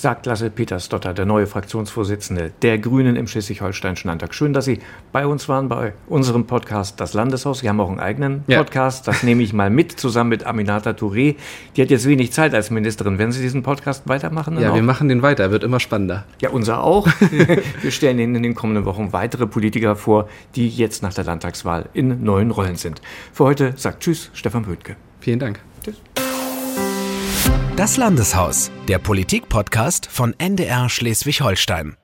sagt 0.00 0.24
Lasse 0.24 0.48
Petersdotter, 0.48 1.12
der 1.12 1.26
neue 1.26 1.46
Fraktionsvorsitzende 1.46 2.52
der 2.62 2.78
Grünen 2.78 3.16
im 3.16 3.26
Schleswig-Holsteinischen 3.26 4.08
Landtag. 4.08 4.34
Schön, 4.34 4.54
dass 4.54 4.64
Sie 4.64 4.78
bei 5.12 5.26
uns 5.26 5.46
waren 5.46 5.68
bei 5.68 5.92
unserem 6.08 6.46
Podcast 6.46 6.98
Das 7.00 7.12
Landeshaus. 7.12 7.58
Sie 7.58 7.68
haben 7.68 7.80
auch 7.80 7.90
einen 7.90 8.00
eigenen 8.00 8.42
ja. 8.46 8.58
Podcast, 8.58 9.06
das 9.06 9.22
nehme 9.22 9.42
ich 9.42 9.52
mal 9.52 9.68
mit, 9.68 9.92
zusammen 9.92 10.30
mit 10.30 10.46
Aminata 10.46 10.92
Touré. 10.92 11.36
Die 11.76 11.82
hat 11.82 11.90
jetzt 11.90 12.08
wenig 12.08 12.32
Zeit 12.32 12.54
als 12.54 12.70
Ministerin. 12.70 13.18
Werden 13.18 13.32
Sie 13.32 13.42
diesen 13.42 13.62
Podcast 13.62 14.08
weitermachen? 14.08 14.58
Ja, 14.58 14.70
auch? 14.70 14.74
wir 14.74 14.82
machen 14.82 15.08
den 15.08 15.20
weiter, 15.20 15.44
er 15.44 15.50
wird 15.50 15.64
immer 15.64 15.80
spannender. 15.80 16.24
Ja, 16.40 16.48
unser 16.48 16.82
auch. 16.82 17.06
wir 17.82 17.90
stellen 17.90 18.18
Ihnen 18.18 18.36
in 18.36 18.42
den 18.42 18.54
kommenden 18.54 18.86
Wochen 18.86 19.12
weitere 19.12 19.46
Politiker 19.46 19.96
vor, 19.96 20.30
die 20.56 20.68
jetzt 20.70 21.02
nach 21.02 21.12
der 21.12 21.24
Landtagswahl 21.24 21.90
in 21.92 22.24
neuen 22.24 22.52
Rollen 22.52 22.76
sind. 22.76 23.02
Für 23.34 23.44
heute 23.44 23.74
sagt 23.76 24.02
Tschüss, 24.02 24.30
Stefan 24.32 24.64
Bödke. 24.64 24.96
Vielen 25.20 25.40
Dank. 25.40 25.60
Tschüss. 25.84 26.29
Das 27.76 27.96
Landeshaus, 27.96 28.70
der 28.88 28.98
Politik-Podcast 28.98 30.06
von 30.06 30.34
NDR 30.38 30.88
Schleswig-Holstein. 30.88 31.96